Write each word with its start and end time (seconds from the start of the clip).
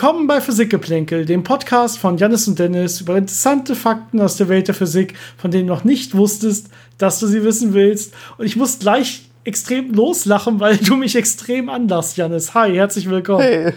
Willkommen 0.00 0.26
bei 0.26 0.40
Physikgeplänkel, 0.40 1.26
dem 1.26 1.42
Podcast 1.42 1.98
von 1.98 2.16
Janis 2.16 2.48
und 2.48 2.58
Dennis 2.58 3.02
über 3.02 3.18
interessante 3.18 3.74
Fakten 3.74 4.18
aus 4.22 4.38
der 4.38 4.48
Welt 4.48 4.66
der 4.66 4.74
Physik, 4.74 5.14
von 5.36 5.50
denen 5.50 5.66
du 5.66 5.74
noch 5.74 5.84
nicht 5.84 6.16
wusstest, 6.16 6.70
dass 6.96 7.20
du 7.20 7.26
sie 7.26 7.44
wissen 7.44 7.74
willst. 7.74 8.14
Und 8.38 8.46
ich 8.46 8.56
muss 8.56 8.78
gleich 8.78 9.28
extrem 9.44 9.92
loslachen, 9.92 10.58
weil 10.58 10.78
du 10.78 10.96
mich 10.96 11.16
extrem 11.16 11.68
anlachst, 11.68 12.16
Janis. 12.16 12.54
Hi, 12.54 12.74
herzlich 12.74 13.10
willkommen. 13.10 13.42
Hey, 13.42 13.74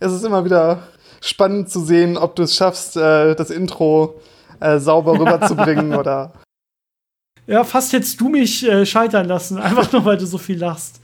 es 0.00 0.12
ist 0.12 0.22
immer 0.22 0.44
wieder 0.44 0.82
spannend 1.22 1.70
zu 1.70 1.82
sehen, 1.82 2.18
ob 2.18 2.36
du 2.36 2.42
es 2.42 2.54
schaffst, 2.54 2.98
äh, 2.98 3.34
das 3.34 3.48
Intro 3.48 4.20
äh, 4.60 4.78
sauber 4.78 5.12
rüberzubringen 5.18 5.94
oder. 5.94 6.34
Ja, 7.46 7.64
fast 7.64 7.94
hättest 7.94 8.20
du 8.20 8.28
mich 8.28 8.68
äh, 8.68 8.84
scheitern 8.84 9.28
lassen, 9.28 9.56
einfach 9.56 9.90
nur 9.92 10.04
weil 10.04 10.18
du 10.18 10.26
so 10.26 10.36
viel 10.36 10.58
lachst. 10.58 11.00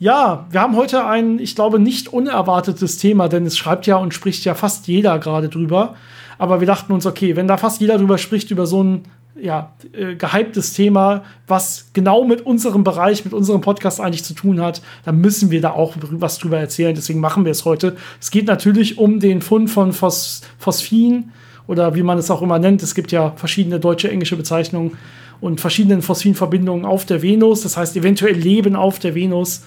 Ja, 0.00 0.46
wir 0.48 0.62
haben 0.62 0.76
heute 0.76 1.04
ein, 1.04 1.38
ich 1.38 1.54
glaube, 1.54 1.78
nicht 1.78 2.08
unerwartetes 2.08 2.96
Thema, 2.96 3.28
denn 3.28 3.44
es 3.44 3.58
schreibt 3.58 3.86
ja 3.86 3.96
und 3.96 4.14
spricht 4.14 4.46
ja 4.46 4.54
fast 4.54 4.88
jeder 4.88 5.18
gerade 5.18 5.50
drüber. 5.50 5.94
Aber 6.38 6.60
wir 6.60 6.66
dachten 6.66 6.94
uns, 6.94 7.04
okay, 7.04 7.36
wenn 7.36 7.46
da 7.46 7.58
fast 7.58 7.82
jeder 7.82 7.98
drüber 7.98 8.16
spricht, 8.16 8.50
über 8.50 8.64
so 8.64 8.82
ein 8.82 9.02
ja, 9.38 9.74
äh, 9.92 10.14
gehyptes 10.14 10.72
Thema, 10.72 11.22
was 11.46 11.90
genau 11.92 12.24
mit 12.24 12.46
unserem 12.46 12.82
Bereich, 12.82 13.26
mit 13.26 13.34
unserem 13.34 13.60
Podcast 13.60 14.00
eigentlich 14.00 14.24
zu 14.24 14.32
tun 14.32 14.62
hat, 14.62 14.80
dann 15.04 15.20
müssen 15.20 15.50
wir 15.50 15.60
da 15.60 15.72
auch 15.72 15.94
was 16.00 16.38
drüber 16.38 16.58
erzählen. 16.58 16.94
Deswegen 16.94 17.20
machen 17.20 17.44
wir 17.44 17.52
es 17.52 17.66
heute. 17.66 17.94
Es 18.22 18.30
geht 18.30 18.46
natürlich 18.46 18.96
um 18.96 19.20
den 19.20 19.42
Fund 19.42 19.68
von 19.68 19.92
Phos 19.92 20.40
Phosphin 20.58 21.30
oder 21.66 21.94
wie 21.94 22.02
man 22.02 22.16
es 22.16 22.30
auch 22.30 22.40
immer 22.40 22.58
nennt. 22.58 22.82
Es 22.82 22.94
gibt 22.94 23.12
ja 23.12 23.32
verschiedene 23.36 23.78
deutsche, 23.78 24.10
englische 24.10 24.36
Bezeichnungen 24.36 24.96
und 25.42 25.60
verschiedene 25.60 26.00
Phosphinverbindungen 26.00 26.86
auf 26.86 27.04
der 27.04 27.20
Venus. 27.20 27.60
Das 27.60 27.76
heißt, 27.76 27.98
eventuell 27.98 28.34
Leben 28.34 28.76
auf 28.76 28.98
der 28.98 29.14
Venus. 29.14 29.64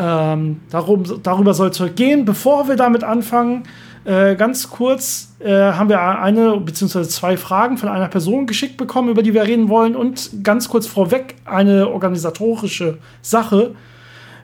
Ähm, 0.00 0.60
darum, 0.70 1.02
darüber 1.24 1.54
soll 1.54 1.70
es 1.70 1.80
heute 1.80 1.92
gehen. 1.92 2.24
Bevor 2.24 2.68
wir 2.68 2.76
damit 2.76 3.02
anfangen, 3.02 3.64
äh, 4.04 4.36
ganz 4.36 4.70
kurz 4.70 5.34
äh, 5.40 5.50
haben 5.50 5.88
wir 5.88 6.00
eine 6.00 6.58
bzw. 6.60 7.02
zwei 7.02 7.36
Fragen 7.36 7.76
von 7.78 7.88
einer 7.88 8.06
Person 8.06 8.46
geschickt 8.46 8.76
bekommen, 8.76 9.08
über 9.08 9.24
die 9.24 9.34
wir 9.34 9.42
reden 9.42 9.68
wollen. 9.68 9.96
Und 9.96 10.44
ganz 10.44 10.68
kurz 10.68 10.86
vorweg 10.86 11.34
eine 11.44 11.88
organisatorische 11.88 12.98
Sache. 13.22 13.74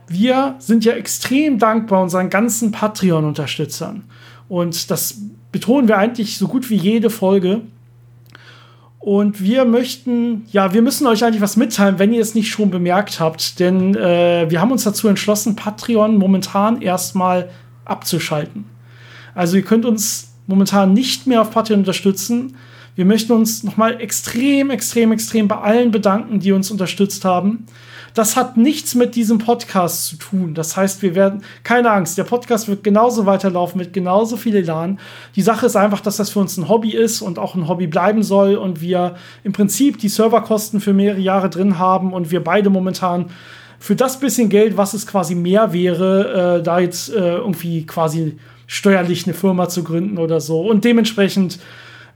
Wir 0.08 0.56
sind 0.58 0.84
ja 0.84 0.94
extrem 0.94 1.58
dankbar 1.58 2.02
unseren 2.02 2.30
ganzen 2.30 2.72
Patreon-Unterstützern. 2.72 4.02
Und 4.48 4.90
das 4.90 5.18
betonen 5.52 5.86
wir 5.86 5.98
eigentlich 5.98 6.36
so 6.36 6.48
gut 6.48 6.68
wie 6.68 6.76
jede 6.76 7.10
Folge. 7.10 7.62
Und 9.04 9.42
wir 9.42 9.66
möchten, 9.66 10.46
ja, 10.50 10.72
wir 10.72 10.80
müssen 10.80 11.06
euch 11.06 11.22
eigentlich 11.22 11.42
was 11.42 11.58
mitteilen, 11.58 11.98
wenn 11.98 12.14
ihr 12.14 12.22
es 12.22 12.34
nicht 12.34 12.48
schon 12.48 12.70
bemerkt 12.70 13.20
habt. 13.20 13.60
Denn 13.60 13.94
äh, 13.94 14.46
wir 14.48 14.62
haben 14.62 14.72
uns 14.72 14.84
dazu 14.84 15.08
entschlossen, 15.08 15.56
Patreon 15.56 16.16
momentan 16.16 16.80
erstmal 16.80 17.50
abzuschalten. 17.84 18.64
Also 19.34 19.56
ihr 19.56 19.62
könnt 19.62 19.84
uns 19.84 20.32
momentan 20.46 20.94
nicht 20.94 21.26
mehr 21.26 21.42
auf 21.42 21.50
Patreon 21.50 21.80
unterstützen. 21.80 22.56
Wir 22.94 23.04
möchten 23.04 23.32
uns 23.32 23.62
nochmal 23.62 24.00
extrem, 24.00 24.70
extrem, 24.70 25.12
extrem 25.12 25.48
bei 25.48 25.58
allen 25.58 25.90
bedanken, 25.90 26.40
die 26.40 26.52
uns 26.52 26.70
unterstützt 26.70 27.26
haben. 27.26 27.66
Das 28.14 28.36
hat 28.36 28.56
nichts 28.56 28.94
mit 28.94 29.16
diesem 29.16 29.38
Podcast 29.38 30.06
zu 30.06 30.16
tun. 30.16 30.54
Das 30.54 30.76
heißt, 30.76 31.02
wir 31.02 31.16
werden, 31.16 31.42
keine 31.64 31.90
Angst, 31.90 32.16
der 32.16 32.22
Podcast 32.22 32.68
wird 32.68 32.84
genauso 32.84 33.26
weiterlaufen 33.26 33.76
mit 33.78 33.92
genauso 33.92 34.36
viel 34.36 34.54
Elan. 34.54 35.00
Die 35.34 35.42
Sache 35.42 35.66
ist 35.66 35.74
einfach, 35.74 36.00
dass 36.00 36.18
das 36.18 36.30
für 36.30 36.38
uns 36.38 36.56
ein 36.56 36.68
Hobby 36.68 36.90
ist 36.90 37.22
und 37.22 37.40
auch 37.40 37.56
ein 37.56 37.66
Hobby 37.66 37.88
bleiben 37.88 38.22
soll 38.22 38.54
und 38.54 38.80
wir 38.80 39.16
im 39.42 39.52
Prinzip 39.52 39.98
die 39.98 40.08
Serverkosten 40.08 40.80
für 40.80 40.92
mehrere 40.92 41.20
Jahre 41.20 41.50
drin 41.50 41.80
haben 41.80 42.12
und 42.12 42.30
wir 42.30 42.42
beide 42.42 42.70
momentan 42.70 43.30
für 43.80 43.96
das 43.96 44.20
bisschen 44.20 44.48
Geld, 44.48 44.76
was 44.76 44.94
es 44.94 45.08
quasi 45.08 45.34
mehr 45.34 45.72
wäre, 45.72 46.58
äh, 46.58 46.62
da 46.62 46.78
jetzt 46.78 47.12
äh, 47.12 47.36
irgendwie 47.36 47.84
quasi 47.84 48.38
steuerlich 48.68 49.26
eine 49.26 49.34
Firma 49.34 49.68
zu 49.68 49.82
gründen 49.82 50.18
oder 50.18 50.40
so. 50.40 50.60
Und 50.60 50.84
dementsprechend 50.84 51.58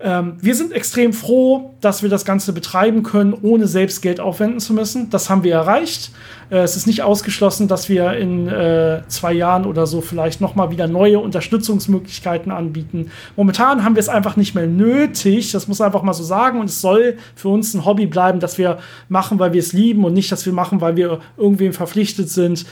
ähm, 0.01 0.37
wir 0.41 0.55
sind 0.55 0.73
extrem 0.73 1.13
froh, 1.13 1.75
dass 1.81 2.05
wir 2.05 2.09
das 2.09 2.25
Ganze 2.25 2.53
betreiben 2.53 3.03
können, 3.03 3.35
ohne 3.35 3.67
selbst 3.67 4.01
Geld 4.01 4.21
aufwenden 4.21 4.61
zu 4.61 4.73
müssen. 4.73 5.11
Das 5.11 5.29
haben 5.29 5.43
wir 5.43 5.55
erreicht. 5.55 6.13
Äh, 6.51 6.59
es 6.59 6.77
ist 6.77 6.87
nicht 6.87 7.03
ausgeschlossen, 7.03 7.67
dass 7.67 7.89
wir 7.89 8.13
in 8.13 8.47
äh, 8.47 9.03
zwei 9.09 9.33
Jahren 9.33 9.67
oder 9.67 9.89
so 9.89 10.01
vielleicht 10.01 10.41
noch 10.41 10.55
mal 10.55 10.71
wieder 10.71 10.87
neue 10.87 11.19
Unterstützungsmöglichkeiten 11.19 12.53
anbieten. 12.53 13.11
Momentan 13.35 13.85
haben 13.85 13.97
wir 13.97 14.01
es 14.01 14.09
einfach 14.09 14.37
nicht 14.37 14.55
mehr 14.55 14.69
nötig. 14.69 15.51
Das 15.51 15.67
muss 15.67 15.81
einfach 15.81 16.03
mal 16.03 16.15
so 16.15 16.23
sagen. 16.23 16.61
Und 16.61 16.71
es 16.71 16.81
soll 16.81 17.17
für 17.35 17.49
uns 17.49 17.75
ein 17.75 17.85
Hobby 17.85 18.07
bleiben, 18.07 18.39
dass 18.39 18.57
wir 18.57 18.79
machen, 19.09 19.41
weil 19.41 19.53
wir 19.53 19.61
es 19.61 19.73
lieben 19.73 20.05
und 20.05 20.13
nicht, 20.15 20.31
dass 20.31 20.47
wir 20.47 20.53
machen, 20.53 20.81
weil 20.81 20.95
wir 20.95 21.19
irgendwem 21.37 21.73
verpflichtet 21.73 22.31
sind. 22.31 22.67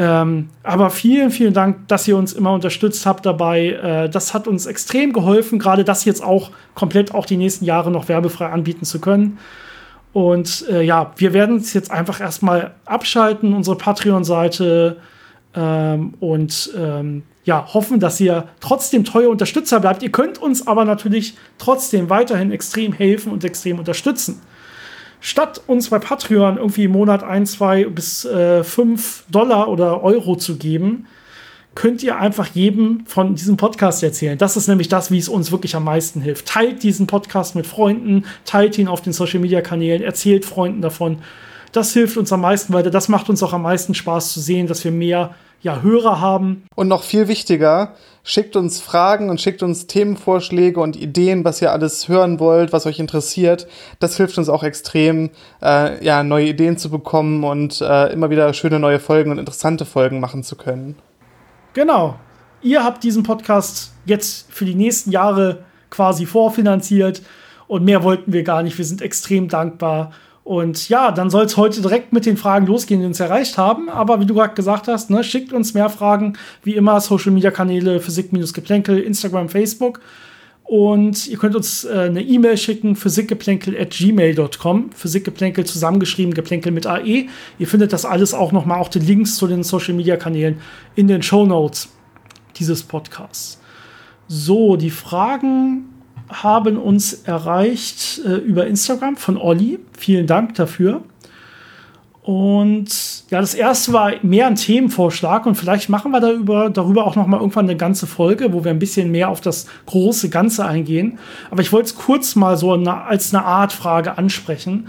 Ähm, 0.00 0.50
aber 0.62 0.90
vielen, 0.90 1.32
vielen 1.32 1.52
Dank, 1.52 1.88
dass 1.88 2.06
ihr 2.06 2.16
uns 2.16 2.32
immer 2.32 2.52
unterstützt 2.52 3.04
habt 3.04 3.26
dabei. 3.26 3.70
Äh, 3.70 4.08
das 4.08 4.32
hat 4.32 4.46
uns 4.46 4.66
extrem 4.66 5.12
geholfen, 5.12 5.58
gerade 5.58 5.82
das 5.82 6.04
jetzt 6.04 6.22
auch 6.22 6.52
komplett 6.76 7.12
auch 7.12 7.26
die 7.26 7.36
nächsten 7.36 7.64
Jahre 7.64 7.90
noch 7.90 8.08
werbefrei 8.08 8.46
anbieten 8.46 8.84
zu 8.84 9.00
können. 9.00 9.38
Und 10.12 10.64
äh, 10.70 10.82
ja, 10.82 11.12
wir 11.16 11.32
werden 11.32 11.56
es 11.56 11.74
jetzt 11.74 11.90
einfach 11.90 12.20
erstmal 12.20 12.74
abschalten, 12.84 13.52
unsere 13.54 13.76
Patreon-Seite. 13.76 14.98
Ähm, 15.54 16.14
und 16.20 16.70
ähm, 16.76 17.24
ja, 17.44 17.66
hoffen, 17.74 17.98
dass 17.98 18.20
ihr 18.20 18.44
trotzdem 18.60 19.04
treuer 19.04 19.30
Unterstützer 19.30 19.80
bleibt. 19.80 20.02
Ihr 20.04 20.12
könnt 20.12 20.38
uns 20.40 20.66
aber 20.66 20.84
natürlich 20.84 21.34
trotzdem 21.58 22.08
weiterhin 22.08 22.52
extrem 22.52 22.92
helfen 22.92 23.32
und 23.32 23.42
extrem 23.42 23.80
unterstützen 23.80 24.40
statt 25.20 25.60
uns 25.66 25.90
bei 25.90 25.98
Patreon 25.98 26.56
irgendwie 26.56 26.84
im 26.84 26.92
Monat 26.92 27.22
ein, 27.22 27.46
zwei 27.46 27.84
bis 27.84 28.24
äh, 28.24 28.64
fünf 28.64 29.24
Dollar 29.30 29.68
oder 29.68 30.02
Euro 30.02 30.36
zu 30.36 30.56
geben, 30.56 31.06
könnt 31.74 32.02
ihr 32.02 32.18
einfach 32.18 32.48
jedem 32.48 33.04
von 33.06 33.36
diesem 33.36 33.56
Podcast 33.56 34.02
erzählen. 34.02 34.36
Das 34.36 34.56
ist 34.56 34.66
nämlich 34.66 34.88
das, 34.88 35.10
wie 35.10 35.18
es 35.18 35.28
uns 35.28 35.52
wirklich 35.52 35.76
am 35.76 35.84
meisten 35.84 36.20
hilft. 36.20 36.46
Teilt 36.46 36.82
diesen 36.82 37.06
Podcast 37.06 37.54
mit 37.54 37.66
Freunden, 37.66 38.24
teilt 38.44 38.76
ihn 38.78 38.88
auf 38.88 39.00
den 39.00 39.12
Social 39.12 39.38
Media 39.38 39.60
Kanälen, 39.60 40.02
erzählt 40.02 40.44
Freunden 40.44 40.82
davon. 40.82 41.18
Das 41.72 41.92
hilft 41.92 42.16
uns 42.16 42.32
am 42.32 42.40
meisten 42.40 42.72
weiter. 42.72 42.90
Das 42.90 43.08
macht 43.08 43.28
uns 43.28 43.42
auch 43.42 43.52
am 43.52 43.62
meisten 43.62 43.94
Spaß 43.94 44.32
zu 44.32 44.40
sehen, 44.40 44.66
dass 44.66 44.84
wir 44.84 44.92
mehr 44.92 45.34
ja, 45.60 45.82
Hörer 45.82 46.20
haben. 46.20 46.64
Und 46.74 46.88
noch 46.88 47.02
viel 47.02 47.28
wichtiger, 47.28 47.94
schickt 48.22 48.56
uns 48.56 48.80
Fragen 48.80 49.28
und 49.28 49.40
schickt 49.40 49.62
uns 49.62 49.86
Themenvorschläge 49.86 50.80
und 50.80 50.96
Ideen, 50.96 51.44
was 51.44 51.60
ihr 51.60 51.72
alles 51.72 52.08
hören 52.08 52.38
wollt, 52.38 52.72
was 52.72 52.86
euch 52.86 53.00
interessiert. 53.00 53.66
Das 53.98 54.16
hilft 54.16 54.38
uns 54.38 54.48
auch 54.48 54.62
extrem, 54.62 55.30
äh, 55.60 56.04
ja, 56.04 56.22
neue 56.22 56.46
Ideen 56.46 56.78
zu 56.78 56.90
bekommen 56.90 57.42
und 57.44 57.80
äh, 57.80 58.12
immer 58.12 58.30
wieder 58.30 58.52
schöne 58.54 58.78
neue 58.78 59.00
Folgen 59.00 59.30
und 59.30 59.38
interessante 59.38 59.84
Folgen 59.84 60.20
machen 60.20 60.44
zu 60.44 60.56
können. 60.56 60.96
Genau. 61.74 62.18
Ihr 62.60 62.84
habt 62.84 63.04
diesen 63.04 63.22
Podcast 63.22 63.92
jetzt 64.04 64.50
für 64.50 64.64
die 64.64 64.74
nächsten 64.74 65.10
Jahre 65.10 65.64
quasi 65.90 66.26
vorfinanziert 66.26 67.22
und 67.66 67.84
mehr 67.84 68.02
wollten 68.02 68.32
wir 68.32 68.42
gar 68.42 68.62
nicht. 68.62 68.78
Wir 68.78 68.84
sind 68.84 69.02
extrem 69.02 69.48
dankbar 69.48 70.12
und 70.48 70.88
ja, 70.88 71.12
dann 71.12 71.28
soll 71.28 71.44
es 71.44 71.58
heute 71.58 71.82
direkt 71.82 72.14
mit 72.14 72.24
den 72.24 72.38
Fragen 72.38 72.66
losgehen, 72.66 73.00
die 73.00 73.06
uns 73.06 73.20
erreicht 73.20 73.58
haben. 73.58 73.90
Aber 73.90 74.18
wie 74.18 74.24
du 74.24 74.32
gerade 74.32 74.54
gesagt 74.54 74.88
hast, 74.88 75.10
ne, 75.10 75.22
schickt 75.22 75.52
uns 75.52 75.74
mehr 75.74 75.90
Fragen. 75.90 76.38
Wie 76.62 76.74
immer, 76.74 77.02
Social 77.02 77.32
Media 77.32 77.50
Kanäle, 77.50 78.00
Physik-Geplänkel, 78.00 78.98
Instagram, 78.98 79.50
Facebook. 79.50 80.00
Und 80.62 81.26
ihr 81.26 81.36
könnt 81.36 81.54
uns 81.54 81.84
äh, 81.84 82.04
eine 82.06 82.22
E-Mail 82.22 82.56
schicken, 82.56 82.96
physikgeplänkel.gmail.com. 82.96 84.90
Physikgeplänkel 84.92 85.66
zusammengeschrieben, 85.66 86.32
Geplänkel 86.32 86.72
mit 86.72 86.86
AE. 86.86 87.26
Ihr 87.58 87.66
findet 87.66 87.92
das 87.92 88.06
alles 88.06 88.32
auch 88.32 88.50
nochmal, 88.50 88.80
auch 88.80 88.88
die 88.88 89.00
Links 89.00 89.36
zu 89.36 89.48
den 89.48 89.62
Social 89.62 89.92
Media 89.92 90.16
Kanälen 90.16 90.62
in 90.94 91.08
den 91.08 91.20
Show 91.20 91.44
Notes 91.44 91.90
dieses 92.56 92.84
Podcasts. 92.84 93.60
So, 94.28 94.76
die 94.76 94.88
Fragen 94.88 95.97
haben 96.28 96.76
uns 96.76 97.12
erreicht 97.12 98.20
äh, 98.24 98.34
über 98.34 98.66
Instagram 98.66 99.16
von 99.16 99.36
Olli. 99.36 99.78
Vielen 99.96 100.26
Dank 100.26 100.54
dafür. 100.54 101.02
Und 102.28 102.90
ja, 103.30 103.40
das 103.40 103.54
erste 103.54 103.94
war 103.94 104.12
mehr 104.20 104.48
ein 104.48 104.54
Themenvorschlag 104.54 105.46
und 105.46 105.54
vielleicht 105.54 105.88
machen 105.88 106.12
wir 106.12 106.20
darüber, 106.20 106.68
darüber 106.68 107.06
auch 107.06 107.16
noch 107.16 107.26
mal 107.26 107.38
irgendwann 107.38 107.64
eine 107.64 107.76
ganze 107.78 108.06
Folge, 108.06 108.52
wo 108.52 108.64
wir 108.64 108.70
ein 108.70 108.78
bisschen 108.78 109.10
mehr 109.10 109.30
auf 109.30 109.40
das 109.40 109.64
große 109.86 110.28
Ganze 110.28 110.66
eingehen. 110.66 111.18
Aber 111.50 111.62
ich 111.62 111.72
wollte 111.72 111.86
es 111.86 111.94
kurz 111.94 112.36
mal 112.36 112.58
so 112.58 112.74
eine, 112.74 113.04
als 113.04 113.32
eine 113.32 113.46
Art 113.46 113.72
Frage 113.72 114.18
ansprechen. 114.18 114.88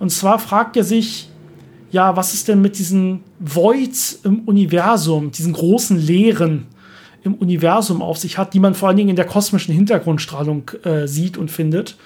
Und 0.00 0.10
zwar 0.10 0.40
fragt 0.40 0.76
er 0.76 0.82
sich, 0.82 1.28
ja, 1.92 2.16
was 2.16 2.34
ist 2.34 2.48
denn 2.48 2.60
mit 2.60 2.76
diesen 2.76 3.22
Voids 3.38 4.18
im 4.24 4.40
Universum, 4.40 5.30
diesen 5.30 5.52
großen 5.52 5.96
Leeren? 5.96 6.66
Im 7.22 7.34
Universum 7.34 8.02
auf 8.02 8.18
sich 8.18 8.38
hat, 8.38 8.54
die 8.54 8.60
man 8.60 8.74
vor 8.74 8.88
allen 8.88 8.96
Dingen 8.96 9.10
in 9.10 9.16
der 9.16 9.26
kosmischen 9.26 9.74
Hintergrundstrahlung 9.74 10.70
äh, 10.84 11.06
sieht 11.06 11.36
und 11.36 11.50
findet. 11.50 11.96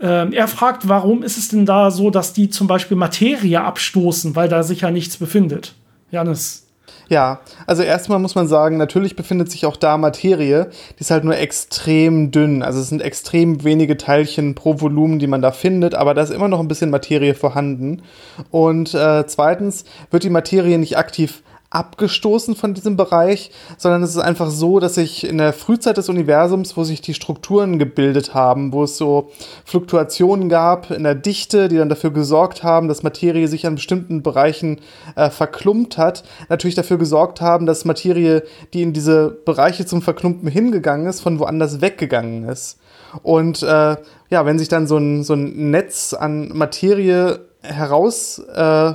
Ähm, 0.00 0.32
er 0.32 0.48
fragt, 0.48 0.88
warum 0.88 1.22
ist 1.22 1.36
es 1.36 1.48
denn 1.48 1.66
da 1.66 1.90
so, 1.90 2.10
dass 2.10 2.32
die 2.32 2.48
zum 2.48 2.66
Beispiel 2.66 2.96
Materie 2.96 3.60
abstoßen, 3.60 4.34
weil 4.34 4.48
da 4.48 4.62
sich 4.62 4.80
ja 4.80 4.90
nichts 4.90 5.16
befindet? 5.16 5.74
Janis. 6.10 6.66
Ja, 7.10 7.40
also 7.66 7.82
erstmal 7.82 8.20
muss 8.20 8.36
man 8.36 8.46
sagen, 8.46 8.76
natürlich 8.76 9.16
befindet 9.16 9.50
sich 9.50 9.66
auch 9.66 9.76
da 9.76 9.98
Materie, 9.98 10.70
die 10.96 11.00
ist 11.00 11.10
halt 11.10 11.24
nur 11.24 11.36
extrem 11.36 12.30
dünn. 12.30 12.62
Also 12.62 12.80
es 12.80 12.88
sind 12.88 13.02
extrem 13.02 13.64
wenige 13.64 13.96
Teilchen 13.96 14.54
pro 14.54 14.80
Volumen, 14.80 15.18
die 15.18 15.26
man 15.26 15.42
da 15.42 15.50
findet, 15.50 15.96
aber 15.96 16.14
da 16.14 16.22
ist 16.22 16.30
immer 16.30 16.46
noch 16.46 16.60
ein 16.60 16.68
bisschen 16.68 16.90
Materie 16.90 17.34
vorhanden. 17.34 18.02
Und 18.52 18.94
äh, 18.94 19.26
zweitens 19.26 19.84
wird 20.12 20.22
die 20.22 20.30
Materie 20.30 20.78
nicht 20.78 20.96
aktiv 20.96 21.42
abgestoßen 21.70 22.56
von 22.56 22.74
diesem 22.74 22.96
Bereich, 22.96 23.52
sondern 23.78 24.02
es 24.02 24.10
ist 24.10 24.18
einfach 24.18 24.50
so, 24.50 24.80
dass 24.80 24.96
sich 24.96 25.24
in 25.24 25.38
der 25.38 25.52
Frühzeit 25.52 25.96
des 25.96 26.08
Universums, 26.08 26.76
wo 26.76 26.82
sich 26.82 27.00
die 27.00 27.14
Strukturen 27.14 27.78
gebildet 27.78 28.34
haben, 28.34 28.72
wo 28.72 28.82
es 28.82 28.96
so 28.96 29.30
Fluktuationen 29.64 30.48
gab 30.48 30.90
in 30.90 31.04
der 31.04 31.14
Dichte, 31.14 31.68
die 31.68 31.76
dann 31.76 31.88
dafür 31.88 32.10
gesorgt 32.10 32.64
haben, 32.64 32.88
dass 32.88 33.04
Materie 33.04 33.46
sich 33.46 33.68
an 33.68 33.76
bestimmten 33.76 34.22
Bereichen 34.24 34.80
äh, 35.14 35.30
verklumpt 35.30 35.96
hat, 35.96 36.24
natürlich 36.48 36.74
dafür 36.74 36.98
gesorgt 36.98 37.40
haben, 37.40 37.66
dass 37.66 37.84
Materie, 37.84 38.42
die 38.74 38.82
in 38.82 38.92
diese 38.92 39.30
Bereiche 39.30 39.86
zum 39.86 40.02
Verklumpen 40.02 40.48
hingegangen 40.48 41.06
ist, 41.06 41.20
von 41.20 41.38
woanders 41.38 41.80
weggegangen 41.80 42.48
ist. 42.48 42.80
Und 43.22 43.62
äh, 43.62 43.96
ja, 44.28 44.44
wenn 44.44 44.58
sich 44.58 44.68
dann 44.68 44.88
so 44.88 44.96
ein, 44.96 45.22
so 45.22 45.34
ein 45.34 45.70
Netz 45.70 46.14
an 46.14 46.48
Materie 46.52 47.40
heraus 47.62 48.38
äh, 48.38 48.94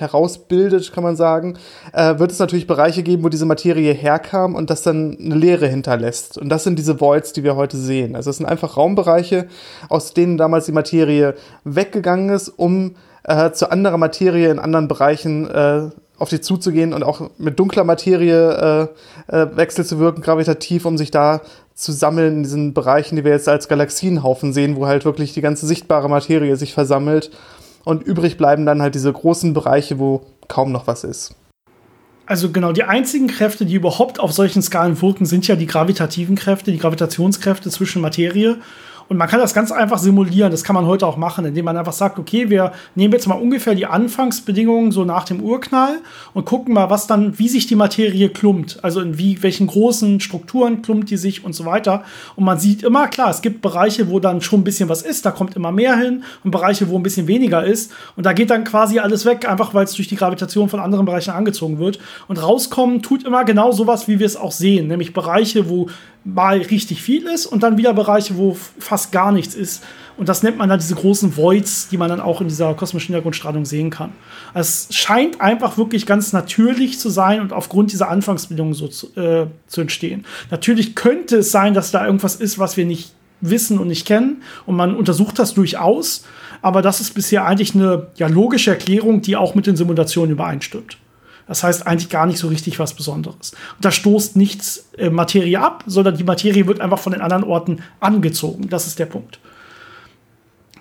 herausbildet, 0.00 0.92
kann 0.92 1.04
man 1.04 1.16
sagen, 1.16 1.58
äh, 1.92 2.18
wird 2.18 2.32
es 2.32 2.38
natürlich 2.38 2.66
Bereiche 2.66 3.02
geben, 3.02 3.22
wo 3.22 3.28
diese 3.28 3.46
Materie 3.46 3.92
herkam 3.92 4.54
und 4.54 4.70
das 4.70 4.82
dann 4.82 5.16
eine 5.18 5.34
Leere 5.34 5.66
hinterlässt. 5.66 6.38
Und 6.38 6.48
das 6.48 6.64
sind 6.64 6.78
diese 6.78 7.00
Voids, 7.00 7.32
die 7.32 7.44
wir 7.44 7.56
heute 7.56 7.76
sehen. 7.76 8.16
Also 8.16 8.30
es 8.30 8.38
sind 8.38 8.46
einfach 8.46 8.76
Raumbereiche, 8.76 9.46
aus 9.88 10.14
denen 10.14 10.36
damals 10.36 10.66
die 10.66 10.72
Materie 10.72 11.34
weggegangen 11.64 12.30
ist, 12.30 12.48
um 12.48 12.96
äh, 13.24 13.52
zu 13.52 13.70
anderer 13.70 13.98
Materie 13.98 14.50
in 14.50 14.58
anderen 14.58 14.88
Bereichen 14.88 15.48
äh, 15.50 15.90
auf 16.20 16.28
die 16.28 16.40
zuzugehen 16.40 16.92
und 16.92 17.02
auch 17.02 17.30
mit 17.38 17.58
dunkler 17.58 17.82
Materie 17.84 18.90
äh, 19.28 19.36
äh, 19.36 19.56
Wechsel 19.56 19.86
zu 19.86 19.98
wirken, 19.98 20.20
gravitativ, 20.20 20.84
um 20.84 20.98
sich 20.98 21.10
da 21.10 21.40
zu 21.74 21.92
sammeln 21.92 22.36
in 22.36 22.42
diesen 22.42 22.74
Bereichen, 22.74 23.16
die 23.16 23.24
wir 23.24 23.32
jetzt 23.32 23.48
als 23.48 23.68
Galaxienhaufen 23.68 24.52
sehen, 24.52 24.76
wo 24.76 24.86
halt 24.86 25.06
wirklich 25.06 25.32
die 25.32 25.40
ganze 25.40 25.66
sichtbare 25.66 26.10
Materie 26.10 26.56
sich 26.56 26.74
versammelt 26.74 27.30
und 27.84 28.02
übrig 28.02 28.36
bleiben 28.36 28.66
dann 28.66 28.82
halt 28.82 28.94
diese 28.94 29.12
großen 29.12 29.54
Bereiche, 29.54 29.98
wo 29.98 30.26
kaum 30.48 30.72
noch 30.72 30.86
was 30.86 31.04
ist. 31.04 31.34
Also 32.26 32.52
genau, 32.52 32.70
die 32.72 32.84
einzigen 32.84 33.26
Kräfte, 33.26 33.66
die 33.66 33.74
überhaupt 33.74 34.20
auf 34.20 34.32
solchen 34.32 34.62
Skalen 34.62 35.02
wirken, 35.02 35.26
sind 35.26 35.48
ja 35.48 35.56
die 35.56 35.66
gravitativen 35.66 36.36
Kräfte, 36.36 36.70
die 36.70 36.78
Gravitationskräfte 36.78 37.70
zwischen 37.70 38.00
Materie 38.00 38.58
und 39.10 39.16
man 39.16 39.26
kann 39.26 39.40
das 39.40 39.54
ganz 39.54 39.72
einfach 39.72 39.98
simulieren. 39.98 40.52
Das 40.52 40.62
kann 40.62 40.74
man 40.74 40.86
heute 40.86 41.04
auch 41.04 41.16
machen, 41.16 41.44
indem 41.44 41.64
man 41.64 41.76
einfach 41.76 41.92
sagt, 41.92 42.20
okay, 42.20 42.48
wir 42.48 42.70
nehmen 42.94 43.12
jetzt 43.12 43.26
mal 43.26 43.34
ungefähr 43.34 43.74
die 43.74 43.84
Anfangsbedingungen 43.84 44.92
so 44.92 45.04
nach 45.04 45.24
dem 45.24 45.42
Urknall 45.42 45.98
und 46.32 46.44
gucken 46.44 46.74
mal, 46.74 46.90
was 46.90 47.08
dann, 47.08 47.36
wie 47.36 47.48
sich 47.48 47.66
die 47.66 47.74
Materie 47.74 48.28
klumpt. 48.28 48.78
Also 48.84 49.00
in 49.00 49.18
wie, 49.18 49.42
welchen 49.42 49.66
großen 49.66 50.20
Strukturen 50.20 50.82
klumpt 50.82 51.10
die 51.10 51.16
sich 51.16 51.44
und 51.44 51.54
so 51.54 51.64
weiter. 51.64 52.04
Und 52.36 52.44
man 52.44 52.60
sieht 52.60 52.84
immer, 52.84 53.08
klar, 53.08 53.30
es 53.30 53.42
gibt 53.42 53.62
Bereiche, 53.62 54.08
wo 54.08 54.20
dann 54.20 54.42
schon 54.42 54.60
ein 54.60 54.64
bisschen 54.64 54.88
was 54.88 55.02
ist, 55.02 55.26
da 55.26 55.32
kommt 55.32 55.56
immer 55.56 55.72
mehr 55.72 55.96
hin 55.96 56.22
und 56.44 56.52
Bereiche, 56.52 56.88
wo 56.88 56.96
ein 56.96 57.02
bisschen 57.02 57.26
weniger 57.26 57.64
ist. 57.64 57.90
Und 58.14 58.26
da 58.26 58.32
geht 58.32 58.50
dann 58.50 58.62
quasi 58.62 59.00
alles 59.00 59.26
weg, 59.26 59.48
einfach 59.48 59.74
weil 59.74 59.86
es 59.86 59.94
durch 59.94 60.06
die 60.06 60.14
Gravitation 60.14 60.68
von 60.68 60.78
anderen 60.78 61.04
Bereichen 61.04 61.32
angezogen 61.32 61.80
wird. 61.80 61.98
Und 62.28 62.40
rauskommen 62.40 63.02
tut 63.02 63.24
immer 63.24 63.44
genau 63.44 63.72
sowas, 63.72 64.06
wie 64.06 64.20
wir 64.20 64.26
es 64.26 64.36
auch 64.36 64.52
sehen, 64.52 64.86
nämlich 64.86 65.12
Bereiche, 65.12 65.68
wo 65.68 65.88
mal 66.24 66.58
richtig 66.58 67.02
viel 67.02 67.26
ist 67.26 67.46
und 67.46 67.62
dann 67.62 67.78
wieder 67.78 67.94
Bereiche, 67.94 68.36
wo 68.36 68.56
fast 68.78 69.12
gar 69.12 69.32
nichts 69.32 69.54
ist. 69.54 69.82
Und 70.16 70.28
das 70.28 70.42
nennt 70.42 70.58
man 70.58 70.68
dann 70.68 70.78
diese 70.78 70.94
großen 70.94 71.34
Voids, 71.36 71.88
die 71.88 71.96
man 71.96 72.10
dann 72.10 72.20
auch 72.20 72.42
in 72.42 72.48
dieser 72.48 72.74
kosmischen 72.74 73.14
Hintergrundstrahlung 73.14 73.64
sehen 73.64 73.88
kann. 73.88 74.12
Es 74.52 74.88
scheint 74.90 75.40
einfach 75.40 75.78
wirklich 75.78 76.04
ganz 76.04 76.34
natürlich 76.34 76.98
zu 76.98 77.08
sein 77.08 77.40
und 77.40 77.54
aufgrund 77.54 77.92
dieser 77.92 78.10
Anfangsbedingungen 78.10 78.74
so 78.74 78.88
zu, 78.88 79.06
äh, 79.16 79.46
zu 79.66 79.80
entstehen. 79.80 80.26
Natürlich 80.50 80.94
könnte 80.94 81.38
es 81.38 81.50
sein, 81.50 81.72
dass 81.72 81.90
da 81.90 82.04
irgendwas 82.04 82.36
ist, 82.36 82.58
was 82.58 82.76
wir 82.76 82.84
nicht 82.84 83.14
wissen 83.40 83.78
und 83.78 83.88
nicht 83.88 84.06
kennen. 84.06 84.42
Und 84.66 84.76
man 84.76 84.94
untersucht 84.94 85.38
das 85.38 85.54
durchaus. 85.54 86.24
Aber 86.60 86.82
das 86.82 87.00
ist 87.00 87.14
bisher 87.14 87.46
eigentlich 87.46 87.74
eine 87.74 88.08
ja, 88.16 88.26
logische 88.26 88.70
Erklärung, 88.70 89.22
die 89.22 89.36
auch 89.36 89.54
mit 89.54 89.66
den 89.66 89.76
Simulationen 89.76 90.32
übereinstimmt. 90.32 90.98
Das 91.50 91.64
heißt 91.64 91.84
eigentlich 91.84 92.10
gar 92.10 92.26
nicht 92.26 92.38
so 92.38 92.46
richtig 92.46 92.78
was 92.78 92.94
Besonderes. 92.94 93.50
Und 93.74 93.84
da 93.84 93.90
stoßt 93.90 94.36
nichts 94.36 94.88
äh, 94.96 95.10
Materie 95.10 95.58
ab, 95.58 95.82
sondern 95.84 96.16
die 96.16 96.22
Materie 96.22 96.68
wird 96.68 96.80
einfach 96.80 97.00
von 97.00 97.12
den 97.12 97.20
anderen 97.20 97.42
Orten 97.42 97.80
angezogen. 97.98 98.68
Das 98.68 98.86
ist 98.86 99.00
der 99.00 99.06
Punkt. 99.06 99.40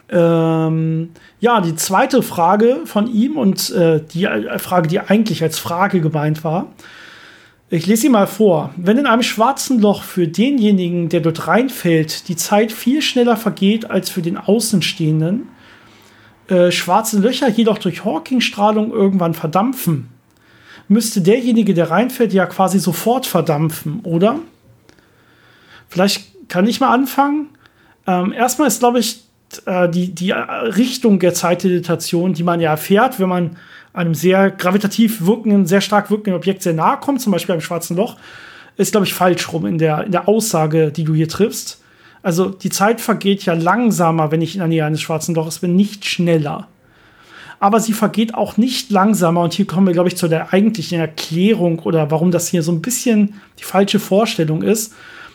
Ähm, 0.10 1.10
ja, 1.40 1.60
die 1.60 1.76
zweite 1.76 2.22
Frage 2.22 2.82
von 2.86 3.12
ihm 3.12 3.36
und 3.36 3.72
äh, 3.72 4.00
die 4.14 4.26
äh, 4.26 4.60
Frage, 4.60 4.88
die 4.88 5.00
eigentlich 5.00 5.42
als 5.42 5.58
Frage 5.58 6.02
gemeint 6.02 6.44
war. 6.44 6.68
Ich 7.72 7.88
lese 7.88 8.04
sie 8.04 8.10
mal 8.10 8.28
vor. 8.28 8.72
Wenn 8.78 9.00
in 9.00 9.08
einem 9.08 9.24
schwarzen 9.24 9.80
Loch 9.80 10.04
für 10.04 10.28
denjenigen, 10.28 11.10
der 11.10 11.22
dort 11.22 11.48
reinfällt, 11.48 12.28
die 12.28 12.36
Zeit 12.36 12.72
viel 12.72 13.02
schneller 13.02 13.38
vergeht 13.38 13.90
als 13.90 14.12
für 14.12 14.22
den 14.22 14.38
Außenstehenden, 14.38 15.48
äh, 16.48 16.70
schwarze 16.70 17.18
Löcher 17.18 17.50
jedoch 17.50 17.80
durch 17.80 18.06
Hawking-Strahlung 18.06 18.92
irgendwann 18.92 19.34
verdampfen, 19.34 20.10
müsste 20.90 21.22
derjenige, 21.22 21.74
der 21.74 21.92
reinfällt, 21.92 22.34
ja 22.34 22.46
quasi 22.46 22.80
sofort 22.80 23.26
verdampfen, 23.26 24.02
oder? 24.04 24.40
Vielleicht 25.88 26.50
kann 26.50 26.68
ich 26.68 26.82
mal 26.82 26.94
anfangen. 26.94 27.50
Ähm, 28.06 28.34
erstmal 28.34 28.68
ist, 28.68 28.80
glaube 28.80 29.00
ich, 29.00 29.24
äh, 29.66 29.88
die, 29.88 30.14
die 30.14 30.32
Richtung 30.32 31.20
der 31.20 31.34
Zeitdilatation, 31.34 32.34
die 32.34 32.44
man 32.44 32.60
ja 32.60 32.72
erfährt, 32.72 33.20
wenn 33.20 33.30
man 33.30 33.58
einem 33.94 34.16
sehr 34.16 34.52
gravitativ 34.52 35.26
wirkenden, 35.26 35.66
sehr 35.66 35.82
stark 35.82 36.12
wirkenden 36.12 36.36
Objekt 36.36 36.64
sehr 36.64 36.74
nahe 36.74 37.00
kommt, 37.00 37.22
zum 37.22 37.32
Beispiel 37.32 37.54
einem 37.54 37.62
schwarzen 37.62 37.96
Loch, 37.96 38.18
ist, 38.78 38.92
glaube 38.92 39.06
ich, 39.06 39.14
falsch 39.14 39.52
rum 39.52 39.66
in 39.66 39.78
der, 39.78 40.04
in 40.06 40.12
der 40.12 40.28
Aussage, 40.28 40.92
die 40.92 41.04
du 41.04 41.14
hier 41.14 41.28
triffst. 41.28 41.82
Also 42.22 42.50
die 42.50 42.70
Zeit 42.70 43.00
vergeht 43.00 43.46
ja 43.46 43.54
langsamer, 43.54 44.32
wenn 44.32 44.42
ich 44.42 44.56
in 44.56 44.60
der 44.60 44.68
Nähe 44.68 44.86
eines 44.86 45.02
schwarzen 45.02 45.36
Loches 45.36 45.60
bin, 45.60 45.76
nicht 45.76 46.06
schneller 46.06 46.68
aber 47.60 47.80
sie 47.80 47.94
vergeht 47.94 48.36
auch 48.36 48.58
nicht 48.58 48.90
langsamer. 48.90 49.42
Und 49.42 49.54
hier 49.54 49.68
kommen 49.68 49.88
wir, 49.88 49.94
glaube 49.94 50.10
ich, 50.10 50.18
zu 50.18 50.28
der 50.28 50.54
eigentlichen 50.54 51.00
Erklärung 51.00 51.80
oder 51.80 52.10
warum 52.10 52.32
das 52.32 52.48
hier 52.48 52.64
so 52.64 52.72
ein 52.72 52.82
bisschen 52.82 53.36
die 53.60 53.64
falsche 53.64 54.00
Vorstellung 54.00 54.62
ist. 54.62 54.94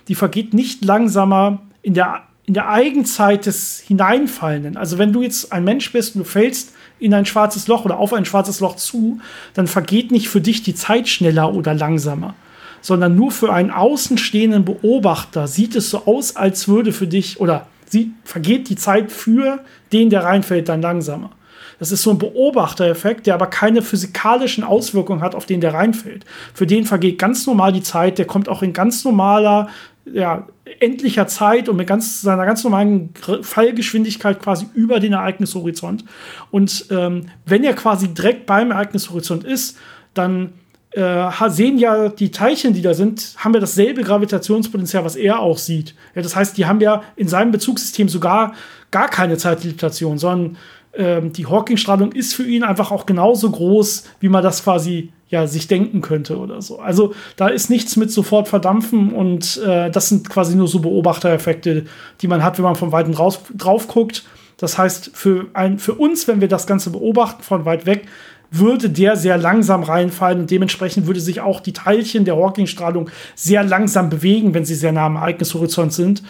Die 0.09 0.15
vergeht 0.15 0.55
nicht 0.55 0.85
langsamer 0.85 1.63
in 1.83 1.95
der, 1.95 2.23
in 2.47 2.55
der 2.55 2.69
Eigenzeit 2.69 3.47
des 3.47 3.81
Hineinfallenden. 3.87 4.77
Also 4.77 4.99
wenn 4.99 5.13
du 5.13 5.23
jetzt 5.23 5.53
ein 5.53 5.65
Mensch 5.65 5.93
bist 5.93 6.15
und 6.15 6.21
du 6.21 6.29
fällst 6.29 6.73
in 6.99 7.13
ein 7.13 7.27
schwarzes 7.27 7.69
Loch 7.69 7.85
oder 7.85 7.99
auf 7.99 8.13
ein 8.15 8.25
schwarzes 8.25 8.61
Loch 8.61 8.77
zu, 8.77 9.21
dann 9.53 9.67
vergeht 9.67 10.11
nicht 10.11 10.29
für 10.29 10.41
dich 10.41 10.63
die 10.63 10.75
Zeit 10.75 11.09
schneller 11.09 11.53
oder 11.53 11.75
langsamer, 11.75 12.35
sondern 12.81 13.17
nur 13.17 13.31
für 13.31 13.53
einen 13.53 13.71
außenstehenden 13.71 14.65
Beobachter 14.65 15.47
sieht 15.47 15.77
es 15.77 15.91
so 15.91 16.07
aus, 16.07 16.37
als 16.37 16.69
würde 16.69 16.93
für 16.93 17.07
dich 17.07 17.41
oder 17.41 17.67
sie 17.87 18.13
vergeht 18.25 18.69
die 18.71 18.77
Zeit 18.77 19.13
für 19.13 19.61
den, 19.93 20.09
der 20.09 20.25
reinfällt, 20.25 20.69
dann 20.69 20.81
langsamer. 20.81 21.31
Das 21.79 21.93
ist 21.93 22.03
so 22.03 22.11
ein 22.11 22.19
Beobachtereffekt, 22.19 23.27
der 23.27 23.35
aber 23.35 23.47
keine 23.47 23.83
physikalischen 23.83 24.65
Auswirkungen 24.65 25.23
hat 25.23 25.35
auf 25.35 25.47
den, 25.47 25.61
der 25.61 25.75
reinfällt. 25.75 26.25
Für 26.53 26.67
den 26.67 26.85
vergeht 26.85 27.19
ganz 27.19 27.47
normal 27.47 27.73
die 27.73 27.83
Zeit, 27.83 28.19
der 28.19 28.27
kommt 28.27 28.49
auch 28.49 28.63
in 28.63 28.73
ganz 28.73 29.05
normaler, 29.05 29.69
ja, 30.05 30.47
endlicher 30.81 31.27
Zeit 31.27 31.69
und 31.69 31.77
mit 31.77 31.87
ganz, 31.87 32.23
seiner 32.23 32.45
ganz 32.47 32.65
normalen 32.65 33.11
Fallgeschwindigkeit 33.43 34.41
quasi 34.41 34.67
über 34.75 35.01
den 35.01 35.13
Ereignishorizont. 35.13 36.05
Und 36.51 36.87
ähm, 36.91 37.27
wenn 37.47 37.65
er 37.65 37.75
quasi 37.75 38.09
direkt 38.09 38.47
beim 38.47 38.71
Ereignishorizont 38.71 39.45
ist, 39.45 39.79
dann 40.15 40.53
äh, 40.95 41.31
sehen 41.49 41.79
ja 41.79 42.09
die 42.09 42.31
Teilchen, 42.31 42.73
die 42.73 42.83
da 42.83 42.95
sind, 42.95 43.35
haben 43.39 43.53
ja 43.55 43.61
dasselbe 43.61 44.03
Gravitationspotenzial, 44.03 45.05
was 45.05 45.17
er 45.17 45.41
auch 45.41 45.59
sieht. 45.59 45.95
Ja, 46.15 46.23
das 46.23 46.37
heißt, 46.37 46.57
die 46.57 46.67
haben 46.67 46.81
ja 46.81 47.03
in 47.17 47.29
seinem 47.29 47.51
Bezugssystem 47.51 48.09
sogar 48.09 48.55
gar 48.95 49.09
keine 49.09 49.37
Zeitdilatation, 49.37 50.19
sondern 50.19 50.57
ähm, 50.97 51.33
die 51.33 51.47
Hawking-Strahlung 51.47 52.13
ist 52.13 52.33
für 52.33 52.45
ihn 52.45 52.63
einfach 52.63 52.93
auch 52.93 53.07
genauso 53.07 53.51
groß, 53.51 54.05
wie 54.21 54.29
man 54.29 54.45
das 54.45 54.63
quasi 54.63 55.13
ja 55.31 55.49
sich 55.49 55.67
denken 55.67 56.01
könnte 56.01 56.39
oder 56.39 56.63
so. 56.63 56.79
Also 56.79 57.13
da 57.35 57.49
ist 57.49 57.71
nichts 57.71 57.97
mit 57.97 58.13
sofort 58.13 58.47
verdampfen 58.47 59.13
und 59.13 59.61
äh, 59.67 59.91
das 59.91 60.11
sind 60.11 60.31
quasi 60.31 60.55
nur 60.55 60.69
so 60.69 60.79
Beobachtereffekte, 60.79 61.87
die 62.21 62.29
man 62.29 62.45
hat, 62.45 62.57
wenn 62.57 62.65
man 62.65 62.77
von 62.77 62.93
weitem 62.93 63.15
raus, 63.15 63.41
drauf 63.53 63.89
guckt. 63.89 64.23
Das 64.59 64.79
heißt, 64.79 65.11
für, 65.13 65.47
ein, 65.55 65.81
für 65.81 65.95
uns, 65.95 66.29
wenn 66.29 66.41
wir 66.41 66.47
das 66.47 66.69
Ganze 66.69 66.91
beobachten 66.91 67.43
von 67.43 67.65
weit 67.65 67.87
weg, 67.87 68.07
würde 68.53 68.91
der 68.91 69.17
sehr 69.17 69.39
langsam 69.39 69.83
reinfallen 69.83 70.39
und 70.43 70.53
dementsprechend 70.53 71.09
würde 71.09 71.19
sich 71.19 71.41
auch 71.41 71.59
die 71.59 71.73
Teilchen 71.73 72.25
der 72.25 72.37
Hawking-Strahlung 72.37 73.11
sehr 73.35 73.65
langsam 73.65 74.09
bewegen, 74.09 74.55
wenn 74.55 74.65
sie 74.65 74.77
sehr 74.77 74.93
nah 74.93 75.07
am 75.07 75.17
Ereignishorizont 75.17 75.93
sind. 75.93 76.23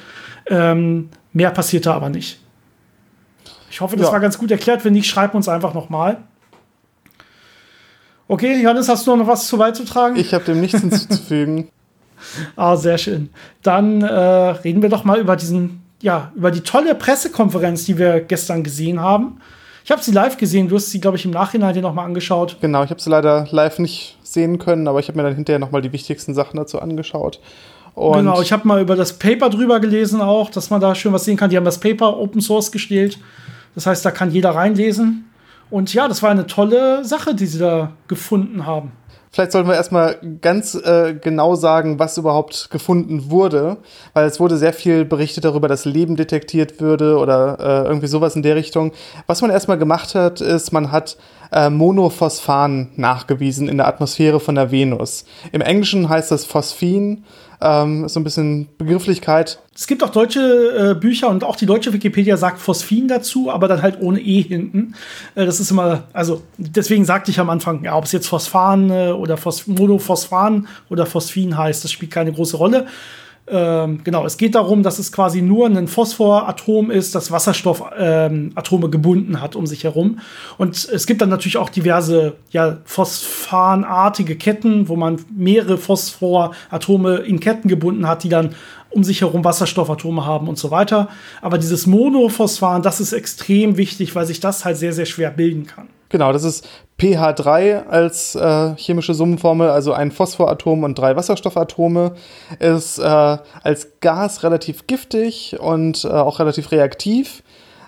Ähm, 0.46 1.10
mehr 1.34 1.50
passiert 1.50 1.84
da 1.84 1.92
aber 1.92 2.08
nicht. 2.08 2.38
Ich 3.74 3.80
hoffe, 3.80 3.96
das 3.96 4.06
ja. 4.06 4.12
war 4.12 4.20
ganz 4.20 4.38
gut 4.38 4.52
erklärt. 4.52 4.84
Wenn 4.84 4.92
nicht, 4.92 5.08
schreib 5.08 5.34
uns 5.34 5.48
einfach 5.48 5.74
nochmal. 5.74 6.18
Okay, 8.28 8.62
Johannes, 8.62 8.88
hast 8.88 9.04
du 9.04 9.16
noch 9.16 9.26
was 9.26 9.48
zu 9.48 9.58
beizutragen? 9.58 10.14
Ich 10.14 10.32
habe 10.32 10.44
dem 10.44 10.60
nichts 10.60 10.80
hinzuzufügen. 10.80 11.66
ah, 12.54 12.76
sehr 12.76 12.98
schön. 12.98 13.30
Dann 13.64 14.00
äh, 14.02 14.06
reden 14.06 14.80
wir 14.80 14.90
doch 14.90 15.02
mal 15.02 15.18
über 15.18 15.34
diesen, 15.34 15.82
ja, 16.00 16.30
über 16.36 16.52
die 16.52 16.60
tolle 16.60 16.94
Pressekonferenz, 16.94 17.84
die 17.84 17.98
wir 17.98 18.20
gestern 18.20 18.62
gesehen 18.62 19.00
haben. 19.00 19.40
Ich 19.84 19.90
habe 19.90 20.00
sie 20.00 20.12
live 20.12 20.36
gesehen, 20.36 20.68
du 20.68 20.76
hast 20.76 20.92
sie, 20.92 21.00
glaube 21.00 21.16
ich, 21.16 21.24
im 21.24 21.32
Nachhinein 21.32 21.74
dir 21.74 21.82
nochmal 21.82 22.06
angeschaut. 22.06 22.58
Genau, 22.60 22.84
ich 22.84 22.90
habe 22.90 23.00
sie 23.00 23.10
leider 23.10 23.48
live 23.50 23.80
nicht 23.80 24.16
sehen 24.22 24.60
können, 24.60 24.86
aber 24.86 25.00
ich 25.00 25.08
habe 25.08 25.18
mir 25.18 25.24
dann 25.24 25.34
hinterher 25.34 25.58
nochmal 25.58 25.82
die 25.82 25.92
wichtigsten 25.92 26.32
Sachen 26.32 26.58
dazu 26.58 26.78
angeschaut. 26.78 27.40
Und 27.96 28.18
genau, 28.18 28.40
ich 28.40 28.52
habe 28.52 28.68
mal 28.68 28.80
über 28.80 28.94
das 28.94 29.14
Paper 29.14 29.50
drüber 29.50 29.80
gelesen 29.80 30.20
auch, 30.20 30.48
dass 30.50 30.70
man 30.70 30.80
da 30.80 30.94
schön 30.94 31.12
was 31.12 31.24
sehen 31.24 31.36
kann. 31.36 31.50
Die 31.50 31.56
haben 31.56 31.64
das 31.64 31.80
Paper 31.80 32.16
Open 32.16 32.40
Source 32.40 32.70
gestellt. 32.70 33.18
Das 33.74 33.86
heißt, 33.86 34.04
da 34.04 34.10
kann 34.10 34.30
jeder 34.30 34.50
reinlesen. 34.50 35.30
Und 35.70 35.92
ja, 35.94 36.08
das 36.08 36.22
war 36.22 36.30
eine 36.30 36.46
tolle 36.46 37.04
Sache, 37.04 37.34
die 37.34 37.46
sie 37.46 37.58
da 37.58 37.92
gefunden 38.06 38.66
haben. 38.66 38.92
vielleicht 39.32 39.50
sollten 39.50 39.68
wir 39.68 39.74
erstmal 39.74 40.18
ganz 40.40 40.74
äh, 40.76 41.14
genau 41.20 41.56
sagen, 41.56 41.98
was 41.98 42.16
überhaupt 42.18 42.70
gefunden 42.70 43.30
wurde, 43.30 43.78
weil 44.12 44.26
es 44.26 44.38
wurde 44.38 44.56
sehr 44.56 44.72
viel 44.72 45.04
berichtet 45.04 45.44
darüber, 45.44 45.66
dass 45.66 45.84
Leben 45.84 46.14
detektiert 46.14 46.80
würde 46.80 47.18
oder 47.18 47.58
äh, 47.58 47.88
irgendwie 47.88 48.06
sowas 48.06 48.36
in 48.36 48.42
der 48.42 48.54
Richtung. 48.54 48.92
Was 49.26 49.42
man 49.42 49.50
erstmal 49.50 49.78
gemacht 49.78 50.14
hat, 50.14 50.40
ist, 50.40 50.72
man 50.72 50.92
hat 50.92 51.16
äh, 51.54 51.70
Monophosphan 51.70 52.90
nachgewiesen 52.96 53.68
in 53.68 53.76
der 53.76 53.86
Atmosphäre 53.86 54.40
von 54.40 54.56
der 54.56 54.72
Venus. 54.72 55.24
Im 55.52 55.60
Englischen 55.60 56.08
heißt 56.08 56.30
das 56.30 56.44
Phosphin 56.44 57.24
ähm, 57.60 58.08
so 58.08 58.18
ein 58.18 58.24
bisschen 58.24 58.68
Begrifflichkeit. 58.76 59.60
Es 59.74 59.86
gibt 59.86 60.02
auch 60.02 60.10
deutsche 60.10 60.90
äh, 60.90 60.94
Bücher 60.98 61.28
und 61.28 61.44
auch 61.44 61.56
die 61.56 61.66
deutsche 61.66 61.92
Wikipedia 61.92 62.36
sagt 62.36 62.58
Phosphin 62.58 63.06
dazu, 63.06 63.50
aber 63.50 63.68
dann 63.68 63.82
halt 63.82 64.00
ohne 64.00 64.20
E 64.20 64.42
hinten. 64.42 64.94
Äh, 65.36 65.46
das 65.46 65.60
ist 65.60 65.70
immer, 65.70 66.04
also 66.12 66.42
deswegen 66.58 67.04
sagte 67.04 67.30
ich 67.30 67.38
am 67.38 67.50
Anfang, 67.50 67.84
ja, 67.84 67.96
ob 67.96 68.04
es 68.04 68.12
jetzt 68.12 68.26
Phosphan 68.26 68.90
äh, 68.90 69.10
oder 69.12 69.36
Phos 69.36 69.66
Monophosphan 69.68 70.66
oder 70.90 71.06
Phosphin 71.06 71.56
heißt, 71.56 71.84
das 71.84 71.92
spielt 71.92 72.10
keine 72.10 72.32
große 72.32 72.56
Rolle. 72.56 72.86
Ähm, 73.46 74.00
genau, 74.04 74.24
es 74.24 74.38
geht 74.38 74.54
darum, 74.54 74.82
dass 74.82 74.98
es 74.98 75.12
quasi 75.12 75.42
nur 75.42 75.66
ein 75.66 75.86
Phosphoratom 75.86 76.90
ist, 76.90 77.14
das 77.14 77.30
Wasserstoffatome 77.30 78.84
ähm, 78.86 78.90
gebunden 78.90 79.40
hat 79.40 79.54
um 79.54 79.66
sich 79.66 79.84
herum. 79.84 80.20
Und 80.56 80.88
es 80.88 81.06
gibt 81.06 81.20
dann 81.20 81.28
natürlich 81.28 81.58
auch 81.58 81.68
diverse 81.68 82.36
ja, 82.50 82.78
phosphanartige 82.84 84.36
Ketten, 84.36 84.88
wo 84.88 84.96
man 84.96 85.20
mehrere 85.36 85.76
Phosphoratome 85.76 87.16
in 87.16 87.38
Ketten 87.38 87.68
gebunden 87.68 88.08
hat, 88.08 88.24
die 88.24 88.30
dann 88.30 88.54
um 88.88 89.04
sich 89.04 89.20
herum 89.20 89.44
Wasserstoffatome 89.44 90.24
haben 90.24 90.48
und 90.48 90.56
so 90.56 90.70
weiter. 90.70 91.08
Aber 91.42 91.58
dieses 91.58 91.86
Monophosphan, 91.86 92.82
das 92.82 93.00
ist 93.00 93.12
extrem 93.12 93.76
wichtig, 93.76 94.14
weil 94.14 94.24
sich 94.24 94.40
das 94.40 94.64
halt 94.64 94.78
sehr, 94.78 94.92
sehr 94.94 95.06
schwer 95.06 95.30
bilden 95.30 95.66
kann. 95.66 95.88
Genau, 96.08 96.32
das 96.32 96.44
ist 96.44 96.66
pH3 97.00 97.86
als 97.86 98.34
äh, 98.34 98.76
chemische 98.76 99.14
Summenformel, 99.14 99.68
also 99.68 99.92
ein 99.92 100.10
Phosphoratom 100.10 100.84
und 100.84 100.96
drei 100.96 101.16
Wasserstoffatome, 101.16 102.12
ist 102.60 102.98
äh, 102.98 103.02
als 103.02 103.88
Gas 104.00 104.42
relativ 104.42 104.86
giftig 104.86 105.56
und 105.58 106.04
äh, 106.04 106.08
auch 106.08 106.38
relativ 106.38 106.70
reaktiv. 106.70 107.42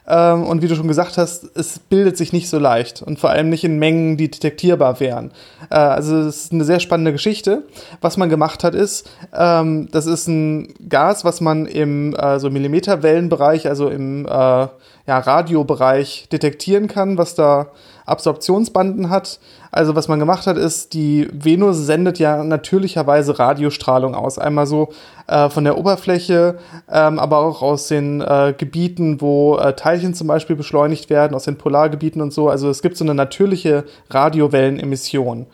Ähm, 0.09 0.45
und 0.45 0.63
wie 0.63 0.69
du 0.69 0.77
schon 0.77 0.89
gesagt 0.89 1.19
hast, 1.19 1.57
es 1.57 1.79
bildet 1.79 2.17
sich 2.17 2.33
nicht 2.33 2.49
so 2.49 2.59
leicht 2.59 3.03
und 3.03 3.19
vor 3.19 3.31
allem 3.31 3.49
nicht 3.49 3.65
in 3.65 3.79
Mengen, 3.79 4.17
die 4.17 4.31
detektierbar 4.31 5.01
wären. 5.01 5.33
Äh, 5.71 5.77
also 5.77 6.19
es 6.19 6.45
ist 6.45 6.53
eine 6.53 6.65
sehr 6.65 6.81
spannende 6.81 7.13
Geschichte. 7.13 7.65
Was 8.01 8.17
man 8.17 8.29
gemacht 8.29 8.63
hat, 8.63 8.75
ist, 8.75 9.11
ähm, 9.37 9.89
das 9.91 10.07
ist 10.07 10.29
ein 10.29 10.75
Gas, 10.89 11.25
was 11.25 11.41
man 11.41 11.67
im 11.67 12.15
äh, 12.15 12.39
so 12.39 12.51
Millimeterwellenbereich, 12.51 13.69
also 13.69 13.89
im 13.89 14.27
äh, 14.27 14.67
ja, 15.07 15.19
Radiobereich 15.19 16.29
detektieren 16.31 16.89
kann, 16.89 17.17
was 17.17 17.35
da 17.35 17.69
Absorptionsbanden 18.07 19.11
hat. 19.11 19.41
Also 19.71 19.95
was 19.95 20.09
man 20.09 20.19
gemacht 20.19 20.47
hat, 20.47 20.57
ist, 20.57 20.95
die 20.95 21.29
Venus 21.33 21.79
sendet 21.79 22.19
ja 22.19 22.43
natürlicherweise 22.43 23.39
Radiostrahlung 23.39 24.15
aus. 24.15 24.39
Einmal 24.39 24.67
so 24.67 24.89
äh, 25.27 25.51
von 25.51 25.65
der 25.65 25.77
Oberfläche, 25.79 26.59
ähm, 26.91 27.19
aber 27.19 27.39
auch 27.39 27.63
aus 27.63 27.89
den 27.89 28.21
äh, 28.21 28.55
Gebieten, 28.57 29.21
wo 29.21 29.57
äh, 29.59 29.75
Teilchen 29.75 30.15
zum 30.15 30.29
Beispiel 30.29 30.57
beschleunigt 30.57 31.11
werden, 31.11 31.35
aus 31.35 31.45
den 31.45 31.59
Polargebieten 31.59 32.23
und 32.23 32.33
so. 32.33 32.49
Also 32.49 32.71
es 32.71 32.83
gibt 32.83 32.97
so 32.97 33.05
eine 33.05 33.15
natürliche 33.15 33.85
Radiowellenemission. 34.11 35.47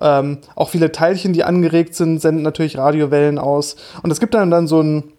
Ähm, 0.00 0.38
auch 0.54 0.68
viele 0.68 0.92
Teilchen, 0.92 1.32
die 1.32 1.44
angeregt 1.44 1.94
sind, 1.94 2.20
senden 2.20 2.42
natürlich 2.42 2.76
Radiowellen 2.78 3.38
aus. 3.38 3.76
Und 4.02 4.10
es 4.10 4.20
gibt 4.20 4.34
dann, 4.34 4.50
dann 4.50 4.66
so 4.66 4.80
ein 4.80 5.12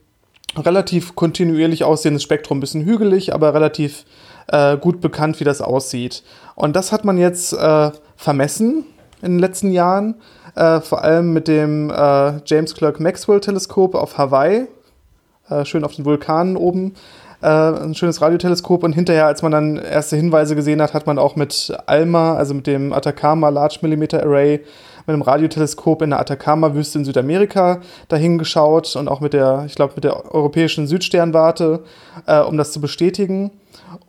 relativ 0.60 1.16
kontinuierlich 1.16 1.84
aussehendes 1.84 2.24
Spektrum, 2.24 2.58
ein 2.58 2.62
bisschen 2.62 2.86
hügelig, 2.86 3.34
aber 3.34 3.54
relativ 3.54 4.06
äh, 4.48 4.78
gut 4.78 5.02
bekannt, 5.02 5.40
wie 5.40 5.44
das 5.44 5.62
aussieht. 5.62 6.24
Und 6.56 6.76
das 6.76 6.92
hat 6.92 7.06
man 7.06 7.18
jetzt 7.18 7.54
äh, 7.54 7.92
vermessen 8.16 8.86
in 9.22 9.34
den 9.34 9.40
letzten 9.40 9.72
Jahren, 9.72 10.16
äh, 10.56 10.80
vor 10.82 11.04
allem 11.04 11.34
mit 11.34 11.48
dem 11.48 11.90
äh, 11.90 12.40
James 12.46 12.76
Clerk 12.76 13.00
Maxwell 13.00 13.40
Teleskop 13.40 13.96
auf 13.96 14.18
Hawaii, 14.18 14.68
äh, 15.50 15.66
schön 15.66 15.84
auf 15.84 15.96
den 15.96 16.06
Vulkanen 16.06 16.58
oben. 16.58 16.94
Äh, 17.42 17.48
ein 17.48 17.94
schönes 17.94 18.20
Radioteleskop 18.20 18.84
und 18.84 18.94
hinterher, 18.94 19.28
als 19.28 19.44
man 19.44 19.52
dann 19.52 19.76
erste 19.78 20.16
Hinweise 20.16 20.56
gesehen 20.56 20.82
hat, 20.82 20.96
hat 20.96 21.06
man 21.06 21.20
auch 21.20 21.36
mit 21.36 21.72
ALMA, 21.86 22.36
also 22.36 22.56
mit 22.56 22.66
dem 22.66 22.94
Atacama 22.94 23.50
Large 23.50 23.80
Millimeter 23.84 24.24
Array, 24.24 24.62
mit 25.08 25.14
einem 25.14 25.22
Radioteleskop 25.22 26.02
in 26.02 26.10
der 26.10 26.20
Atacama-Wüste 26.20 27.00
in 27.00 27.06
Südamerika 27.06 27.80
dahin 28.10 28.38
geschaut 28.38 28.96
und 28.98 29.08
auch 29.08 29.22
mit 29.22 29.32
der, 29.32 29.64
ich 29.66 29.76
glaube, 29.76 29.94
mit 29.96 30.04
der 30.04 30.34
europäischen 30.34 30.86
Südsternwarte, 30.86 31.84
äh, 32.26 32.42
um 32.42 32.58
das 32.58 32.74
zu 32.74 32.82
bestätigen. 32.82 33.52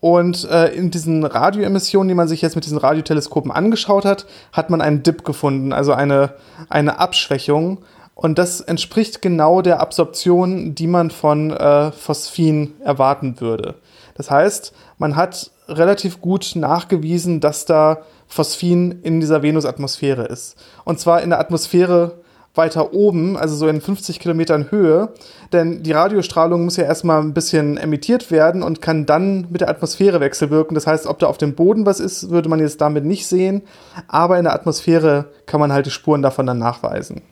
Und 0.00 0.49
äh, 0.50 0.75
in 0.75 0.90
diesen 0.90 1.25
Radioemissionen, 1.25 2.09
die 2.09 2.14
man 2.14 2.26
sich 2.26 2.43
jetzt 2.43 2.57
mit 2.57 2.64
diesen 2.64 2.78
Radioteleskopen 2.78 3.52
angeschaut 3.52 4.05
hat, 4.05 4.26
hat 4.52 4.71
man 4.71 4.81
einen 4.81 5.05
Dip 5.05 5.25
gefunden, 5.25 5.73
also 5.73 5.93
eine, 5.93 6.35
eine 6.69 6.99
Abschwächung. 6.99 7.78
Und 8.17 8.37
das 8.38 8.61
entspricht 8.61 9.23
genau 9.23 9.62
der 9.62 9.78
Absorption, 9.78 10.75
die 10.75 10.88
man 10.88 11.12
von 11.12 11.52
äh, 11.52 11.93
Phosphin 11.93 12.75
erwarten 12.83 13.40
würde. 13.40 13.76
Das 14.17 14.33
heißt, 14.33 14.73
man 14.99 15.14
hat 15.14 15.52
relativ 15.69 16.21
gut 16.21 16.52
nachgewiesen, 16.57 17.40
dass 17.40 17.64
da 17.64 17.99
Phosphin 18.28 19.00
in 19.02 19.20
dieser 19.20 19.42
Venusatmosphäre 19.42 20.25
ist. 20.25 20.56
Und 20.85 21.00
zwar 21.00 21.23
in 21.23 21.30
der 21.30 21.40
Atmosphäre 21.40 22.20
weiter 22.54 22.92
oben, 22.92 23.37
also 23.37 23.54
so 23.54 23.68
in 23.68 23.80
50 23.80 24.20
Kilometern 24.20 24.70
Höhe. 24.70 25.11
Denn 25.52 25.82
die 25.82 25.92
Radiostrahlung 25.92 26.64
muss 26.64 26.76
ja 26.76 26.85
erstmal 26.85 27.23
ein 27.23 27.32
bisschen 27.32 27.78
emittiert 27.78 28.30
werden 28.30 28.62
und 28.62 28.82
kann 28.82 29.06
dann 29.06 29.47
mit 29.49 29.62
der 29.62 29.70
Atmosphäre 29.70 30.20
wechselwirken. 30.20 30.75
Das 30.75 30.87
heißt, 30.87 31.06
ob 31.06 31.18
da 31.20 31.28
auf 31.28 31.38
dem 31.38 31.54
Boden 31.54 31.87
was 31.87 32.00
ist, 32.00 32.30
würde 32.30 32.50
man 32.50 32.61
jetzt 32.61 32.80
damit 32.82 33.04
nicht 33.04 33.26
sehen. 33.26 33.62
Aber 34.08 34.37
in 34.37 34.44
der 34.44 34.54
Atmosphäre 34.54 35.26
kann 35.47 35.61
man 35.61 35.73
halt 35.73 35.87
die 35.87 35.90
Spuren 35.90 36.20
davon 36.20 36.47
dann 36.47 36.58
nachweisen. 36.58 37.23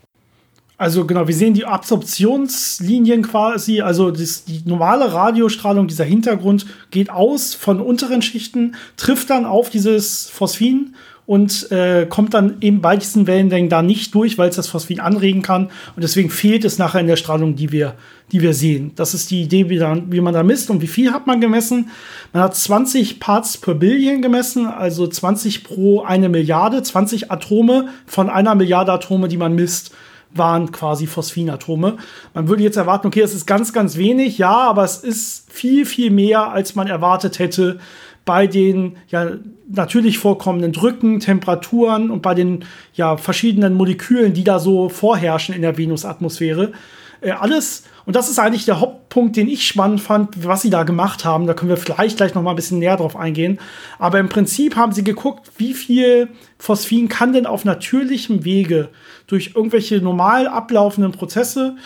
Also 0.78 1.06
genau, 1.06 1.26
wir 1.26 1.34
sehen 1.34 1.54
die 1.54 1.64
Absorptionslinien 1.64 3.22
quasi, 3.22 3.80
also 3.80 4.10
das, 4.10 4.44
die 4.44 4.62
normale 4.66 5.10
Radiostrahlung, 5.12 5.86
dieser 5.86 6.04
Hintergrund 6.04 6.66
geht 6.90 7.08
aus 7.08 7.54
von 7.54 7.80
unteren 7.80 8.20
Schichten, 8.20 8.74
trifft 8.98 9.30
dann 9.30 9.46
auf 9.46 9.70
dieses 9.70 10.28
Phosphin 10.28 10.94
und 11.24 11.72
äh, 11.72 12.06
kommt 12.06 12.34
dann 12.34 12.58
eben 12.60 12.82
bei 12.82 12.96
diesen 12.96 13.26
Wellenlängen 13.26 13.70
da 13.70 13.80
nicht 13.80 14.14
durch, 14.14 14.36
weil 14.36 14.50
es 14.50 14.56
das 14.56 14.68
Phosphin 14.68 15.00
anregen 15.00 15.42
kann. 15.42 15.70
Und 15.96 16.02
deswegen 16.02 16.30
fehlt 16.30 16.64
es 16.64 16.78
nachher 16.78 17.00
in 17.00 17.08
der 17.08 17.16
Strahlung, 17.16 17.56
die 17.56 17.72
wir, 17.72 17.94
die 18.30 18.42
wir 18.42 18.54
sehen. 18.54 18.92
Das 18.94 19.12
ist 19.12 19.30
die 19.30 19.42
Idee, 19.42 19.68
wie, 19.68 19.78
dann, 19.78 20.12
wie 20.12 20.20
man 20.20 20.34
da 20.34 20.44
misst. 20.44 20.70
Und 20.70 20.82
wie 20.82 20.86
viel 20.86 21.12
hat 21.12 21.26
man 21.26 21.40
gemessen? 21.40 21.90
Man 22.32 22.42
hat 22.44 22.54
20 22.54 23.18
Parts 23.18 23.56
per 23.56 23.74
Billion 23.74 24.22
gemessen, 24.22 24.66
also 24.66 25.06
20 25.06 25.64
pro 25.64 26.02
eine 26.02 26.28
Milliarde, 26.28 26.82
20 26.82 27.32
Atome 27.32 27.88
von 28.06 28.30
einer 28.30 28.54
Milliarde 28.54 28.92
Atome, 28.92 29.26
die 29.26 29.38
man 29.38 29.54
misst 29.54 29.92
waren 30.30 30.72
quasi 30.72 31.06
Phosphinatome. 31.06 31.96
Man 32.34 32.48
würde 32.48 32.62
jetzt 32.62 32.76
erwarten, 32.76 33.06
okay, 33.06 33.20
das 33.20 33.34
ist 33.34 33.46
ganz, 33.46 33.72
ganz 33.72 33.96
wenig, 33.96 34.38
ja, 34.38 34.54
aber 34.54 34.84
es 34.84 34.98
ist 34.98 35.50
viel, 35.50 35.86
viel 35.86 36.10
mehr, 36.10 36.50
als 36.50 36.74
man 36.74 36.86
erwartet 36.86 37.38
hätte 37.38 37.78
bei 38.26 38.48
den 38.48 38.96
ja 39.08 39.30
natürlich 39.68 40.18
vorkommenden 40.18 40.72
Drücken, 40.72 41.20
Temperaturen 41.20 42.10
und 42.10 42.22
bei 42.22 42.34
den 42.34 42.64
ja 42.92 43.16
verschiedenen 43.16 43.74
Molekülen, 43.74 44.34
die 44.34 44.44
da 44.44 44.58
so 44.58 44.88
vorherrschen 44.88 45.54
in 45.54 45.62
der 45.62 45.78
Venusatmosphäre. 45.78 46.72
Äh, 47.20 47.30
alles 47.32 47.84
und 48.06 48.14
das 48.14 48.30
ist 48.30 48.38
eigentlich 48.38 48.64
der 48.64 48.80
Hauptpunkt, 48.80 49.36
den 49.36 49.48
ich 49.48 49.66
spannend 49.66 50.00
fand, 50.00 50.46
was 50.46 50.62
sie 50.62 50.70
da 50.70 50.84
gemacht 50.84 51.24
haben. 51.24 51.48
Da 51.48 51.54
können 51.54 51.70
wir 51.70 51.76
vielleicht 51.76 52.16
gleich 52.16 52.34
noch 52.34 52.42
mal 52.42 52.50
ein 52.50 52.56
bisschen 52.56 52.78
näher 52.78 52.96
drauf 52.96 53.16
eingehen. 53.16 53.58
Aber 53.98 54.20
im 54.20 54.28
Prinzip 54.28 54.76
haben 54.76 54.92
sie 54.92 55.02
geguckt, 55.02 55.50
wie 55.58 55.74
viel 55.74 56.28
Phosphin 56.56 57.08
kann 57.08 57.32
denn 57.32 57.46
auf 57.46 57.64
natürlichem 57.64 58.44
Wege 58.44 58.90
durch 59.26 59.52
irgendwelche 59.56 59.96
normal 59.96 60.46
ablaufenden 60.46 61.10
Prozesse 61.10 61.76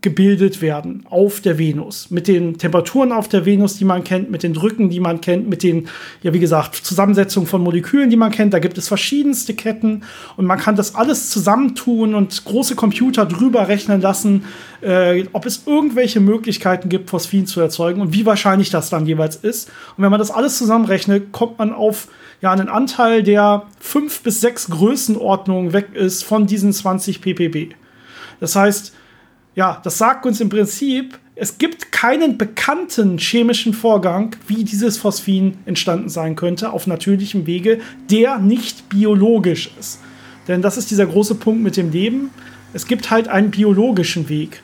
gebildet 0.00 0.62
werden 0.62 1.04
auf 1.10 1.40
der 1.40 1.58
Venus. 1.58 2.10
Mit 2.10 2.28
den 2.28 2.56
Temperaturen 2.56 3.10
auf 3.10 3.28
der 3.28 3.44
Venus, 3.44 3.78
die 3.78 3.84
man 3.84 4.04
kennt, 4.04 4.30
mit 4.30 4.44
den 4.44 4.54
Drücken, 4.54 4.90
die 4.90 5.00
man 5.00 5.20
kennt, 5.20 5.48
mit 5.48 5.64
den, 5.64 5.88
ja, 6.22 6.32
wie 6.32 6.38
gesagt, 6.38 6.76
Zusammensetzungen 6.76 7.48
von 7.48 7.62
Molekülen, 7.62 8.08
die 8.08 8.16
man 8.16 8.30
kennt. 8.30 8.54
Da 8.54 8.60
gibt 8.60 8.78
es 8.78 8.86
verschiedenste 8.86 9.54
Ketten 9.54 10.02
und 10.36 10.46
man 10.46 10.58
kann 10.58 10.76
das 10.76 10.94
alles 10.94 11.30
zusammentun 11.30 12.14
und 12.14 12.44
große 12.44 12.76
Computer 12.76 13.26
drüber 13.26 13.66
rechnen 13.66 14.00
lassen, 14.00 14.44
äh, 14.82 15.24
ob 15.32 15.46
es 15.46 15.64
irgendwelche 15.66 16.20
Möglichkeiten 16.20 16.88
gibt, 16.88 17.10
Phosphin 17.10 17.46
zu 17.46 17.60
erzeugen 17.60 18.00
und 18.00 18.12
wie 18.12 18.24
wahrscheinlich 18.24 18.70
das 18.70 18.90
dann 18.90 19.04
jeweils 19.04 19.34
ist. 19.34 19.68
Und 19.96 20.04
wenn 20.04 20.10
man 20.10 20.20
das 20.20 20.30
alles 20.30 20.58
zusammenrechnet, 20.58 21.32
kommt 21.32 21.58
man 21.58 21.72
auf 21.72 22.06
ja, 22.40 22.52
einen 22.52 22.68
Anteil, 22.68 23.24
der 23.24 23.64
fünf 23.80 24.22
bis 24.22 24.40
sechs 24.40 24.70
Größenordnungen 24.70 25.72
weg 25.72 25.88
ist 25.94 26.22
von 26.22 26.46
diesen 26.46 26.72
20 26.72 27.20
ppb. 27.20 27.74
Das 28.38 28.54
heißt, 28.54 28.94
ja, 29.58 29.80
das 29.82 29.98
sagt 29.98 30.24
uns 30.24 30.40
im 30.40 30.50
Prinzip, 30.50 31.18
es 31.34 31.58
gibt 31.58 31.90
keinen 31.90 32.38
bekannten 32.38 33.18
chemischen 33.18 33.74
Vorgang, 33.74 34.36
wie 34.46 34.62
dieses 34.62 34.98
Phosphin 34.98 35.58
entstanden 35.66 36.08
sein 36.08 36.36
könnte, 36.36 36.70
auf 36.70 36.86
natürlichem 36.86 37.44
Wege, 37.44 37.80
der 38.08 38.38
nicht 38.38 38.88
biologisch 38.88 39.72
ist. 39.76 39.98
Denn 40.46 40.62
das 40.62 40.76
ist 40.76 40.92
dieser 40.92 41.06
große 41.06 41.34
Punkt 41.34 41.60
mit 41.60 41.76
dem 41.76 41.90
Leben. 41.90 42.30
Es 42.72 42.86
gibt 42.86 43.10
halt 43.10 43.26
einen 43.26 43.50
biologischen 43.50 44.28
Weg. 44.28 44.62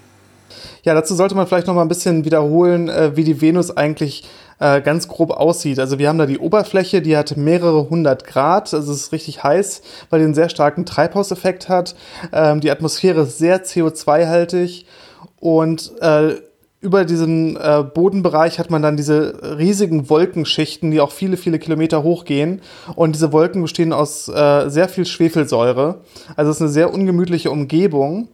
Ja, 0.84 0.94
dazu 0.94 1.16
sollte 1.16 1.34
man 1.34 1.48
vielleicht 1.48 1.66
noch 1.66 1.74
mal 1.74 1.82
ein 1.82 1.88
bisschen 1.88 2.24
wiederholen, 2.24 2.88
äh, 2.88 3.16
wie 3.16 3.24
die 3.24 3.40
Venus 3.40 3.76
eigentlich 3.76 4.22
äh, 4.58 4.80
ganz 4.80 5.08
grob 5.08 5.30
aussieht. 5.30 5.78
Also 5.78 5.98
wir 5.98 6.08
haben 6.08 6.18
da 6.18 6.26
die 6.26 6.38
Oberfläche, 6.38 7.02
die 7.02 7.16
hat 7.16 7.36
mehrere 7.36 7.90
hundert 7.90 8.26
Grad, 8.26 8.72
also 8.74 8.92
es 8.92 9.02
ist 9.02 9.12
richtig 9.12 9.42
heiß, 9.42 9.82
weil 10.10 10.20
die 10.20 10.24
einen 10.24 10.34
sehr 10.34 10.48
starken 10.48 10.86
Treibhauseffekt 10.86 11.68
hat. 11.68 11.94
Ähm, 12.32 12.60
die 12.60 12.70
Atmosphäre 12.70 13.22
ist 13.22 13.38
sehr 13.38 13.64
CO2-haltig 13.64 14.86
und 15.40 15.92
äh, 16.00 16.36
über 16.84 17.06
diesen 17.06 17.56
äh, 17.56 17.82
Bodenbereich 17.82 18.58
hat 18.58 18.70
man 18.70 18.82
dann 18.82 18.98
diese 18.98 19.56
riesigen 19.58 20.10
Wolkenschichten, 20.10 20.90
die 20.90 21.00
auch 21.00 21.12
viele, 21.12 21.38
viele 21.38 21.58
Kilometer 21.58 22.02
hochgehen. 22.02 22.60
Und 22.94 23.14
diese 23.14 23.32
Wolken 23.32 23.62
bestehen 23.62 23.94
aus 23.94 24.28
äh, 24.28 24.68
sehr 24.68 24.90
viel 24.90 25.06
Schwefelsäure. 25.06 26.00
Also 26.36 26.50
es 26.50 26.58
ist 26.58 26.62
eine 26.62 26.70
sehr 26.70 26.92
ungemütliche 26.92 27.50
Umgebung. 27.50 28.28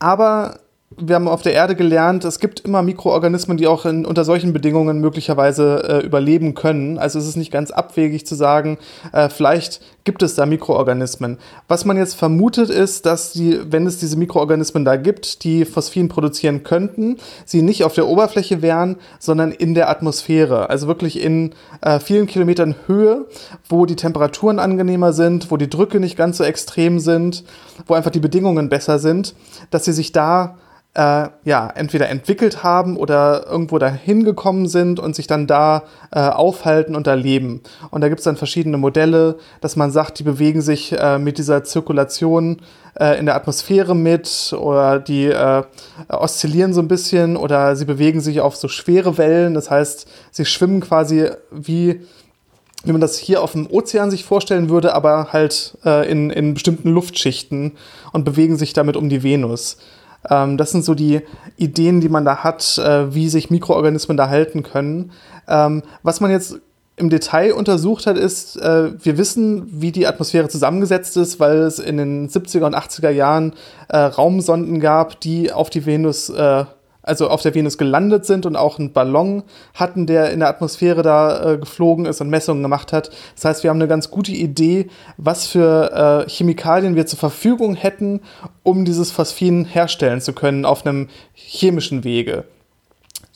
Aber 0.00 0.58
wir 0.98 1.14
haben 1.14 1.28
auf 1.28 1.42
der 1.42 1.52
Erde 1.52 1.74
gelernt, 1.74 2.24
es 2.24 2.40
gibt 2.40 2.60
immer 2.60 2.82
Mikroorganismen, 2.82 3.56
die 3.56 3.66
auch 3.66 3.84
in, 3.84 4.06
unter 4.06 4.24
solchen 4.24 4.52
Bedingungen 4.52 5.00
möglicherweise 5.00 5.84
äh, 5.88 6.06
überleben 6.06 6.54
können. 6.54 6.98
Also 6.98 7.18
es 7.18 7.26
ist 7.26 7.36
nicht 7.36 7.52
ganz 7.52 7.70
abwegig 7.70 8.26
zu 8.26 8.34
sagen, 8.34 8.78
äh, 9.12 9.28
vielleicht 9.28 9.82
gibt 10.04 10.22
es 10.22 10.34
da 10.36 10.46
Mikroorganismen. 10.46 11.36
Was 11.68 11.84
man 11.84 11.98
jetzt 11.98 12.14
vermutet 12.14 12.70
ist, 12.70 13.04
dass 13.04 13.32
die, 13.32 13.60
wenn 13.70 13.86
es 13.86 13.98
diese 13.98 14.16
Mikroorganismen 14.16 14.84
da 14.84 14.96
gibt, 14.96 15.44
die 15.44 15.64
Phosphin 15.66 16.08
produzieren 16.08 16.62
könnten, 16.62 17.18
sie 17.44 17.60
nicht 17.60 17.84
auf 17.84 17.94
der 17.94 18.06
Oberfläche 18.06 18.62
wären, 18.62 18.96
sondern 19.18 19.52
in 19.52 19.74
der 19.74 19.90
Atmosphäre. 19.90 20.70
Also 20.70 20.86
wirklich 20.86 21.22
in 21.22 21.54
äh, 21.82 22.00
vielen 22.00 22.26
Kilometern 22.26 22.74
Höhe, 22.86 23.26
wo 23.68 23.84
die 23.84 23.96
Temperaturen 23.96 24.60
angenehmer 24.60 25.12
sind, 25.12 25.50
wo 25.50 25.58
die 25.58 25.68
Drücke 25.68 26.00
nicht 26.00 26.16
ganz 26.16 26.38
so 26.38 26.44
extrem 26.44 27.00
sind, 27.00 27.44
wo 27.86 27.94
einfach 27.94 28.10
die 28.10 28.20
Bedingungen 28.20 28.70
besser 28.70 28.98
sind, 28.98 29.34
dass 29.70 29.84
sie 29.84 29.92
sich 29.92 30.12
da 30.12 30.56
äh, 30.96 31.28
ja, 31.44 31.68
entweder 31.74 32.08
entwickelt 32.08 32.62
haben 32.62 32.96
oder 32.96 33.46
irgendwo 33.46 33.78
dahin 33.78 34.24
gekommen 34.24 34.66
sind 34.66 34.98
und 34.98 35.14
sich 35.14 35.26
dann 35.26 35.46
da 35.46 35.82
äh, 36.10 36.20
aufhalten 36.20 36.96
und 36.96 37.06
da 37.06 37.12
leben. 37.12 37.60
Und 37.90 38.00
da 38.00 38.08
gibt 38.08 38.20
es 38.20 38.24
dann 38.24 38.36
verschiedene 38.36 38.78
Modelle, 38.78 39.36
dass 39.60 39.76
man 39.76 39.90
sagt, 39.90 40.18
die 40.18 40.22
bewegen 40.22 40.62
sich 40.62 40.98
äh, 40.98 41.18
mit 41.18 41.36
dieser 41.36 41.64
Zirkulation 41.64 42.62
äh, 42.98 43.18
in 43.18 43.26
der 43.26 43.34
Atmosphäre 43.34 43.94
mit 43.94 44.56
oder 44.58 44.98
die 44.98 45.26
äh, 45.26 45.64
oszillieren 46.08 46.72
so 46.72 46.80
ein 46.80 46.88
bisschen 46.88 47.36
oder 47.36 47.76
sie 47.76 47.84
bewegen 47.84 48.22
sich 48.22 48.40
auf 48.40 48.56
so 48.56 48.68
schwere 48.68 49.18
Wellen. 49.18 49.52
Das 49.52 49.70
heißt, 49.70 50.08
sie 50.30 50.46
schwimmen 50.46 50.80
quasi 50.80 51.28
wie 51.50 52.00
wie 52.84 52.92
man 52.92 53.00
das 53.00 53.18
hier 53.18 53.42
auf 53.42 53.52
dem 53.52 53.68
Ozean 53.68 54.12
sich 54.12 54.24
vorstellen 54.24 54.68
würde, 54.68 54.94
aber 54.94 55.32
halt 55.32 55.76
äh, 55.84 56.08
in, 56.08 56.30
in 56.30 56.54
bestimmten 56.54 56.90
Luftschichten 56.90 57.72
und 58.12 58.24
bewegen 58.24 58.56
sich 58.56 58.74
damit 58.74 58.96
um 58.96 59.08
die 59.08 59.24
Venus. 59.24 59.78
Ähm, 60.28 60.56
das 60.56 60.70
sind 60.70 60.84
so 60.84 60.94
die 60.94 61.22
Ideen, 61.56 62.00
die 62.00 62.08
man 62.08 62.24
da 62.24 62.38
hat, 62.38 62.78
äh, 62.78 63.14
wie 63.14 63.28
sich 63.28 63.50
Mikroorganismen 63.50 64.16
da 64.16 64.28
halten 64.28 64.62
können. 64.62 65.12
Ähm, 65.48 65.82
was 66.02 66.20
man 66.20 66.30
jetzt 66.30 66.58
im 66.96 67.10
Detail 67.10 67.52
untersucht 67.52 68.06
hat, 68.06 68.16
ist, 68.16 68.56
äh, 68.56 68.92
wir 69.04 69.18
wissen, 69.18 69.66
wie 69.70 69.92
die 69.92 70.06
Atmosphäre 70.06 70.48
zusammengesetzt 70.48 71.16
ist, 71.18 71.38
weil 71.38 71.58
es 71.58 71.78
in 71.78 71.98
den 71.98 72.28
70er 72.28 72.64
und 72.64 72.74
80er 72.74 73.10
Jahren 73.10 73.52
äh, 73.88 73.98
Raumsonden 73.98 74.80
gab, 74.80 75.20
die 75.20 75.52
auf 75.52 75.68
die 75.68 75.84
Venus 75.84 76.30
äh, 76.30 76.64
also 77.06 77.28
auf 77.28 77.40
der 77.40 77.54
Venus 77.54 77.78
gelandet 77.78 78.26
sind 78.26 78.44
und 78.44 78.56
auch 78.56 78.78
einen 78.78 78.92
Ballon 78.92 79.44
hatten, 79.74 80.06
der 80.06 80.32
in 80.32 80.40
der 80.40 80.48
Atmosphäre 80.48 81.02
da 81.02 81.52
äh, 81.52 81.58
geflogen 81.58 82.04
ist 82.04 82.20
und 82.20 82.28
Messungen 82.28 82.62
gemacht 82.62 82.92
hat. 82.92 83.10
Das 83.36 83.44
heißt, 83.44 83.62
wir 83.62 83.70
haben 83.70 83.78
eine 83.78 83.88
ganz 83.88 84.10
gute 84.10 84.32
Idee, 84.32 84.88
was 85.16 85.46
für 85.46 86.26
äh, 86.26 86.28
Chemikalien 86.28 86.96
wir 86.96 87.06
zur 87.06 87.18
Verfügung 87.18 87.76
hätten, 87.76 88.20
um 88.64 88.84
dieses 88.84 89.12
Phosphin 89.12 89.64
herstellen 89.64 90.20
zu 90.20 90.32
können 90.32 90.64
auf 90.64 90.84
einem 90.84 91.08
chemischen 91.32 92.04
Wege. 92.04 92.44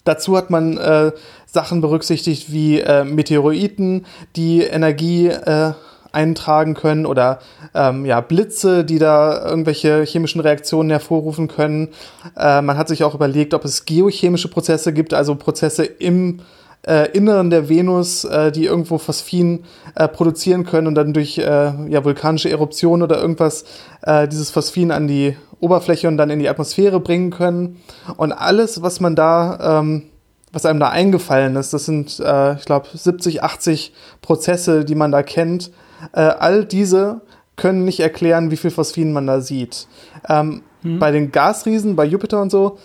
Dazu 0.04 0.36
hat 0.36 0.50
man 0.50 0.76
äh, 0.76 1.12
Sachen 1.46 1.80
berücksichtigt 1.80 2.52
wie 2.52 2.80
äh, 2.80 3.04
Meteoriten, 3.04 4.06
die 4.35 4.62
Energie 4.62 5.28
äh, 5.28 5.72
eintragen 6.12 6.75
können 6.75 7.07
oder 7.07 7.38
ähm, 7.75 8.05
ja, 8.05 8.20
Blitze, 8.20 8.85
die 8.85 8.99
da 8.99 9.49
irgendwelche 9.49 10.03
chemischen 10.03 10.40
Reaktionen 10.40 10.90
hervorrufen 10.90 11.49
können. 11.49 11.88
Äh, 12.37 12.62
man 12.62 12.77
hat 12.77 12.88
sich 12.88 13.05
auch 13.05 13.14
überlegt, 13.14 13.55
ob 13.55 13.64
es 13.64 13.85
geochemische 13.85 14.49
Prozesse 14.49 14.92
gibt, 14.92 15.14
also 15.14 15.35
Prozesse 15.35 15.85
im 15.85 16.40
äh, 16.87 17.11
Inneren 17.12 17.51
der 17.51 17.68
Venus, 17.68 18.25
äh, 18.25 18.51
die 18.53 18.64
irgendwo 18.64 18.99
Phosphin 18.99 19.64
äh, 19.94 20.09
produzieren 20.09 20.64
können 20.64 20.87
und 20.87 20.94
dann 20.94 21.12
durch 21.12 21.38
äh, 21.38 21.42
ja, 21.44 22.05
vulkanische 22.05 22.51
Eruption 22.51 23.03
oder 23.03 23.20
irgendwas 23.20 23.64
äh, 24.03 24.27
dieses 24.27 24.51
Phosphin 24.51 24.90
an 24.90 25.07
die 25.07 25.37
Oberfläche 25.61 26.09
und 26.09 26.16
dann 26.16 26.31
in 26.31 26.38
die 26.38 26.49
Atmosphäre 26.49 27.01
bringen 27.01 27.31
können. 27.31 27.77
Und 28.16 28.33
alles, 28.33 28.81
was 28.81 29.01
man 29.01 29.14
da 29.14 29.81
ähm, 29.81 30.05
was 30.53 30.66
einem 30.66 30.81
da 30.81 30.88
eingefallen 30.88 31.57
ist, 31.57 31.73
das 31.73 31.85
sind, 31.85 32.18
äh, 32.20 32.55
ich 32.55 32.64
glaube, 32.64 32.88
70, 32.92 33.42
80 33.42 33.92
Prozesse, 34.20 34.85
die 34.85 34.94
man 34.94 35.12
da 35.12 35.23
kennt, 35.23 35.70
äh, 36.12 36.20
all 36.20 36.64
diese 36.64 37.22
können 37.56 37.84
nicht 37.84 38.00
erklären, 38.00 38.50
wie 38.50 38.56
viel 38.56 38.70
Phosphin 38.70 39.12
man 39.12 39.26
da 39.26 39.40
sieht. 39.40 39.86
Ähm, 40.28 40.62
hm. 40.82 40.98
Bei 40.98 41.10
den 41.10 41.30
Gasriesen, 41.30 41.96
bei 41.96 42.04
Jupiter 42.04 42.40
und 42.40 42.50
so, 42.50 42.78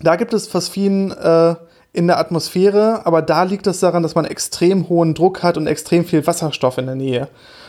da 0.00 0.16
gibt 0.16 0.34
es 0.34 0.48
Phosphin 0.48 1.12
äh, 1.12 1.54
in 1.92 2.08
der 2.08 2.18
Atmosphäre, 2.18 3.06
aber 3.06 3.22
da 3.22 3.44
liegt 3.44 3.66
es 3.68 3.78
daran, 3.78 4.02
dass 4.02 4.16
man 4.16 4.24
extrem 4.24 4.88
hohen 4.88 5.14
Druck 5.14 5.44
hat 5.44 5.56
und 5.56 5.68
extrem 5.68 6.04
viel 6.04 6.26
Wasserstoff 6.26 6.76
in 6.78 6.86
der 6.86 6.96
Nähe. 6.96 7.28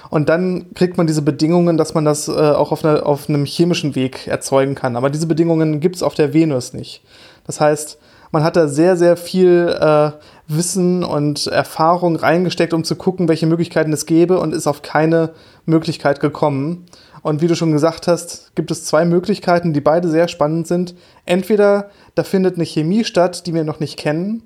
Und 0.10 0.30
dann 0.30 0.74
kriegt 0.74 0.98
man 0.98 1.08
diese 1.08 1.22
Bedingungen, 1.22 1.78
dass 1.78 1.94
man 1.94 2.06
das 2.06 2.28
äh, 2.28 2.32
auch 2.32 2.72
auf, 2.72 2.84
eine, 2.84 3.06
auf, 3.06 3.30
einem 3.30 3.46
chemischen 3.46 3.96
Weg 3.96 4.28
erzeugen 4.28 4.76
kann. 4.76 4.96
Aber 4.96 5.10
diese 5.10 5.28
Bedingungen 5.28 5.80
gibt 5.80 5.96
es 5.96 6.04
auf 6.04 6.16
der 6.16 6.34
Venus 6.34 6.74
nicht. 6.74 7.04
Das 7.46 7.62
heißt, 7.62 8.00
man 8.32 8.44
hat 8.44 8.56
da 8.56 8.68
sehr, 8.68 8.98
sehr 8.98 9.18
viel 9.18 9.76
äh, 9.80 10.12
Wissen 10.48 11.04
und 11.04 11.48
Erfahrung 11.48 12.16
reingesteckt, 12.16 12.74
um 12.74 12.84
zu 12.84 12.96
gucken, 12.96 13.28
welche 13.28 13.48
Möglichkeiten 13.48 13.94
es 13.94 14.06
gäbe 14.06 14.40
und 14.40 14.54
ist 14.54 14.68
auf 14.68 14.82
keine 14.82 15.32
Möglichkeit 15.66 16.20
gekommen. 16.20 16.86
Und 17.22 17.42
wie 17.42 17.48
du 17.48 17.56
schon 17.56 17.72
gesagt 17.72 18.08
hast, 18.08 18.56
gibt 18.56 18.70
es 18.70 18.86
zwei 18.86 19.06
Möglichkeiten, 19.06 19.74
die 19.74 19.82
beide 19.82 20.10
sehr 20.10 20.28
spannend 20.28 20.68
sind. 20.68 20.96
Entweder 21.26 21.90
da 22.14 22.24
findet 22.24 22.56
eine 22.56 22.66
Chemie 22.66 23.04
statt, 23.04 23.48
die 23.48 23.54
wir 23.54 23.64
noch 23.64 23.80
nicht 23.80 23.98
kennen, 23.98 24.44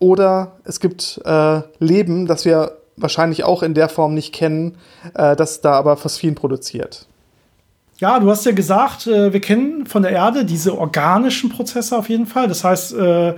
oder 0.00 0.56
es 0.64 0.80
gibt 0.80 1.20
äh, 1.24 1.60
Leben, 1.78 2.26
das 2.26 2.44
wir 2.44 2.78
wahrscheinlich 2.96 3.44
auch 3.44 3.62
in 3.62 3.74
der 3.74 3.88
Form 3.88 4.14
nicht 4.14 4.34
kennen, 4.34 4.76
äh, 5.14 5.36
das 5.36 5.60
da 5.60 5.72
aber 5.72 5.96
Phosphin 5.96 6.34
produziert. 6.34 7.06
Ja, 7.98 8.18
du 8.18 8.28
hast 8.28 8.44
ja 8.44 8.52
gesagt, 8.52 9.06
äh, 9.06 9.32
wir 9.32 9.40
kennen 9.40 9.86
von 9.86 10.02
der 10.02 10.10
Erde 10.10 10.44
diese 10.44 10.76
organischen 10.76 11.48
Prozesse 11.48 11.96
auf 11.96 12.08
jeden 12.08 12.26
Fall. 12.26 12.48
Das 12.48 12.64
heißt, 12.64 12.94
äh, 12.94 13.34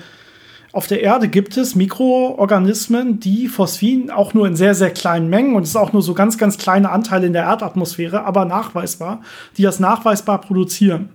auf 0.77 0.87
der 0.87 1.03
Erde 1.03 1.29
gibt 1.29 1.57
es 1.57 1.75
Mikroorganismen, 1.75 3.19
die 3.19 3.49
Phosphin 3.49 4.11
auch 4.11 4.35
nur 4.35 4.47
in 4.47 4.57
sehr, 4.57 4.75
sehr 4.75 4.91
kleinen 4.91 5.31
Mengen 5.31 5.55
und 5.57 5.63
es 5.63 5.71
ist 5.71 5.77
auch 5.77 5.95
nur 5.95 6.03
so 6.03 6.13
ganz, 6.13 6.37
ganz 6.37 6.59
kleine 6.59 6.91
Anteile 6.91 7.27
in 7.27 7.33
der 7.33 7.45
Erdatmosphäre, 7.45 8.25
aber 8.27 8.45
nachweisbar, 8.45 9.23
die 9.57 9.63
das 9.63 9.81
nachweisbar 9.81 10.39
produzieren. 10.43 11.09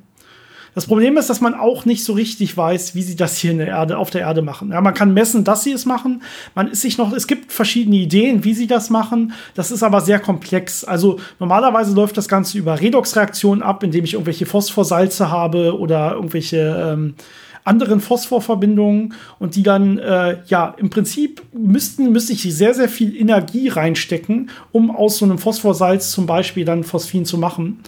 Das 0.74 0.88
Problem 0.88 1.15
ist, 1.17 1.30
dass 1.30 1.41
man 1.41 1.54
auch 1.54 1.86
nicht 1.86 2.04
so 2.04 2.13
richtig 2.13 2.58
weiß, 2.58 2.95
wie 2.95 3.04
sie 3.04 3.15
das 3.15 3.38
hier 3.38 3.52
in 3.52 3.60
der 3.60 3.67
Erde, 3.67 4.00
auf 4.00 4.10
der 4.10 4.21
Erde 4.21 4.41
machen. 4.41 4.71
Ja, 4.71 4.82
man 4.82 4.95
kann 4.95 5.13
messen, 5.13 5.43
dass 5.43 5.63
sie 5.63 5.74
es 5.74 5.86
machen. 5.86 6.24
Man 6.56 6.69
ist 6.69 6.82
sich 6.82 6.97
noch, 6.97 7.13
es 7.13 7.28
gibt 7.28 7.52
verschiedene 7.52 7.97
Ideen, 7.97 8.43
wie 8.43 8.54
sie 8.54 8.67
das 8.67 8.89
machen. 8.89 9.34
Das 9.54 9.69
ist 9.69 9.84
aber 9.84 10.02
sehr 10.02 10.19
komplex. 10.19 10.86
Also 10.86 11.19
normalerweise 11.39 11.93
läuft 11.93 12.17
das 12.17 12.30
Ganze 12.30 12.58
über 12.58 12.80
Redoxreaktionen 12.80 13.62
ab, 13.62 13.84
indem 13.84 14.06
ich 14.06 14.13
irgendwelche 14.13 14.45
Phosphorsalze 14.45 15.30
habe 15.30 15.78
oder 15.78 16.13
irgendwelche 16.13 16.93
ähm, 16.93 17.15
anderen 17.63 18.00
Phosphorverbindungen 18.00 19.13
und 19.39 19.56
die 19.56 19.63
dann, 19.63 19.97
äh, 20.00 20.38
ja, 20.47 20.76
im 20.78 20.89
Prinzip 20.89 21.41
müssten, 21.54 22.12
müsste 22.12 22.34
ich 22.34 22.41
sehr, 22.41 22.74
sehr 22.74 22.89
viel 22.89 23.15
Energie 23.15 23.67
reinstecken, 23.67 24.50
um 24.71 24.89
aus 24.89 25.17
so 25.17 25.26
einem 25.26 25.38
Phosphorsalz 25.38 26.12
zum 26.12 26.26
Beispiel 26.26 26.65
dann 26.65 26.84
Phosphin 26.84 27.26
zu 27.26 27.38
machen. 27.38 27.80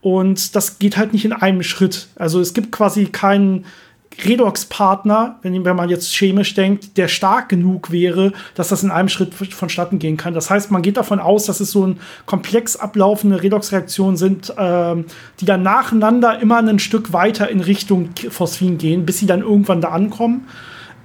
Und 0.00 0.54
das 0.54 0.78
geht 0.78 0.96
halt 0.96 1.12
nicht 1.12 1.24
in 1.24 1.32
einem 1.32 1.62
Schritt. 1.62 2.08
Also 2.16 2.40
es 2.40 2.54
gibt 2.54 2.70
quasi 2.70 3.06
keinen 3.06 3.64
Redox-Partner, 4.24 5.38
wenn, 5.42 5.62
man 5.62 5.88
jetzt 5.88 6.14
chemisch 6.14 6.54
denkt, 6.54 6.96
der 6.96 7.08
stark 7.08 7.50
genug 7.50 7.90
wäre, 7.90 8.32
dass 8.54 8.68
das 8.68 8.82
in 8.82 8.90
einem 8.90 9.08
Schritt 9.08 9.34
vonstatten 9.34 9.98
gehen 9.98 10.16
kann. 10.16 10.32
Das 10.32 10.48
heißt, 10.48 10.70
man 10.70 10.82
geht 10.82 10.96
davon 10.96 11.20
aus, 11.20 11.46
dass 11.46 11.60
es 11.60 11.70
so 11.70 11.86
ein 11.86 12.00
komplex 12.24 12.76
ablaufende 12.76 13.42
Redox-Reaktionen 13.42 14.16
sind, 14.16 14.54
ähm, 14.56 15.04
die 15.40 15.44
dann 15.44 15.62
nacheinander 15.62 16.40
immer 16.40 16.58
ein 16.58 16.78
Stück 16.78 17.12
weiter 17.12 17.50
in 17.50 17.60
Richtung 17.60 18.10
Phosphin 18.30 18.78
gehen, 18.78 19.04
bis 19.04 19.18
sie 19.18 19.26
dann 19.26 19.40
irgendwann 19.40 19.80
da 19.80 19.88
ankommen. 19.88 20.48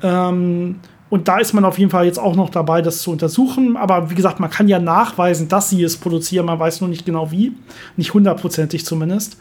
Ähm, 0.02 0.80
und 1.10 1.28
da 1.28 1.40
ist 1.40 1.52
man 1.52 1.66
auf 1.66 1.78
jeden 1.78 1.92
Fall 1.92 2.06
jetzt 2.06 2.20
auch 2.20 2.38
noch 2.38 2.50
dabei, 2.50 2.82
das 2.82 3.02
zu 3.02 3.12
untersuchen. 3.12 3.76
Aber 3.76 4.10
wie 4.10 4.16
gesagt, 4.16 4.40
man 4.40 4.50
kann 4.50 4.70
ja 4.70 4.80
nachweisen, 4.80 5.50
dass 5.50 5.70
sie 5.70 5.84
es 5.84 5.98
produzieren. 5.98 6.46
Man 6.46 6.58
weiß 6.58 6.80
nur 6.80 6.90
nicht 6.90 7.06
genau 7.06 7.32
wie. 7.32 7.52
Nicht 7.98 8.14
hundertprozentig 8.14 8.86
zumindest. 8.86 9.38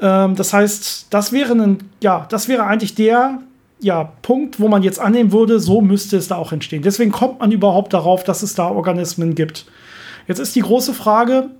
Ähm, 0.00 0.36
das 0.36 0.52
heißt, 0.52 1.06
das 1.10 1.32
wäre 1.32 1.52
ein, 1.52 1.78
ja, 2.02 2.26
das 2.30 2.48
wäre 2.48 2.64
eigentlich 2.64 2.94
der 2.94 3.40
ja, 3.80 4.12
Punkt, 4.22 4.60
wo 4.60 4.68
man 4.68 4.82
jetzt 4.82 4.98
annehmen 4.98 5.32
würde, 5.32 5.58
so 5.58 5.80
müsste 5.80 6.16
es 6.16 6.28
da 6.28 6.36
auch 6.36 6.52
entstehen. 6.52 6.82
Deswegen 6.82 7.10
kommt 7.10 7.40
man 7.40 7.50
überhaupt 7.50 7.92
darauf, 7.92 8.24
dass 8.24 8.42
es 8.42 8.54
da 8.54 8.68
Organismen 8.68 9.34
gibt. 9.34 9.66
Jetzt 10.26 10.38
ist 10.38 10.54
die 10.54 10.60
große 10.60 10.92
Frage, 10.92 11.50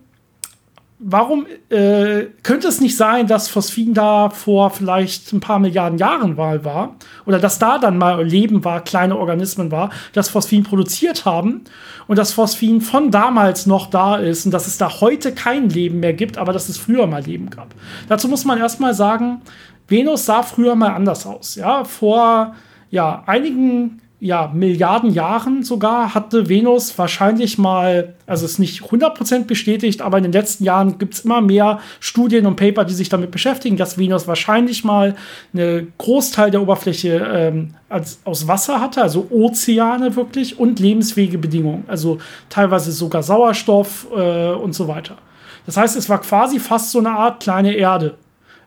warum 1.02 1.46
äh, 1.70 2.26
könnte 2.42 2.68
es 2.68 2.80
nicht 2.80 2.96
sein, 2.96 3.26
dass 3.26 3.48
Phosphin 3.48 3.94
da 3.94 4.28
vor 4.28 4.70
vielleicht 4.70 5.32
ein 5.32 5.40
paar 5.40 5.58
Milliarden 5.58 5.98
Jahren 5.98 6.36
mal 6.36 6.64
war? 6.64 6.96
Oder 7.24 7.38
dass 7.38 7.58
da 7.58 7.78
dann 7.78 7.96
mal 7.96 8.22
Leben 8.22 8.64
war, 8.64 8.84
kleine 8.84 9.16
Organismen 9.16 9.70
war, 9.70 9.90
das 10.12 10.28
Phosphin 10.28 10.62
produziert 10.62 11.24
haben 11.24 11.62
und 12.06 12.16
das 12.16 12.34
Phosphin 12.34 12.82
von 12.82 13.10
damals 13.10 13.66
noch 13.66 13.88
da 13.88 14.16
ist 14.16 14.44
und 14.44 14.52
dass 14.52 14.66
es 14.66 14.76
da 14.76 15.00
heute 15.00 15.32
kein 15.32 15.70
Leben 15.70 16.00
mehr 16.00 16.12
gibt, 16.12 16.36
aber 16.36 16.52
dass 16.52 16.68
es 16.68 16.76
früher 16.76 17.06
mal 17.06 17.22
Leben 17.22 17.48
gab. 17.48 17.74
Dazu 18.08 18.28
muss 18.28 18.44
man 18.44 18.58
erstmal 18.58 18.92
sagen, 18.92 19.40
Venus 19.88 20.26
sah 20.26 20.42
früher 20.42 20.74
mal 20.74 20.90
anders 20.90 21.26
aus. 21.26 21.54
Ja, 21.54 21.84
vor 21.84 22.54
ja, 22.90 23.22
einigen 23.26 24.02
ja, 24.22 24.50
Milliarden 24.54 25.10
Jahren 25.10 25.62
sogar 25.62 26.14
hatte 26.14 26.50
Venus 26.50 26.96
wahrscheinlich 26.98 27.56
mal, 27.56 28.14
also 28.26 28.44
ist 28.44 28.58
nicht 28.58 28.82
100% 28.82 29.46
bestätigt, 29.46 30.02
aber 30.02 30.18
in 30.18 30.24
den 30.24 30.32
letzten 30.32 30.64
Jahren 30.64 30.98
gibt 30.98 31.14
es 31.14 31.20
immer 31.20 31.40
mehr 31.40 31.80
Studien 32.00 32.44
und 32.44 32.56
Paper, 32.56 32.84
die 32.84 32.92
sich 32.92 33.08
damit 33.08 33.30
beschäftigen, 33.30 33.78
dass 33.78 33.96
Venus 33.96 34.28
wahrscheinlich 34.28 34.84
mal 34.84 35.16
einen 35.54 35.94
Großteil 35.96 36.50
der 36.50 36.60
Oberfläche 36.60 37.26
ähm, 37.32 37.74
als, 37.88 38.20
aus 38.24 38.46
Wasser 38.46 38.78
hatte, 38.78 39.00
also 39.00 39.26
Ozeane 39.30 40.14
wirklich 40.14 40.58
und 40.58 40.78
lebensfähige 40.78 41.38
Bedingungen, 41.38 41.84
also 41.88 42.18
teilweise 42.50 42.92
sogar 42.92 43.22
Sauerstoff 43.22 44.06
äh, 44.14 44.50
und 44.50 44.74
so 44.74 44.86
weiter. 44.86 45.16
Das 45.64 45.78
heißt, 45.78 45.96
es 45.96 46.10
war 46.10 46.20
quasi 46.20 46.58
fast 46.58 46.90
so 46.90 46.98
eine 46.98 47.10
Art 47.10 47.42
kleine 47.42 47.72
Erde 47.72 48.16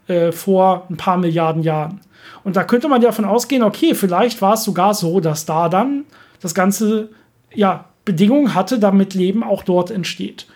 äh, 0.08 0.32
vor 0.32 0.88
ein 0.90 0.98
paar 0.98 1.18
Milliarden 1.18 1.62
Jahren. 1.62 2.02
Und 2.44 2.56
da 2.56 2.64
könnte 2.64 2.88
man 2.88 3.02
ja 3.02 3.10
davon 3.10 3.26
ausgehen, 3.26 3.64
okay, 3.64 3.96
vielleicht 3.96 4.42
war 4.42 4.54
es 4.54 4.64
sogar 4.64 4.94
so, 4.94 5.20
dass 5.20 5.46
da 5.46 5.70
dann 5.70 6.06
das 6.42 6.54
Ganze 6.54 7.10
ja 7.54 7.86
Bedingungen 8.06 8.54
hatte, 8.54 8.80
damit 8.80 9.14
Leben 9.14 9.44
auch 9.44 9.64
dort 9.64 9.92
entsteht. 9.92 10.48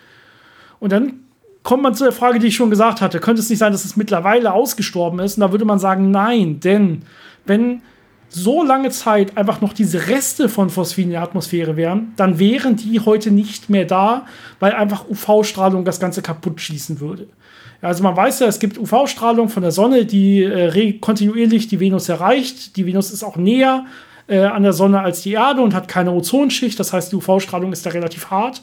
Und 0.80 0.92
dann 0.92 1.20
kommt 1.62 1.82
man 1.82 1.94
zu 1.94 2.04
der 2.04 2.12
Frage, 2.12 2.38
die 2.38 2.48
ich 2.48 2.56
schon 2.56 2.70
gesagt 2.70 3.00
hatte. 3.00 3.20
Könnte 3.20 3.40
es 3.40 3.50
nicht 3.50 3.58
sein, 3.58 3.72
dass 3.72 3.84
es 3.84 3.96
mittlerweile 3.96 4.52
ausgestorben 4.52 5.18
ist? 5.20 5.36
Und 5.36 5.42
da 5.42 5.52
würde 5.52 5.64
man 5.64 5.78
sagen, 5.78 6.10
nein, 6.10 6.60
denn 6.60 7.02
wenn 7.46 7.82
so 8.28 8.62
lange 8.62 8.90
Zeit 8.90 9.36
einfach 9.36 9.60
noch 9.60 9.72
diese 9.72 10.08
Reste 10.08 10.48
von 10.48 10.68
Phosphin 10.70 11.04
in 11.04 11.10
der 11.12 11.22
Atmosphäre 11.22 11.76
wären, 11.76 12.12
dann 12.16 12.38
wären 12.38 12.76
die 12.76 13.00
heute 13.00 13.30
nicht 13.30 13.70
mehr 13.70 13.86
da, 13.86 14.26
weil 14.60 14.72
einfach 14.72 15.08
UV-Strahlung 15.08 15.84
das 15.84 15.98
Ganze 15.98 16.20
kaputt 16.20 16.60
schießen 16.60 17.00
würde. 17.00 17.26
Also 17.80 18.02
man 18.02 18.16
weiß 18.16 18.40
ja, 18.40 18.48
es 18.48 18.58
gibt 18.58 18.78
UV-Strahlung 18.78 19.48
von 19.48 19.62
der 19.62 19.70
Sonne, 19.70 20.04
die 20.04 20.42
äh, 20.42 20.92
kontinuierlich 20.94 21.68
die 21.68 21.78
Venus 21.78 22.08
erreicht. 22.08 22.76
Die 22.76 22.86
Venus 22.86 23.12
ist 23.12 23.22
auch 23.22 23.36
näher 23.36 23.86
äh, 24.26 24.40
an 24.40 24.64
der 24.64 24.72
Sonne 24.72 25.00
als 25.00 25.22
die 25.22 25.32
Erde 25.32 25.62
und 25.62 25.74
hat 25.74 25.86
keine 25.86 26.12
Ozonschicht. 26.12 26.78
Das 26.80 26.92
heißt, 26.92 27.12
die 27.12 27.16
UV-Strahlung 27.16 27.72
ist 27.72 27.86
da 27.86 27.90
relativ 27.90 28.30
hart. 28.30 28.62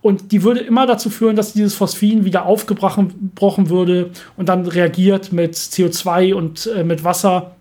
Und 0.00 0.32
die 0.32 0.42
würde 0.42 0.60
immer 0.60 0.86
dazu 0.86 1.10
führen, 1.10 1.36
dass 1.36 1.52
dieses 1.52 1.74
Phosphin 1.74 2.24
wieder 2.24 2.46
aufgebrochen 2.46 3.70
würde 3.70 4.10
und 4.36 4.48
dann 4.48 4.66
reagiert 4.66 5.32
mit 5.32 5.54
CO2 5.54 6.34
und 6.34 6.66
äh, 6.66 6.84
mit 6.84 7.02
Wasser 7.02 7.55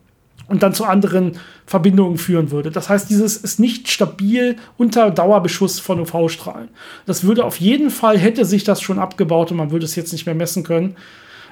und 0.47 0.63
dann 0.63 0.73
zu 0.73 0.85
anderen 0.85 1.37
Verbindungen 1.65 2.17
führen 2.17 2.51
würde. 2.51 2.71
Das 2.71 2.89
heißt, 2.89 3.09
dieses 3.09 3.37
ist 3.37 3.59
nicht 3.59 3.89
stabil 3.89 4.57
unter 4.77 5.11
Dauerbeschuss 5.11 5.79
von 5.79 5.99
UV-Strahlen. 5.99 6.69
Das 7.05 7.23
würde 7.23 7.45
auf 7.45 7.59
jeden 7.59 7.89
Fall, 7.89 8.17
hätte 8.17 8.45
sich 8.45 8.63
das 8.63 8.81
schon 8.81 8.99
abgebaut 8.99 9.51
und 9.51 9.57
man 9.57 9.71
würde 9.71 9.85
es 9.85 9.95
jetzt 9.95 10.11
nicht 10.11 10.25
mehr 10.25 10.35
messen 10.35 10.63
können. 10.63 10.95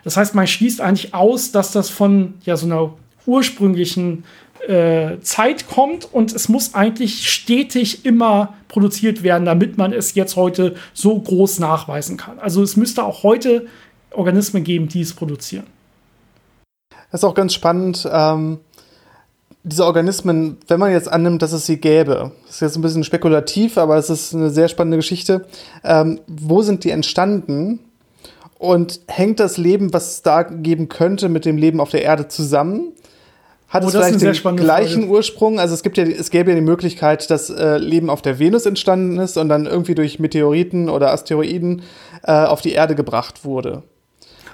Das 0.03 0.17
heißt, 0.17 0.35
man 0.35 0.47
schließt 0.47 0.81
eigentlich 0.81 1.13
aus, 1.13 1.51
dass 1.51 1.71
das 1.71 1.89
von 1.89 2.35
ja, 2.43 2.57
so 2.57 2.65
einer 2.65 2.93
ursprünglichen 3.25 4.25
äh, 4.67 5.19
Zeit 5.21 5.67
kommt 5.67 6.05
und 6.13 6.33
es 6.33 6.49
muss 6.49 6.73
eigentlich 6.73 7.29
stetig 7.29 8.05
immer 8.05 8.53
produziert 8.67 9.23
werden, 9.23 9.45
damit 9.45 9.77
man 9.77 9.93
es 9.93 10.15
jetzt 10.15 10.35
heute 10.35 10.75
so 10.93 11.17
groß 11.19 11.59
nachweisen 11.59 12.17
kann. 12.17 12.39
Also 12.39 12.61
es 12.63 12.75
müsste 12.75 13.03
auch 13.03 13.23
heute 13.23 13.67
Organismen 14.11 14.63
geben, 14.63 14.87
die 14.87 15.01
es 15.01 15.13
produzieren. 15.13 15.65
Das 17.11 17.21
ist 17.21 17.23
auch 17.23 17.35
ganz 17.35 17.53
spannend. 17.53 18.07
Ähm 18.11 18.59
diese 19.63 19.85
Organismen, 19.85 20.57
wenn 20.67 20.79
man 20.79 20.91
jetzt 20.91 21.11
annimmt, 21.11 21.41
dass 21.41 21.53
es 21.53 21.65
sie 21.65 21.77
gäbe, 21.77 22.31
das 22.45 22.55
ist 22.55 22.61
jetzt 22.61 22.75
ein 22.75 22.81
bisschen 22.81 23.03
spekulativ, 23.03 23.77
aber 23.77 23.97
es 23.97 24.09
ist 24.09 24.35
eine 24.35 24.49
sehr 24.49 24.67
spannende 24.67 24.97
Geschichte. 24.97 25.45
Ähm, 25.83 26.19
wo 26.27 26.61
sind 26.61 26.83
die 26.83 26.91
entstanden? 26.91 27.79
Und 28.59 29.01
hängt 29.07 29.41
das 29.41 29.57
Leben, 29.57 29.91
was 29.93 30.11
es 30.11 30.21
da 30.21 30.43
geben 30.43 30.87
könnte, 30.87 31.27
mit 31.27 31.43
dem 31.43 31.57
Leben 31.57 31.81
auf 31.81 31.89
der 31.89 32.01
Erde 32.01 32.29
zusammen? 32.29 32.93
Hat 33.67 33.83
oh, 33.83 33.87
es 33.87 33.93
vielleicht 33.93 34.21
den 34.21 34.55
gleichen 34.55 35.01
Frage. 35.01 35.13
Ursprung? 35.13 35.59
Also 35.59 35.73
es 35.73 35.83
gibt 35.83 35.97
ja, 35.97 36.05
es 36.05 36.29
gäbe 36.29 36.51
ja 36.51 36.55
die 36.55 36.61
Möglichkeit, 36.61 37.29
dass 37.29 37.49
äh, 37.49 37.77
Leben 37.77 38.09
auf 38.09 38.21
der 38.21 38.39
Venus 38.39 38.65
entstanden 38.65 39.17
ist 39.17 39.37
und 39.37 39.49
dann 39.49 39.65
irgendwie 39.65 39.95
durch 39.95 40.19
Meteoriten 40.19 40.89
oder 40.89 41.11
Asteroiden 41.11 41.81
äh, 42.23 42.31
auf 42.31 42.61
die 42.61 42.71
Erde 42.71 42.95
gebracht 42.95 43.43
wurde. 43.43 43.83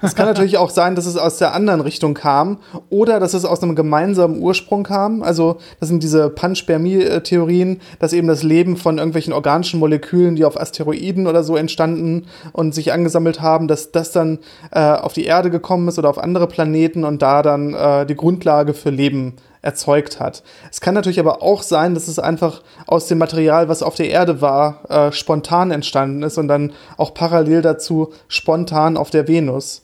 Es 0.02 0.16
kann 0.16 0.26
natürlich 0.26 0.58
auch 0.58 0.70
sein, 0.70 0.96
dass 0.96 1.06
es 1.06 1.18
aus 1.18 1.38
der 1.38 1.54
anderen 1.54 1.82
Richtung 1.82 2.14
kam 2.14 2.60
oder 2.90 3.20
dass 3.20 3.34
es 3.34 3.46
aus 3.46 3.62
einem 3.62 3.76
gemeinsamen 3.76 4.42
Ursprung 4.42 4.84
kam. 4.84 5.24
Also 5.24 5.58
das 5.80 5.90
sind 5.90 6.04
diese 6.04 6.30
Panspermie-Theorien, 6.30 7.82
dass 8.00 8.14
eben 8.14 8.28
das 8.28 8.44
Leben 8.44 8.78
von 8.78 8.98
irgendwelchen 8.98 9.34
organischen 9.34 9.80
Molekülen, 9.80 10.36
die 10.36 10.46
auf 10.46 10.60
Asteroiden 10.60 11.28
oder 11.28 11.44
so 11.44 11.58
entstanden 11.58 12.28
und 12.54 12.74
sich 12.74 12.94
angesammelt 12.94 13.42
haben, 13.42 13.68
dass 13.68 13.92
das 13.92 14.12
dann 14.12 14.40
äh, 14.72 14.80
auf 14.80 15.14
die 15.14 15.26
Erde 15.26 15.50
gekommen 15.50 15.88
ist 15.88 16.00
oder 16.00 16.10
auf 16.10 16.18
andere 16.18 16.48
Planeten 16.48 17.04
und 17.04 17.22
da 17.22 17.42
dann 17.42 17.74
äh, 17.74 18.06
die 18.06 18.16
Grundlage 18.16 18.74
für 18.74 18.90
Leben 18.90 19.36
erzeugt 19.62 20.20
hat. 20.20 20.44
Es 20.72 20.80
kann 20.80 20.94
natürlich 20.94 21.20
aber 21.20 21.44
auch 21.44 21.64
sein, 21.64 21.94
dass 21.94 22.08
es 22.08 22.20
einfach 22.20 22.62
aus 22.88 23.08
dem 23.08 23.18
Material, 23.18 23.68
was 23.68 23.84
auf 23.84 23.96
der 23.96 24.10
Erde 24.10 24.42
war, 24.42 24.90
äh, 24.90 25.12
spontan 25.12 25.72
entstanden 25.72 26.24
ist 26.24 26.38
und 26.38 26.48
dann 26.48 26.72
auch 26.98 27.14
parallel 27.14 27.62
dazu 27.62 28.14
spontan 28.28 28.96
auf 28.96 29.10
der 29.10 29.28
Venus. 29.28 29.84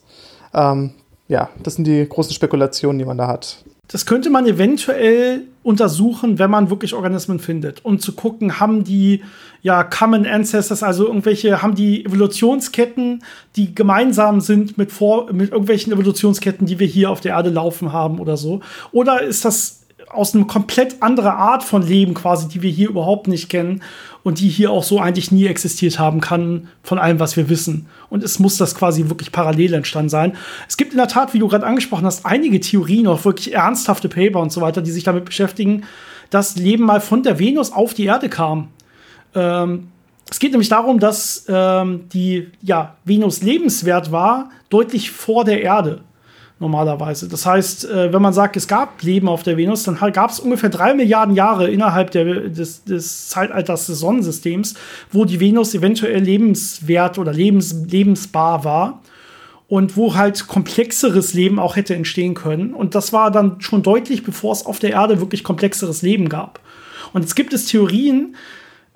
Ähm, 0.56 0.90
ja, 1.28 1.50
das 1.62 1.74
sind 1.74 1.86
die 1.86 2.08
großen 2.08 2.32
Spekulationen, 2.32 2.98
die 2.98 3.04
man 3.04 3.18
da 3.18 3.28
hat. 3.28 3.64
Das 3.88 4.04
könnte 4.04 4.30
man 4.30 4.46
eventuell 4.46 5.42
untersuchen, 5.62 6.40
wenn 6.40 6.50
man 6.50 6.70
wirklich 6.70 6.92
Organismen 6.94 7.38
findet, 7.38 7.84
um 7.84 8.00
zu 8.00 8.14
gucken, 8.14 8.58
haben 8.58 8.82
die 8.82 9.22
ja 9.62 9.84
Common 9.84 10.26
Ancestors, 10.26 10.82
also 10.82 11.06
irgendwelche, 11.06 11.62
haben 11.62 11.76
die 11.76 12.04
Evolutionsketten, 12.04 13.22
die 13.54 13.74
gemeinsam 13.74 14.40
sind 14.40 14.76
mit, 14.76 14.90
vor, 14.90 15.32
mit 15.32 15.52
irgendwelchen 15.52 15.92
Evolutionsketten, 15.92 16.66
die 16.66 16.80
wir 16.80 16.86
hier 16.86 17.10
auf 17.10 17.20
der 17.20 17.32
Erde 17.32 17.50
laufen 17.50 17.92
haben 17.92 18.18
oder 18.18 18.36
so. 18.36 18.60
Oder 18.90 19.22
ist 19.22 19.44
das 19.44 19.82
aus 20.08 20.34
einer 20.34 20.46
komplett 20.46 21.02
anderen 21.02 21.32
Art 21.32 21.62
von 21.62 21.82
Leben 21.82 22.14
quasi, 22.14 22.48
die 22.48 22.62
wir 22.62 22.70
hier 22.70 22.88
überhaupt 22.88 23.28
nicht 23.28 23.48
kennen 23.48 23.82
und 24.26 24.40
die 24.40 24.48
hier 24.48 24.72
auch 24.72 24.82
so 24.82 24.98
eigentlich 24.98 25.30
nie 25.30 25.46
existiert 25.46 26.00
haben 26.00 26.20
kann, 26.20 26.66
von 26.82 26.98
allem, 26.98 27.20
was 27.20 27.36
wir 27.36 27.48
wissen. 27.48 27.86
Und 28.10 28.24
es 28.24 28.40
muss 28.40 28.56
das 28.56 28.74
quasi 28.74 29.08
wirklich 29.08 29.30
parallel 29.30 29.72
entstanden 29.72 30.08
sein. 30.08 30.36
Es 30.66 30.76
gibt 30.76 30.90
in 30.90 30.96
der 30.96 31.06
Tat, 31.06 31.32
wie 31.32 31.38
du 31.38 31.46
gerade 31.46 31.64
angesprochen 31.64 32.04
hast, 32.04 32.26
einige 32.26 32.58
Theorien, 32.58 33.06
auch 33.06 33.24
wirklich 33.24 33.54
ernsthafte 33.54 34.08
Paper 34.08 34.40
und 34.40 34.50
so 34.50 34.60
weiter, 34.60 34.82
die 34.82 34.90
sich 34.90 35.04
damit 35.04 35.26
beschäftigen, 35.26 35.84
dass 36.28 36.56
Leben 36.56 36.82
mal 36.82 37.00
von 37.00 37.22
der 37.22 37.38
Venus 37.38 37.70
auf 37.70 37.94
die 37.94 38.06
Erde 38.06 38.28
kam. 38.28 38.66
Ähm, 39.36 39.90
es 40.28 40.40
geht 40.40 40.50
nämlich 40.50 40.70
darum, 40.70 40.98
dass 40.98 41.44
ähm, 41.48 42.08
die 42.12 42.48
ja, 42.62 42.96
Venus 43.04 43.42
lebenswert 43.42 44.10
war, 44.10 44.50
deutlich 44.70 45.12
vor 45.12 45.44
der 45.44 45.62
Erde 45.62 46.00
normalerweise. 46.58 47.28
Das 47.28 47.44
heißt, 47.44 47.84
äh, 47.84 48.12
wenn 48.12 48.22
man 48.22 48.32
sagt, 48.32 48.56
es 48.56 48.66
gab 48.66 49.02
Leben 49.02 49.28
auf 49.28 49.42
der 49.42 49.56
Venus, 49.56 49.82
dann 49.82 49.98
gab 50.12 50.30
es 50.30 50.40
ungefähr 50.40 50.70
drei 50.70 50.94
Milliarden 50.94 51.34
Jahre 51.34 51.68
innerhalb 51.68 52.10
der, 52.12 52.48
des, 52.48 52.84
des, 52.84 53.28
Zeitalters 53.28 53.86
des 53.86 54.00
Sonnensystems, 54.00 54.74
wo 55.12 55.24
die 55.24 55.40
Venus 55.40 55.74
eventuell 55.74 56.22
lebenswert 56.22 57.18
oder 57.18 57.32
lebens, 57.32 57.74
lebensbar 57.86 58.64
war 58.64 59.02
und 59.68 59.96
wo 59.96 60.14
halt 60.14 60.46
komplexeres 60.46 61.34
Leben 61.34 61.58
auch 61.58 61.76
hätte 61.76 61.94
entstehen 61.94 62.34
können. 62.34 62.72
Und 62.72 62.94
das 62.94 63.12
war 63.12 63.30
dann 63.30 63.60
schon 63.60 63.82
deutlich, 63.82 64.24
bevor 64.24 64.52
es 64.52 64.64
auf 64.64 64.78
der 64.78 64.92
Erde 64.92 65.20
wirklich 65.20 65.44
komplexeres 65.44 66.02
Leben 66.02 66.28
gab. 66.28 66.60
Und 67.12 67.22
jetzt 67.22 67.36
gibt 67.36 67.52
es 67.52 67.66
Theorien, 67.66 68.36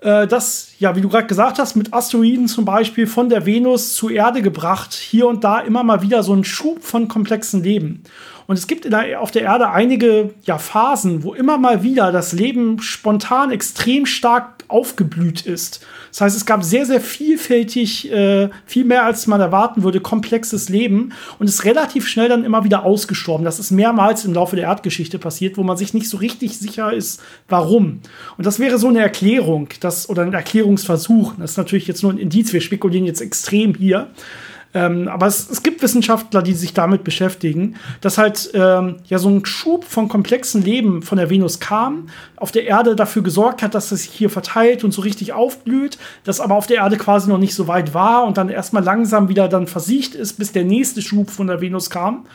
äh, 0.01 0.27
das, 0.27 0.73
ja, 0.79 0.97
wie 0.97 1.01
du 1.01 1.09
gerade 1.09 1.27
gesagt 1.27 1.59
hast, 1.59 1.77
mit 1.77 1.93
Asteroiden 1.93 2.49
zum 2.49 2.65
Beispiel 2.65 3.07
von 3.07 3.29
der 3.29 3.47
Venus 3.47 3.95
zur 3.95 4.11
Erde 4.11 4.43
gebracht, 4.43 4.95
hier 4.95 5.27
und 5.27 5.45
da 5.45 5.61
immer 5.61 5.83
mal 5.83 6.03
wieder 6.03 6.23
so 6.23 6.33
einen 6.33 6.45
Schub 6.45 6.83
von 6.83 7.09
komplexen 7.09 7.63
Leben. 7.63 8.03
Und 8.47 8.59
es 8.59 8.67
gibt 8.67 8.85
der, 8.85 9.21
auf 9.21 9.31
der 9.31 9.43
Erde 9.43 9.71
einige 9.71 10.35
ja, 10.43 10.59
Phasen, 10.59 11.23
wo 11.23 11.35
immer 11.35 11.59
mal 11.59 11.83
wieder 11.83 12.13
das 12.13 12.33
Leben 12.33 12.81
spontan 12.81 13.53
extrem 13.53 14.07
stark 14.07 14.60
aufgeblüht 14.71 15.43
ist. 15.47 15.87
Das 16.11 16.21
heißt, 16.21 16.37
es 16.37 16.47
gab 16.47 16.65
sehr, 16.65 16.87
sehr 16.87 17.01
vielfältig, 17.01 18.11
äh, 18.11 18.49
viel 18.67 18.85
mehr 18.85 19.05
als 19.05 19.27
man 19.27 19.41
erwarten 19.41 19.83
würde, 19.83 20.01
komplexes 20.01 20.69
Leben 20.69 21.13
und 21.39 21.49
ist 21.49 21.65
relativ 21.65 22.07
schnell 22.07 22.29
dann 22.29 22.45
immer 22.45 22.65
wieder 22.65 22.85
ausgestorben. 22.85 23.45
Das 23.45 23.59
ist 23.59 23.71
mehrmals 23.71 24.25
im 24.25 24.35
Laufe 24.35 24.57
der 24.57 24.67
Erdgeschichte 24.67 25.19
passiert, 25.19 25.57
wo 25.57 25.63
man 25.63 25.77
sich 25.77 25.95
nicht 25.95 26.09
so 26.09 26.17
richtig 26.17 26.59
sicher 26.59 26.93
ist, 26.93 27.23
warum. 27.49 28.01
Und 28.37 28.47
das 28.47 28.59
wäre 28.59 28.79
so 28.79 28.89
eine 28.89 29.01
Erklärung, 29.01 29.69
das, 29.81 30.09
oder 30.09 30.23
ein 30.23 30.33
Erklärungsversuch. 30.33 31.35
Das 31.39 31.53
ist 31.53 31.57
natürlich 31.57 31.87
jetzt 31.87 32.03
nur 32.03 32.13
ein 32.13 32.19
Indiz, 32.19 32.53
wir 32.53 32.61
spekulieren 32.61 33.07
jetzt 33.07 33.21
extrem 33.21 33.75
hier. 33.75 34.11
Ähm, 34.73 35.09
aber 35.09 35.27
es, 35.27 35.51
es, 35.51 35.65
gibt 35.65 35.83
Wissenschaftler, 35.83 36.43
die 36.43 36.55
sich 36.55 36.73
damit 36.73 37.03
beschäftigen, 37.03 37.75
dass 38.01 38.19
halt 38.19 38.51
ähm, 38.55 38.97
ja 39.07 39.19
so 39.19 39.29
ein 39.29 39.45
Schub 39.45 39.85
von 39.85 40.09
komplexen 40.09 40.63
Leben 40.63 41.03
von 41.03 41.19
der 41.19 41.29
Venus 41.29 41.59
kam, 41.59 42.07
auf 42.37 42.53
der 42.53 42.67
Erde 42.67 42.95
dafür 42.95 43.23
gesorgt 43.23 43.63
hat, 43.63 43.75
dass 43.75 43.91
es 43.91 44.03
sich 44.03 44.13
hier 44.13 44.31
verteilt 44.31 44.85
und 44.85 44.93
so 44.93 45.03
richtig 45.03 45.33
aufblüht, 45.33 45.99
das 46.23 46.41
aber 46.41 46.55
auf 46.55 46.69
der 46.69 46.79
Erde 46.79 46.99
quasi 46.99 47.29
noch 47.29 47.39
nicht 47.39 47.55
so 47.55 47.67
weit 47.67 47.95
war 47.95 48.25
und 48.25 48.39
dann 48.39 48.49
erstmal 48.49 48.85
langsam 48.85 49.29
wieder 49.29 49.49
dann 49.49 49.67
versiegt 49.67 50.15
ist, 50.15 50.35
bis 50.35 50.53
der 50.53 50.65
nächste 50.65 51.03
Schub 51.03 51.31
von 51.31 51.49
der 51.49 51.61
Venus 51.61 51.91
kam 51.91 52.27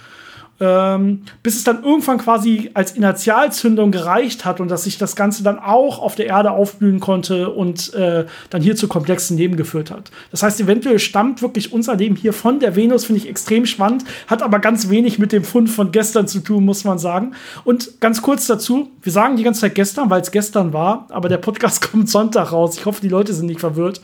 ähm, 0.60 1.24
bis 1.44 1.56
es 1.56 1.64
dann 1.66 1.84
irgendwann 1.84 2.18
quasi 2.18 2.72
als 2.74 2.94
Inertialzündung 2.94 3.92
gereicht 3.92 4.46
hat 4.46 4.62
und 4.62 4.70
dass 4.70 4.84
sich 4.86 4.98
das 4.98 5.16
Ganze 5.16 5.44
dann 5.44 5.60
auch 5.60 6.00
auf 6.00 6.16
der 6.16 6.28
Erde 6.28 6.52
aufblühen 6.52 7.02
konnte 7.02 7.50
und 7.50 7.94
äh, 7.94 8.26
dann 8.50 8.62
hier 8.62 8.78
zu 8.78 8.88
komplexen 8.88 9.38
Leben 9.38 9.58
geführt 9.58 9.92
hat. 9.92 10.12
Das 10.32 10.44
heißt, 10.44 10.62
eventuell 10.62 11.00
stammt 11.00 11.42
wirklich 11.42 11.74
unser 11.74 11.96
Leben 11.96 12.16
hier 12.16 12.32
von 12.32 12.60
der 12.60 12.76
Venus, 12.76 13.06
finde 13.06 13.22
ich 13.22 13.30
extrem 13.30 13.66
spannend, 13.66 14.06
hat 14.28 14.42
aber 14.42 14.60
ganz 14.60 14.90
wenig 14.90 15.20
mit 15.20 15.34
dem 15.34 15.44
Fund 15.44 15.70
von 15.70 15.92
gestern 15.92 16.28
zu 16.28 16.40
tun, 16.40 16.64
muss 16.64 16.86
man 16.86 17.00
sagen. 17.00 17.34
Und 17.66 18.00
ganz 18.00 18.22
kurz 18.22 18.48
dazu, 18.48 18.90
wir 19.02 19.12
sagen 19.12 19.36
die 19.36 19.44
ganze 19.44 19.62
Zeit 19.62 19.76
gestern, 19.76 20.10
weil 20.10 20.22
es 20.22 20.32
gestern 20.32 20.72
war, 20.72 21.08
aber 21.10 21.28
der 21.28 21.38
Podcast 21.38 21.92
kommt 21.92 22.10
Sonntag 22.10 22.54
raus. 22.54 22.78
Ich 22.78 22.86
hoffe, 22.86 23.02
die 23.02 23.10
Leute 23.10 23.34
sind 23.34 23.48
nicht 23.48 23.60
verwirrt. 23.60 24.00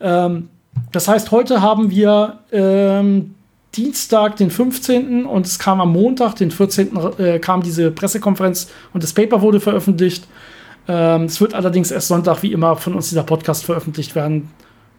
Ähm, 0.00 0.48
das 0.90 1.06
heißt, 1.06 1.30
heute 1.30 1.60
haben 1.62 1.90
wir 1.90 2.40
ähm, 2.50 3.34
Dienstag, 3.74 4.36
den 4.36 4.50
15. 4.50 5.24
und 5.24 5.46
es 5.46 5.58
kam 5.58 5.80
am 5.80 5.92
Montag, 5.92 6.34
den 6.34 6.50
14. 6.50 6.90
Äh, 7.18 7.38
kam 7.38 7.62
diese 7.62 7.90
Pressekonferenz 7.90 8.68
und 8.92 9.02
das 9.02 9.14
Paper 9.14 9.40
wurde 9.40 9.60
veröffentlicht. 9.60 10.28
Ähm, 10.88 11.24
es 11.24 11.40
wird 11.40 11.54
allerdings 11.54 11.90
erst 11.90 12.08
Sonntag, 12.08 12.42
wie 12.42 12.52
immer, 12.52 12.76
von 12.76 12.94
uns 12.94 13.08
dieser 13.08 13.22
Podcast 13.22 13.64
veröffentlicht 13.64 14.14
werden. 14.14 14.50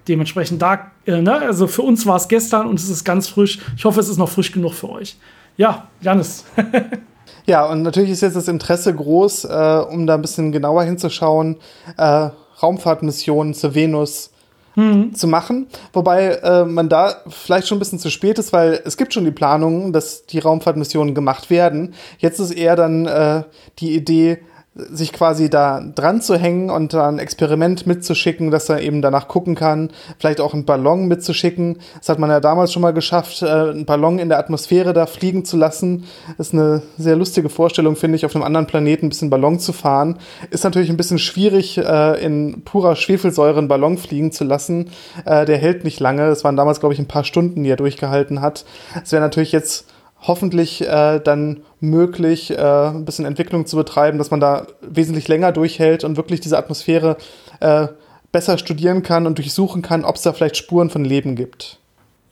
Dementsprechend 0.08 0.62
da, 0.62 0.92
äh, 1.06 1.22
ne? 1.22 1.34
also 1.34 1.68
für 1.68 1.84
uns 1.84 2.06
war 2.08 2.16
es 2.16 2.28
gestern 2.28 2.68
und 2.68 2.80
es 2.80 2.90
ist 2.90 3.04
ganz 3.04 3.28
frisch. 3.28 3.60
Ich 3.78 3.86
hoffe, 3.86 4.00
es 4.00 4.10
ist 4.10 4.18
noch 4.18 4.30
frisch 4.30 4.52
genug 4.52 4.74
für 4.74 4.90
euch. 4.90 5.18
Ja, 5.56 5.88
Janis. 6.02 6.44
ja, 7.46 7.66
und 7.66 7.84
natürlich 7.84 8.10
ist 8.10 8.22
jetzt 8.22 8.36
das 8.36 8.48
Interesse 8.48 8.94
groß, 8.94 9.46
äh, 9.46 9.84
um 9.90 10.08
da 10.08 10.16
ein 10.16 10.22
bisschen 10.22 10.52
genauer 10.52 10.84
hinzuschauen. 10.84 11.58
Äh, 11.96 12.30
Raumfahrtmissionen 12.62 13.54
zur 13.54 13.76
Venus, 13.76 14.33
mhm. 14.76 15.14
zu 15.14 15.28
machen. 15.28 15.68
Wobei 15.92 16.36
äh, 16.36 16.66
man 16.66 16.90
da 16.90 17.16
vielleicht 17.30 17.68
schon 17.68 17.78
ein 17.78 17.80
bisschen 17.80 18.00
zu 18.00 18.10
spät 18.10 18.40
ist, 18.40 18.54
weil 18.54 18.82
es 18.86 18.98
gibt 18.98 19.14
schon 19.14 19.26
die 19.26 19.32
Planungen, 19.32 19.94
dass 19.94 20.26
die 20.26 20.40
Raumfahrtmissionen 20.40 21.16
gemacht 21.16 21.50
werden. 21.50 21.94
Jetzt 22.20 22.40
ist 22.40 22.52
eher 22.52 22.76
dann 22.76 23.06
äh, 23.06 23.44
die 23.80 23.96
Idee, 23.96 24.40
sich 24.76 25.14
quasi 25.14 25.52
da 25.52 25.82
dran 25.82 26.22
zu 26.22 26.36
hängen 26.36 26.72
und 26.72 26.94
da 26.94 27.08
ein 27.08 27.20
Experiment 27.20 27.86
mitzuschicken, 27.86 28.50
dass 28.50 28.70
er 28.70 28.82
eben 28.82 29.04
danach 29.04 29.28
gucken 29.28 29.54
kann, 29.54 29.92
vielleicht 30.18 30.42
auch 30.42 30.54
einen 30.54 30.66
Ballon 30.66 31.08
mitzuschicken. 31.08 31.78
Das 32.00 32.10
hat 32.10 32.18
man 32.18 32.32
ja 32.32 32.40
damals 32.40 32.74
schon 32.74 32.82
mal 32.82 32.94
geschafft, 32.94 33.44
äh, 33.44 33.46
einen 33.46 33.86
Ballon 33.86 34.18
in 34.18 34.30
der 34.30 34.40
Atmosphäre 34.40 34.94
da 34.94 35.06
fliegen 35.06 35.46
zu 35.46 35.58
lassen. 35.58 36.06
Das 36.38 36.48
ist 36.48 36.54
eine 36.54 36.82
sehr 36.98 37.16
lustige 37.16 37.50
Vorstellung, 37.50 37.96
finde 37.96 38.16
ich, 38.16 38.26
auf 38.26 38.36
einem 38.36 38.44
anderen 38.44 38.66
Planeten 38.66 39.06
ein 39.06 39.10
bisschen 39.10 39.30
Ballon 39.30 39.60
zu 39.60 39.74
fahren. 39.74 40.18
Ist 40.50 40.64
natürlich 40.64 40.90
ein 40.90 40.98
bisschen 40.98 41.20
schwierig, 41.20 41.78
äh, 41.78 42.24
in 42.24 42.64
purer 42.64 42.96
Schwefelsäure 42.96 43.60
einen 43.60 43.68
Ballon 43.68 44.00
fliegen 44.00 44.32
zu 44.32 44.44
lassen. 44.44 44.90
Äh, 45.26 45.46
der 45.46 45.58
hält 45.58 45.84
nicht 45.84 46.00
lange. 46.00 46.28
Das 46.28 46.44
waren 46.44 46.58
damals, 46.58 46.80
glaube 46.80 46.94
ich, 46.94 47.00
ein 47.00 47.08
paar 47.08 47.26
Stunden, 47.26 47.64
die 47.64 47.70
er 47.70 47.76
durchgehalten 47.76 48.42
hat. 48.42 48.66
Es 49.04 49.12
wäre 49.12 49.22
natürlich 49.22 49.52
jetzt 49.52 49.86
hoffentlich 50.24 50.82
äh, 50.82 51.20
dann 51.20 51.62
möglich, 51.80 52.52
äh, 52.52 52.56
ein 52.58 53.06
bisschen 53.06 53.26
Entwicklung 53.26 53.66
zu 53.66 53.76
betreiben, 53.76 54.18
dass 54.18 54.32
man 54.32 54.40
da 54.40 54.68
wesentlich 54.82 55.28
länger 55.28 55.52
durchhält 55.52 56.04
und 56.04 56.18
wirklich 56.18 56.40
diese 56.40 56.58
Atmosphäre 56.58 57.18
äh, 57.60 57.88
besser 58.32 58.58
studieren 58.58 59.04
kann 59.04 59.28
und 59.28 59.38
durchsuchen 59.38 59.82
kann, 59.82 60.04
ob 60.06 60.16
es 60.16 60.24
da 60.24 60.34
vielleicht 60.34 60.58
Spuren 60.58 60.90
von 60.90 61.06
Leben 61.06 61.36
gibt. 61.36 61.80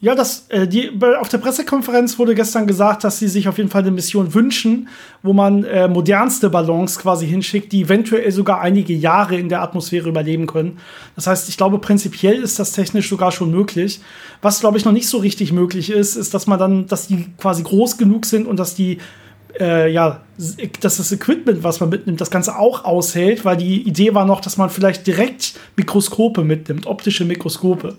Ja, 0.03 0.15
das, 0.15 0.47
äh, 0.49 0.67
die, 0.67 0.91
auf 1.19 1.29
der 1.29 1.37
Pressekonferenz 1.37 2.17
wurde 2.17 2.33
gestern 2.33 2.65
gesagt, 2.65 3.03
dass 3.03 3.19
sie 3.19 3.27
sich 3.27 3.47
auf 3.47 3.59
jeden 3.59 3.69
Fall 3.69 3.83
eine 3.83 3.91
Mission 3.91 4.33
wünschen, 4.33 4.87
wo 5.21 5.31
man 5.31 5.63
äh, 5.63 5.87
modernste 5.87 6.49
Ballons 6.49 6.97
quasi 6.97 7.27
hinschickt, 7.27 7.71
die 7.71 7.83
eventuell 7.83 8.31
sogar 8.31 8.61
einige 8.61 8.93
Jahre 8.93 9.35
in 9.35 9.47
der 9.47 9.61
Atmosphäre 9.61 10.09
überleben 10.09 10.47
können. 10.47 10.79
Das 11.15 11.27
heißt, 11.27 11.49
ich 11.49 11.57
glaube, 11.57 11.77
prinzipiell 11.77 12.41
ist 12.41 12.57
das 12.57 12.71
technisch 12.71 13.09
sogar 13.09 13.31
schon 13.31 13.51
möglich. 13.51 14.01
Was, 14.41 14.59
glaube 14.59 14.79
ich, 14.79 14.85
noch 14.85 14.91
nicht 14.91 15.07
so 15.07 15.19
richtig 15.19 15.53
möglich 15.53 15.91
ist, 15.91 16.15
ist, 16.15 16.33
dass 16.33 16.47
man 16.47 16.57
dann, 16.57 16.87
dass 16.87 17.05
die 17.05 17.27
quasi 17.37 17.61
groß 17.61 17.99
genug 17.99 18.25
sind 18.25 18.47
und 18.47 18.57
dass 18.57 18.73
die 18.73 18.97
äh, 19.59 19.91
ja, 19.91 20.21
dass 20.79 20.97
das 20.97 21.11
Equipment, 21.11 21.61
was 21.61 21.79
man 21.79 21.89
mitnimmt, 21.89 22.21
das 22.21 22.31
Ganze 22.31 22.57
auch 22.57 22.85
aushält, 22.85 23.45
weil 23.45 23.57
die 23.57 23.81
Idee 23.81 24.15
war 24.15 24.25
noch, 24.25 24.41
dass 24.41 24.57
man 24.57 24.71
vielleicht 24.71 25.05
direkt 25.05 25.53
Mikroskope 25.75 26.43
mitnimmt, 26.43 26.87
optische 26.87 27.25
Mikroskope 27.25 27.97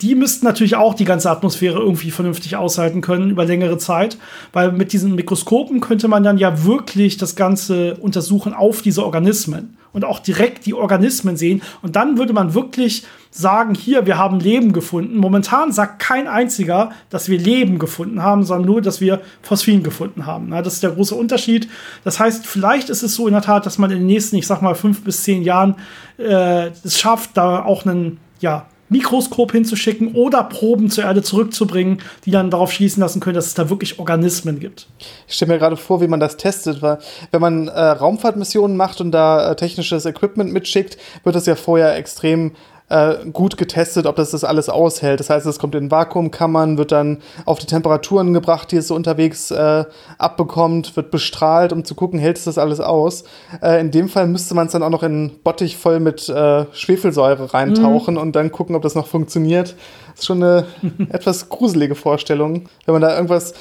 die 0.00 0.14
müssten 0.14 0.46
natürlich 0.46 0.76
auch 0.76 0.94
die 0.94 1.04
ganze 1.04 1.30
Atmosphäre 1.30 1.78
irgendwie 1.78 2.10
vernünftig 2.10 2.56
aushalten 2.56 3.00
können 3.00 3.30
über 3.30 3.44
längere 3.44 3.78
Zeit, 3.78 4.18
weil 4.52 4.72
mit 4.72 4.92
diesen 4.92 5.14
Mikroskopen 5.14 5.80
könnte 5.80 6.08
man 6.08 6.22
dann 6.22 6.38
ja 6.38 6.64
wirklich 6.64 7.16
das 7.16 7.36
Ganze 7.36 7.96
untersuchen 7.96 8.54
auf 8.54 8.82
diese 8.82 9.04
Organismen 9.04 9.76
und 9.92 10.04
auch 10.04 10.20
direkt 10.20 10.66
die 10.66 10.74
Organismen 10.74 11.36
sehen 11.36 11.62
und 11.82 11.96
dann 11.96 12.16
würde 12.16 12.32
man 12.32 12.54
wirklich 12.54 13.04
sagen, 13.30 13.74
hier, 13.74 14.06
wir 14.06 14.18
haben 14.18 14.40
Leben 14.40 14.72
gefunden. 14.72 15.16
Momentan 15.16 15.72
sagt 15.72 16.00
kein 16.00 16.26
einziger, 16.26 16.90
dass 17.10 17.28
wir 17.28 17.38
Leben 17.38 17.78
gefunden 17.78 18.22
haben, 18.22 18.42
sondern 18.42 18.66
nur, 18.66 18.82
dass 18.82 19.00
wir 19.00 19.20
Phosphin 19.42 19.82
gefunden 19.84 20.26
haben. 20.26 20.50
das 20.50 20.74
ist 20.74 20.82
der 20.82 20.90
große 20.90 21.14
Unterschied. 21.14 21.68
Das 22.02 22.18
heißt, 22.18 22.44
vielleicht 22.44 22.90
ist 22.90 23.02
es 23.02 23.14
so 23.14 23.28
in 23.28 23.32
der 23.32 23.42
Tat, 23.42 23.66
dass 23.66 23.78
man 23.78 23.90
in 23.90 23.98
den 23.98 24.06
nächsten, 24.06 24.36
ich 24.36 24.46
sag 24.46 24.62
mal, 24.62 24.74
fünf 24.74 25.04
bis 25.04 25.22
zehn 25.22 25.42
Jahren 25.42 25.76
äh, 26.18 26.70
es 26.84 26.98
schafft, 26.98 27.36
da 27.36 27.64
auch 27.64 27.86
einen, 27.86 28.18
ja, 28.40 28.66
Mikroskop 28.90 29.52
hinzuschicken 29.52 30.14
oder 30.14 30.42
Proben 30.44 30.90
zur 30.90 31.04
Erde 31.04 31.22
zurückzubringen, 31.22 32.02
die 32.24 32.30
dann 32.30 32.50
darauf 32.50 32.72
schließen 32.72 33.00
lassen 33.00 33.20
können, 33.20 33.34
dass 33.34 33.46
es 33.46 33.54
da 33.54 33.70
wirklich 33.70 33.98
Organismen 33.98 34.60
gibt. 34.60 34.88
Ich 35.26 35.34
stelle 35.34 35.52
mir 35.52 35.58
gerade 35.58 35.76
vor, 35.76 36.00
wie 36.00 36.08
man 36.08 36.20
das 36.20 36.36
testet, 36.36 36.82
weil 36.82 36.98
wenn 37.30 37.40
man 37.40 37.68
äh, 37.68 37.80
Raumfahrtmissionen 37.80 38.76
macht 38.76 39.00
und 39.00 39.12
da 39.12 39.50
äh, 39.50 39.56
technisches 39.56 40.04
Equipment 40.04 40.52
mitschickt, 40.52 40.98
wird 41.24 41.34
das 41.34 41.46
ja 41.46 41.54
vorher 41.54 41.96
extrem 41.96 42.52
äh, 42.90 43.16
gut 43.32 43.56
getestet, 43.56 44.06
ob 44.06 44.16
das 44.16 44.32
das 44.32 44.44
alles 44.44 44.68
aushält. 44.68 45.20
Das 45.20 45.30
heißt, 45.30 45.46
es 45.46 45.58
kommt 45.58 45.74
in 45.74 45.90
Vakuumkammern, 45.90 46.76
wird 46.76 46.92
dann 46.92 47.18
auf 47.46 47.58
die 47.58 47.66
Temperaturen 47.66 48.34
gebracht, 48.34 48.70
die 48.72 48.76
es 48.76 48.88
so 48.88 48.94
unterwegs 48.94 49.50
äh, 49.50 49.84
abbekommt, 50.18 50.96
wird 50.96 51.10
bestrahlt, 51.10 51.72
um 51.72 51.84
zu 51.84 51.94
gucken, 51.94 52.18
hält 52.18 52.36
es 52.36 52.44
das 52.44 52.58
alles 52.58 52.80
aus. 52.80 53.24
Äh, 53.62 53.80
in 53.80 53.90
dem 53.90 54.08
Fall 54.08 54.26
müsste 54.26 54.54
man 54.54 54.66
es 54.66 54.72
dann 54.72 54.82
auch 54.82 54.90
noch 54.90 55.02
in 55.02 55.32
Bottich 55.42 55.76
voll 55.76 56.00
mit 56.00 56.28
äh, 56.28 56.66
Schwefelsäure 56.72 57.54
reintauchen 57.54 58.14
mhm. 58.14 58.20
und 58.20 58.36
dann 58.36 58.50
gucken, 58.50 58.74
ob 58.74 58.82
das 58.82 58.94
noch 58.94 59.06
funktioniert. 59.06 59.76
Das 60.10 60.20
ist 60.20 60.26
schon 60.26 60.42
eine 60.42 60.66
etwas 61.10 61.48
gruselige 61.48 61.94
Vorstellung, 61.94 62.68
wenn 62.84 62.92
man 62.92 63.02
da 63.02 63.14
irgendwas 63.14 63.54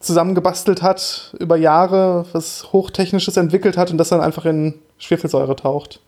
zusammengebastelt 0.00 0.82
hat 0.82 1.34
über 1.38 1.56
Jahre, 1.56 2.26
was 2.32 2.72
Hochtechnisches 2.72 3.36
entwickelt 3.36 3.76
hat 3.76 3.90
und 3.90 3.98
das 3.98 4.10
dann 4.10 4.20
einfach 4.20 4.44
in 4.44 4.74
Schwefelsäure 4.98 5.56
taucht. 5.56 6.00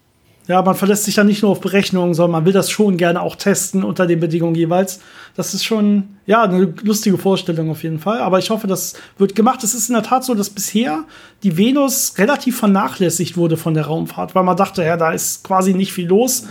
Ja, 0.49 0.63
man 0.63 0.77
verlässt 0.77 1.05
sich 1.05 1.17
da 1.17 1.25
nicht 1.25 1.43
nur 1.43 1.51
auf 1.51 1.61
Berechnungen, 1.61 2.15
sondern 2.15 2.33
man 2.33 2.45
will 2.45 2.53
das 2.53 2.71
schon 2.71 2.97
gerne 2.97 3.21
auch 3.21 3.35
testen 3.35 3.83
unter 3.83 4.07
den 4.07 4.21
Bedingungen 4.21 4.55
jeweils. 4.55 5.01
Das 5.35 5.55
ist 5.55 5.65
schon, 5.65 6.17
ja, 6.25 6.45
eine 6.45 6.73
lustige 6.83 7.19
Vorstellung 7.19 7.69
auf 7.71 7.83
jeden 7.83 7.99
Fall. 7.99 8.21
Aber 8.21 8.39
ich 8.39 8.51
hoffe, 8.51 8.69
das 8.69 8.95
wird 9.19 9.35
gemacht. 9.35 9.65
Es 9.65 9.75
ist 9.75 9.89
in 9.89 9.95
der 9.95 10.05
Tat 10.05 10.25
so, 10.25 10.35
dass 10.35 10.51
bisher 10.51 11.05
die 11.43 11.57
Venus 11.57 12.15
relativ 12.19 12.59
vernachlässigt 12.59 13.37
wurde 13.37 13.57
von 13.57 13.75
der 13.75 13.87
Raumfahrt, 13.87 14.37
weil 14.37 14.45
man 14.45 14.57
dachte, 14.57 14.85
ja, 14.85 14.97
da 14.97 15.11
ist 15.11 15.43
quasi 15.43 15.75
nicht 15.75 15.93
viel 15.93 16.07
los. 16.07 16.45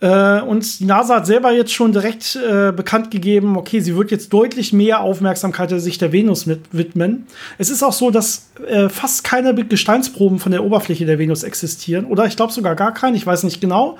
Äh, 0.00 0.40
und 0.42 0.80
die 0.80 0.84
NASA 0.84 1.16
hat 1.16 1.26
selber 1.26 1.52
jetzt 1.52 1.72
schon 1.72 1.92
direkt 1.92 2.36
äh, 2.36 2.70
bekannt 2.72 3.10
gegeben, 3.10 3.56
okay, 3.56 3.80
sie 3.80 3.96
wird 3.96 4.10
jetzt 4.10 4.32
deutlich 4.32 4.72
mehr 4.72 5.00
Aufmerksamkeit 5.00 5.70
der 5.70 5.80
Sicht 5.80 6.02
der 6.02 6.12
Venus 6.12 6.44
mit 6.44 6.60
widmen. 6.72 7.26
Es 7.56 7.70
ist 7.70 7.82
auch 7.82 7.92
so, 7.92 8.10
dass 8.10 8.50
äh, 8.66 8.88
fast 8.88 9.24
keine 9.24 9.54
Gesteinsproben 9.54 10.38
von 10.38 10.52
der 10.52 10.64
Oberfläche 10.64 11.06
der 11.06 11.18
Venus 11.18 11.44
existieren. 11.44 12.04
Oder 12.04 12.26
ich 12.26 12.36
glaube 12.36 12.52
sogar 12.52 12.74
gar 12.74 12.92
keine, 12.92 13.16
ich 13.16 13.26
weiß 13.26 13.44
nicht 13.44 13.60
genau. 13.60 13.96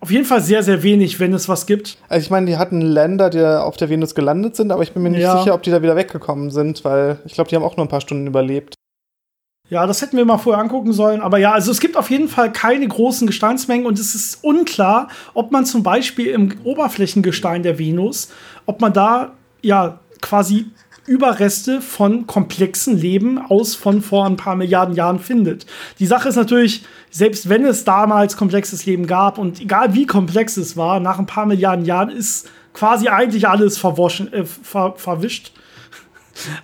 Auf 0.00 0.10
jeden 0.10 0.26
Fall 0.26 0.42
sehr, 0.42 0.62
sehr 0.62 0.82
wenig, 0.82 1.18
wenn 1.18 1.32
es 1.32 1.48
was 1.48 1.66
gibt. 1.66 1.96
Also 2.08 2.24
ich 2.24 2.30
meine, 2.30 2.46
die 2.46 2.58
hatten 2.58 2.82
Länder, 2.82 3.30
die 3.30 3.42
auf 3.42 3.76
der 3.76 3.88
Venus 3.88 4.14
gelandet 4.14 4.54
sind, 4.56 4.70
aber 4.70 4.82
ich 4.82 4.92
bin 4.92 5.02
mir 5.02 5.10
nicht 5.10 5.22
ja. 5.22 5.38
sicher, 5.38 5.54
ob 5.54 5.62
die 5.62 5.70
da 5.70 5.82
wieder 5.82 5.96
weggekommen 5.96 6.50
sind, 6.50 6.84
weil 6.84 7.18
ich 7.24 7.32
glaube, 7.34 7.48
die 7.48 7.56
haben 7.56 7.62
auch 7.62 7.76
nur 7.76 7.86
ein 7.86 7.88
paar 7.88 8.02
Stunden 8.02 8.26
überlebt. 8.26 8.74
Ja, 9.70 9.86
das 9.86 10.02
hätten 10.02 10.18
wir 10.18 10.26
mal 10.26 10.36
vorher 10.36 10.62
angucken 10.62 10.92
sollen. 10.92 11.22
Aber 11.22 11.38
ja, 11.38 11.52
also 11.52 11.70
es 11.70 11.80
gibt 11.80 11.96
auf 11.96 12.10
jeden 12.10 12.28
Fall 12.28 12.52
keine 12.52 12.86
großen 12.86 13.26
Gesteinsmengen 13.26 13.86
und 13.86 13.98
es 13.98 14.14
ist 14.14 14.44
unklar, 14.44 15.08
ob 15.32 15.52
man 15.52 15.64
zum 15.64 15.82
Beispiel 15.82 16.26
im 16.28 16.54
Oberflächengestein 16.64 17.62
der 17.62 17.78
Venus, 17.78 18.28
ob 18.66 18.82
man 18.82 18.92
da 18.92 19.32
ja 19.62 20.00
quasi 20.20 20.66
Überreste 21.06 21.82
von 21.82 22.26
komplexen 22.26 22.96
Leben 22.96 23.38
aus 23.38 23.74
von 23.74 24.00
vor 24.00 24.24
ein 24.24 24.36
paar 24.36 24.56
Milliarden 24.56 24.94
Jahren 24.94 25.18
findet. 25.18 25.66
Die 25.98 26.06
Sache 26.06 26.30
ist 26.30 26.36
natürlich, 26.36 26.84
selbst 27.10 27.48
wenn 27.48 27.64
es 27.66 27.84
damals 27.84 28.36
komplexes 28.36 28.86
Leben 28.86 29.06
gab 29.06 29.36
und 29.36 29.60
egal 29.60 29.94
wie 29.94 30.06
komplex 30.06 30.56
es 30.56 30.76
war, 30.78 31.00
nach 31.00 31.18
ein 31.18 31.26
paar 31.26 31.44
Milliarden 31.44 31.84
Jahren 31.84 32.08
ist 32.08 32.48
quasi 32.72 33.08
eigentlich 33.08 33.48
alles 33.48 33.76
verwaschen, 33.76 34.32
äh, 34.32 34.44
ver 34.44 34.94
verwischt. 34.96 35.52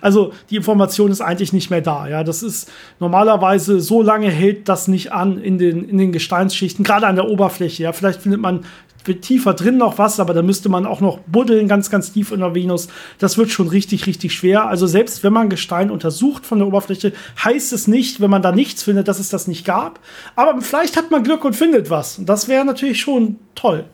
Also 0.01 0.33
die 0.49 0.57
Information 0.57 1.11
ist 1.11 1.21
eigentlich 1.21 1.53
nicht 1.53 1.69
mehr 1.69 1.81
da. 1.81 2.07
Ja, 2.07 2.23
das 2.23 2.43
ist 2.43 2.71
normalerweise 2.99 3.79
so 3.79 4.01
lange 4.01 4.29
hält 4.29 4.69
das 4.69 4.87
nicht 4.87 5.11
an 5.11 5.37
in 5.37 5.57
den, 5.57 5.87
in 5.87 5.97
den 5.97 6.11
Gesteinsschichten, 6.11 6.83
gerade 6.83 7.07
an 7.07 7.15
der 7.15 7.29
Oberfläche. 7.29 7.83
Ja, 7.83 7.93
vielleicht 7.93 8.21
findet 8.21 8.41
man 8.41 8.65
tiefer 9.03 9.53
drin 9.53 9.77
noch 9.77 9.97
was, 9.97 10.19
aber 10.19 10.33
da 10.33 10.41
müsste 10.41 10.69
man 10.69 10.85
auch 10.85 11.01
noch 11.01 11.19
buddeln, 11.19 11.67
ganz, 11.67 11.89
ganz 11.89 12.11
tief 12.11 12.31
in 12.31 12.39
der 12.39 12.53
Venus. 12.53 12.87
Das 13.19 13.37
wird 13.37 13.49
schon 13.49 13.67
richtig, 13.67 14.05
richtig 14.05 14.33
schwer. 14.33 14.67
Also 14.67 14.85
selbst 14.87 15.23
wenn 15.23 15.33
man 15.33 15.49
Gestein 15.49 15.89
untersucht 15.89 16.45
von 16.45 16.59
der 16.59 16.67
Oberfläche, 16.67 17.13
heißt 17.43 17.73
es 17.73 17.87
nicht, 17.87 18.21
wenn 18.21 18.29
man 18.29 18.41
da 18.41 18.51
nichts 18.51 18.83
findet, 18.83 19.07
dass 19.07 19.19
es 19.19 19.29
das 19.29 19.47
nicht 19.47 19.65
gab. 19.65 19.99
Aber 20.35 20.61
vielleicht 20.61 20.97
hat 20.97 21.09
man 21.11 21.23
Glück 21.23 21.43
und 21.43 21.55
findet 21.55 21.89
was. 21.89 22.21
Das 22.23 22.47
wäre 22.47 22.63
natürlich 22.63 23.01
schon 23.01 23.39
toll. 23.55 23.85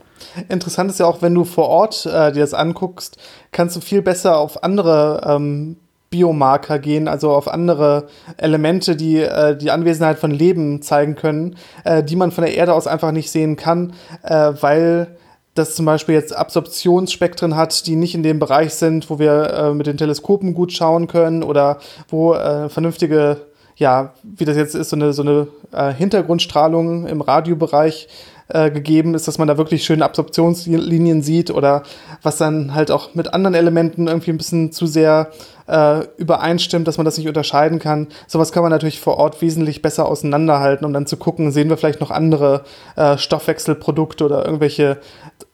Interessant 0.49 0.91
ist 0.91 0.99
ja 0.99 1.06
auch, 1.06 1.21
wenn 1.21 1.34
du 1.34 1.43
vor 1.43 1.69
Ort 1.69 2.06
äh, 2.06 2.32
dir 2.32 2.41
das 2.41 2.53
anguckst, 2.53 3.17
kannst 3.51 3.75
du 3.75 3.82
viel 3.82 4.01
besser 4.01 4.38
auf 4.38 4.63
andere 4.63 5.21
ähm, 5.25 5.77
Biomarker 6.10 6.80
gehen, 6.80 7.08
also 7.08 7.32
auf 7.32 7.47
andere 7.47 8.08
Elemente, 8.38 8.95
die 8.95 9.17
äh, 9.17 9.58
die 9.58 9.71
Anwesenheit 9.71 10.19
von 10.19 10.32
Leben 10.32 10.82
zeigen 10.82 11.15
können, 11.15 11.56
äh, 11.84 12.03
die 12.03 12.15
man 12.15 12.32
von 12.32 12.45
der 12.45 12.56
Erde 12.56 12.73
aus 12.73 12.88
einfach 12.88 13.12
nicht 13.12 13.30
sehen 13.30 13.56
kann, 13.56 13.93
äh, 14.23 14.53
weil 14.62 15.17
das 15.58 15.75
zum 15.75 15.86
Beispiel 15.86 16.15
jetzt 16.15 16.36
Absorptionsspektren 16.36 17.56
hat, 17.56 17.88
die 17.88 17.95
nicht 17.95 18.15
in 18.15 18.23
dem 18.23 18.39
Bereich 18.39 18.73
sind, 18.75 19.10
wo 19.10 19.19
wir 19.19 19.53
äh, 19.53 19.73
mit 19.73 19.88
den 19.88 19.97
Teleskopen 19.97 20.53
gut 20.53 20.71
schauen 20.71 21.08
können 21.08 21.43
oder 21.43 21.80
wo 22.10 22.34
äh, 22.34 22.69
vernünftige, 22.69 23.41
ja, 23.75 24.13
wie 24.23 24.45
das 24.45 24.56
jetzt 24.56 24.75
ist, 24.75 24.89
so 24.89 24.95
eine, 24.95 25.13
so 25.13 25.23
eine 25.23 25.47
äh, 25.71 25.93
Hintergrundstrahlung 25.93 27.08
im 27.08 27.21
Radiobereich 27.21 28.08
äh, 28.49 28.71
gegeben 28.71 29.13
ist, 29.15 29.27
dass 29.27 29.38
man 29.38 29.47
da 29.47 29.57
wirklich 29.57 29.83
schöne 29.83 30.05
Absorptionslinien 30.05 31.21
sieht 31.21 31.51
oder 31.51 31.83
was 32.21 32.38
dann 32.38 32.73
halt 32.73 32.91
auch 32.91 33.13
mit 33.13 33.33
anderen 33.33 33.55
Elementen 33.55 34.07
irgendwie 34.07 34.31
ein 34.31 34.38
bisschen 34.38 34.71
zu 34.71 34.86
sehr 34.86 35.31
äh, 35.67 36.05
übereinstimmt, 36.17 36.88
dass 36.88 36.97
man 36.97 37.05
das 37.05 37.17
nicht 37.17 37.27
unterscheiden 37.27 37.79
kann. 37.79 38.07
Sowas 38.27 38.51
kann 38.51 38.63
man 38.63 38.71
natürlich 38.71 38.99
vor 38.99 39.17
Ort 39.17 39.41
wesentlich 39.41 39.81
besser 39.81 40.07
auseinanderhalten, 40.07 40.86
um 40.86 40.93
dann 40.93 41.07
zu 41.07 41.17
gucken, 41.17 41.51
sehen 41.51 41.69
wir 41.69 41.77
vielleicht 41.77 42.01
noch 42.01 42.12
andere 42.12 42.63
äh, 42.95 43.17
Stoffwechselprodukte 43.17 44.25
oder 44.25 44.45
irgendwelche 44.45 44.97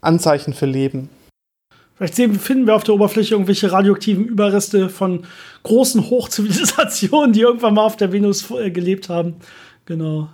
Anzeichen 0.01 0.53
für 0.53 0.67
Leben. 0.67 1.09
Vielleicht 1.95 2.15
sehen, 2.15 2.35
finden 2.39 2.67
wir 2.67 2.75
auf 2.75 2.83
der 2.83 2.95
Oberfläche 2.95 3.35
irgendwelche 3.35 3.71
radioaktiven 3.71 4.25
Überreste 4.25 4.89
von 4.89 5.25
großen 5.63 6.09
Hochzivilisationen, 6.09 7.33
die 7.33 7.41
irgendwann 7.41 7.75
mal 7.75 7.85
auf 7.85 7.97
der 7.97 8.11
Venus 8.11 8.49
äh, 8.51 8.71
gelebt 8.71 9.09
haben. 9.09 9.35
Genau. 9.85 10.29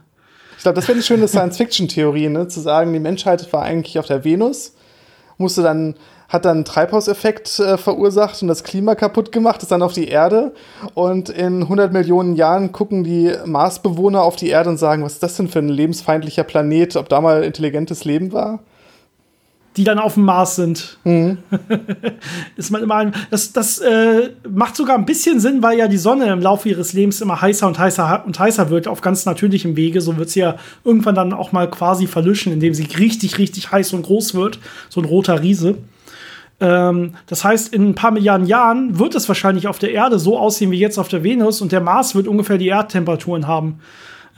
Ich 0.59 0.63
glaube, 0.63 0.75
das 0.75 0.89
wäre 0.89 0.97
eine 0.97 1.03
schöne 1.03 1.25
Science-Fiction-Theorie, 1.25 2.27
ne? 2.27 2.49
zu 2.49 2.59
sagen, 2.59 2.91
die 2.91 2.99
Menschheit 2.99 3.53
war 3.53 3.61
eigentlich 3.61 3.97
auf 3.97 4.07
der 4.07 4.25
Venus, 4.25 4.73
musste 5.37 5.61
dann 5.61 5.95
hat 6.27 6.43
dann 6.43 6.57
einen 6.57 6.65
Treibhauseffekt 6.65 7.59
äh, 7.59 7.77
verursacht 7.77 8.41
und 8.41 8.49
das 8.49 8.65
Klima 8.65 8.95
kaputt 8.95 9.31
gemacht, 9.31 9.63
ist 9.63 9.71
dann 9.71 9.81
auf 9.81 9.93
die 9.93 10.09
Erde. 10.09 10.53
Und 10.95 11.29
in 11.29 11.61
100 11.61 11.93
Millionen 11.93 12.35
Jahren 12.35 12.73
gucken 12.73 13.05
die 13.05 13.33
Marsbewohner 13.45 14.21
auf 14.21 14.35
die 14.35 14.49
Erde 14.49 14.69
und 14.69 14.77
sagen, 14.77 15.01
was 15.01 15.13
ist 15.13 15.23
das 15.23 15.37
denn 15.37 15.47
für 15.47 15.59
ein 15.59 15.69
lebensfeindlicher 15.69 16.43
Planet, 16.43 16.97
ob 16.97 17.07
da 17.07 17.21
mal 17.21 17.41
intelligentes 17.45 18.03
Leben 18.03 18.33
war? 18.33 18.59
Die 19.79 19.85
dann 19.85 19.97
auf 19.97 20.15
dem 20.15 20.25
Mars 20.25 20.57
sind. 20.57 20.97
Mhm. 21.05 21.37
ist 22.57 22.69
man 22.69 22.83
immer 22.83 22.95
ein, 22.95 23.13
das 23.31 23.53
das 23.53 23.79
äh, 23.79 24.31
macht 24.49 24.75
sogar 24.75 24.97
ein 24.97 25.05
bisschen 25.05 25.39
Sinn, 25.39 25.63
weil 25.63 25.77
ja 25.77 25.87
die 25.87 25.97
Sonne 25.97 26.25
im 26.33 26.41
Laufe 26.41 26.67
ihres 26.67 26.91
Lebens 26.91 27.21
immer 27.21 27.41
heißer 27.41 27.65
und 27.65 27.79
heißer 27.79 28.23
und 28.25 28.37
heißer 28.37 28.69
wird, 28.71 28.89
auf 28.89 28.99
ganz 28.99 29.25
natürlichem 29.25 29.77
Wege. 29.77 30.01
So 30.01 30.17
wird 30.17 30.31
sie 30.31 30.41
ja 30.41 30.57
irgendwann 30.83 31.15
dann 31.15 31.31
auch 31.31 31.53
mal 31.53 31.69
quasi 31.69 32.07
verlöschen, 32.07 32.51
indem 32.51 32.73
sie 32.73 32.83
richtig, 32.99 33.37
richtig 33.37 33.71
heiß 33.71 33.93
und 33.93 34.01
groß 34.01 34.35
wird. 34.35 34.59
So 34.89 34.99
ein 34.99 35.05
roter 35.05 35.41
Riese. 35.41 35.75
Ähm, 36.59 37.13
das 37.27 37.45
heißt, 37.45 37.73
in 37.73 37.87
ein 37.87 37.95
paar 37.95 38.11
Milliarden 38.11 38.47
Jahren 38.47 38.99
wird 38.99 39.15
es 39.15 39.29
wahrscheinlich 39.29 39.69
auf 39.69 39.79
der 39.79 39.93
Erde 39.93 40.19
so 40.19 40.37
aussehen 40.37 40.71
wie 40.71 40.79
jetzt 40.79 40.97
auf 40.97 41.07
der 41.07 41.23
Venus 41.23 41.61
und 41.61 41.71
der 41.71 41.79
Mars 41.79 42.15
wird 42.15 42.27
ungefähr 42.27 42.57
die 42.57 42.67
Erdtemperaturen 42.67 43.47
haben. 43.47 43.79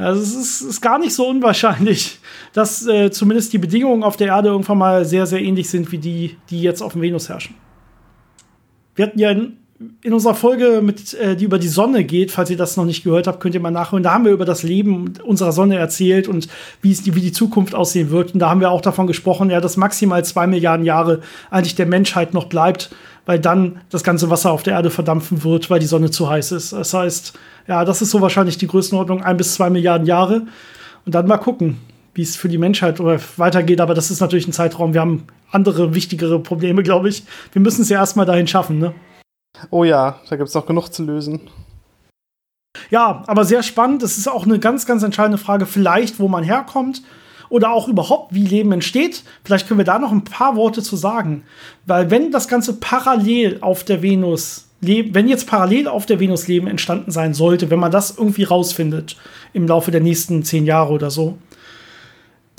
Also 0.02 0.22
es 0.22 0.36
ist, 0.36 0.62
ist 0.62 0.82
gar 0.82 1.00
nicht 1.00 1.14
so 1.14 1.28
unwahrscheinlich, 1.28 2.20
dass 2.54 2.86
äh, 2.88 3.12
zumindest 3.12 3.54
die 3.54 3.58
Bedingungen 3.58 4.04
auf 4.04 4.18
der 4.18 4.28
Erde 4.28 4.50
irgendwann 4.50 4.78
mal 4.78 5.06
sehr, 5.06 5.26
sehr 5.26 5.42
ähnlich 5.42 5.70
sind 5.70 5.92
wie 5.92 5.98
die, 5.98 6.38
die 6.50 6.62
jetzt 6.62 6.82
auf 6.82 6.94
dem 6.94 7.02
Venus 7.02 7.30
herrschen. 7.30 7.56
Wir 8.96 9.06
hatten 9.06 9.20
ja 9.20 9.32
in 9.32 9.58
in 10.02 10.14
unserer 10.14 10.36
Folge, 10.36 10.82
mit, 10.82 11.14
äh, 11.14 11.36
die 11.36 11.46
über 11.46 11.60
die 11.60 11.68
Sonne 11.68 12.04
geht, 12.04 12.32
falls 12.32 12.50
ihr 12.50 12.58
das 12.58 12.78
noch 12.78 12.86
nicht 12.86 13.04
gehört 13.04 13.28
habt, 13.28 13.40
könnt 13.40 13.56
ihr 13.56 13.62
mal 13.62 13.72
nachholen. 13.72 14.04
Da 14.04 14.14
haben 14.14 14.26
wir 14.26 14.32
über 14.32 14.46
das 14.46 14.64
Leben 14.64 15.14
unserer 15.24 15.52
Sonne 15.52 15.78
erzählt 15.78 16.28
und 16.28 16.48
wie, 16.82 16.92
es 16.92 17.04
die, 17.04 17.16
wie 17.16 17.22
die 17.22 17.32
Zukunft 17.32 17.76
aussehen 17.76 18.10
wird. 18.12 18.34
Und 18.34 18.40
da 18.40 18.50
haben 18.50 18.60
wir 18.60 18.72
auch 18.72 18.82
davon 18.82 19.08
gesprochen, 19.08 19.50
ja, 19.50 19.62
dass 19.62 19.78
maximal 19.78 20.24
zwei 20.26 20.48
Milliarden 20.48 20.86
Jahre 20.86 21.22
eigentlich 21.50 21.76
der 21.76 21.86
Menschheit 21.86 22.34
noch 22.34 22.46
bleibt, 22.46 22.94
weil 23.26 23.40
dann 23.40 23.82
das 23.90 24.04
ganze 24.04 24.30
Wasser 24.30 24.52
auf 24.52 24.64
der 24.64 24.74
Erde 24.74 24.90
verdampfen 24.90 25.44
wird, 25.44 25.70
weil 25.70 25.80
die 25.80 25.86
Sonne 25.86 26.12
zu 26.12 26.30
heiß 26.30 26.52
ist. 26.52 26.74
Das 26.74 26.94
heißt, 26.94 27.34
ja, 27.68 27.86
das 27.86 28.02
ist 28.02 28.12
so 28.12 28.22
wahrscheinlich 28.22 28.58
die 28.58 28.68
Größenordnung, 28.68 29.24
ein 29.24 29.38
bis 29.38 29.54
zwei 29.56 29.70
Milliarden 29.70 30.08
Jahre. 30.08 30.48
Und 31.06 31.16
dann 31.16 31.28
mal 31.28 31.38
gucken, 31.38 31.78
wie 32.14 32.22
es 32.22 32.36
für 32.36 32.50
die 32.50 32.58
Menschheit 32.58 33.00
weitergeht. 33.38 33.82
Aber 33.82 33.94
das 33.94 34.12
ist 34.12 34.20
natürlich 34.20 34.48
ein 34.48 34.54
Zeitraum. 34.54 34.94
Wir 34.94 35.02
haben 35.02 35.24
andere, 35.52 35.96
wichtigere 35.96 36.40
Probleme, 36.40 36.84
glaube 36.84 37.10
ich. 37.10 37.24
Wir 37.54 37.62
müssen 37.62 37.82
es 37.84 37.90
ja 37.90 38.00
erstmal 38.00 38.26
dahin 38.26 38.48
schaffen, 38.48 38.80
ne? 38.80 38.94
Oh 39.70 39.84
ja, 39.84 40.20
da 40.30 40.36
gibt 40.36 40.50
es 40.50 40.56
noch 40.56 40.66
genug 40.66 40.90
zu 40.90 41.04
lösen. 41.04 41.42
Ja, 42.90 43.24
aber 43.28 43.46
sehr 43.46 43.64
spannend. 43.64 44.04
Es 44.04 44.18
ist 44.18 44.28
auch 44.28 44.46
eine 44.46 44.60
ganz, 44.60 44.86
ganz 44.86 45.04
entscheidende 45.04 45.38
Frage, 45.38 45.66
vielleicht, 45.66 46.20
wo 46.20 46.28
man 46.28 46.44
herkommt 46.44 47.04
oder 47.50 47.72
auch 47.72 47.88
überhaupt, 47.88 48.34
wie 48.34 48.46
Leben 48.46 48.72
entsteht. 48.72 49.24
Vielleicht 49.44 49.68
können 49.68 49.80
wir 49.80 49.86
da 49.86 50.00
noch 50.00 50.12
ein 50.12 50.24
paar 50.24 50.56
Worte 50.56 50.82
zu 50.82 50.96
sagen. 50.96 51.44
Weil 51.86 52.10
wenn 52.10 52.32
das 52.32 52.48
Ganze 52.48 52.80
parallel 52.80 53.60
auf 53.62 53.84
der 53.84 54.02
Venus 54.02 54.68
wenn 54.82 55.28
jetzt 55.28 55.48
parallel 55.48 55.88
auf 55.88 56.08
der 56.08 56.20
Venus 56.20 56.48
Leben 56.48 56.66
entstanden 56.66 57.12
sein 57.12 57.36
sollte, 57.36 57.70
wenn 57.70 57.80
man 57.80 57.92
das 57.92 58.18
irgendwie 58.18 58.44
rausfindet 58.44 59.16
im 59.54 59.68
Laufe 59.68 59.92
der 59.92 60.02
nächsten 60.02 60.44
zehn 60.44 60.66
Jahre 60.66 60.92
oder 60.92 61.12
so, 61.12 61.38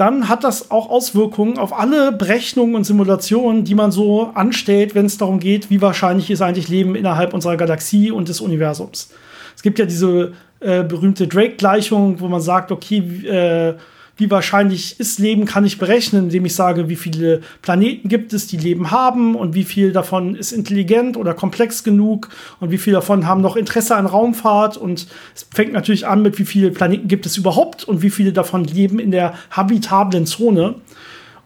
dann 0.02 0.28
hat 0.28 0.42
das 0.42 0.72
auch 0.72 0.90
Auswirkungen 0.90 1.58
auf 1.58 1.78
alle 1.78 2.10
Berechnungen 2.10 2.74
und 2.74 2.82
Simulationen, 2.82 3.62
die 3.62 3.76
man 3.76 3.92
so 3.92 4.32
anstellt, 4.34 4.96
wenn 4.96 5.06
es 5.06 5.16
darum 5.16 5.38
geht, 5.38 5.70
wie 5.70 5.80
wahrscheinlich 5.80 6.28
ist 6.28 6.42
eigentlich 6.42 6.68
Leben 6.68 6.96
innerhalb 6.96 7.32
unserer 7.32 7.56
Galaxie 7.56 8.10
und 8.10 8.28
des 8.28 8.40
Universums. 8.40 9.10
Es 9.54 9.62
gibt 9.62 9.78
ja 9.78 9.84
diese 9.84 10.32
äh, 10.58 10.82
berühmte 10.82 11.28
Drake-Gleichung, 11.28 12.18
wo 12.18 12.26
man 12.26 12.40
sagt, 12.40 12.72
okay, 12.72 12.98
äh, 12.98 13.74
wie 14.16 14.30
wahrscheinlich 14.30 15.00
ist 15.00 15.18
Leben, 15.18 15.46
kann 15.46 15.64
ich 15.64 15.78
berechnen, 15.78 16.24
indem 16.24 16.44
ich 16.44 16.54
sage, 16.54 16.88
wie 16.88 16.96
viele 16.96 17.40
Planeten 17.62 18.08
gibt 18.08 18.32
es, 18.32 18.46
die 18.46 18.58
Leben 18.58 18.90
haben 18.90 19.34
und 19.34 19.54
wie 19.54 19.64
viel 19.64 19.92
davon 19.92 20.34
ist 20.34 20.52
intelligent 20.52 21.16
oder 21.16 21.32
komplex 21.32 21.82
genug 21.82 22.28
und 22.60 22.70
wie 22.70 22.78
viel 22.78 22.92
davon 22.92 23.26
haben 23.26 23.40
noch 23.40 23.56
Interesse 23.56 23.96
an 23.96 24.06
Raumfahrt. 24.06 24.76
Und 24.76 25.06
es 25.34 25.46
fängt 25.52 25.72
natürlich 25.72 26.06
an 26.06 26.22
mit, 26.22 26.38
wie 26.38 26.44
viele 26.44 26.70
Planeten 26.70 27.08
gibt 27.08 27.24
es 27.24 27.36
überhaupt 27.36 27.84
und 27.84 28.02
wie 28.02 28.10
viele 28.10 28.32
davon 28.32 28.64
leben 28.64 28.98
in 28.98 29.10
der 29.10 29.34
habitablen 29.50 30.26
Zone. 30.26 30.74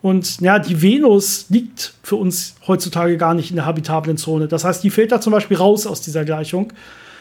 Und 0.03 0.41
ja, 0.41 0.59
die 0.59 0.83
Venus 0.83 1.47
liegt 1.49 1.95
für 2.03 2.17
uns 2.17 2.57
heutzutage 2.67 3.17
gar 3.17 3.35
nicht 3.35 3.51
in 3.51 3.57
der 3.57 3.67
habitablen 3.67 4.17
Zone. 4.17 4.49
Das 4.49 4.65
heißt, 4.65 4.83
die 4.85 4.91
fällt 4.91 5.13
da 5.13 5.21
zum 5.21 5.33
Beispiel 5.33 5.57
raus 5.57 5.87
aus 5.87 6.01
dieser 6.01 6.25
Gleichung. 6.25 6.73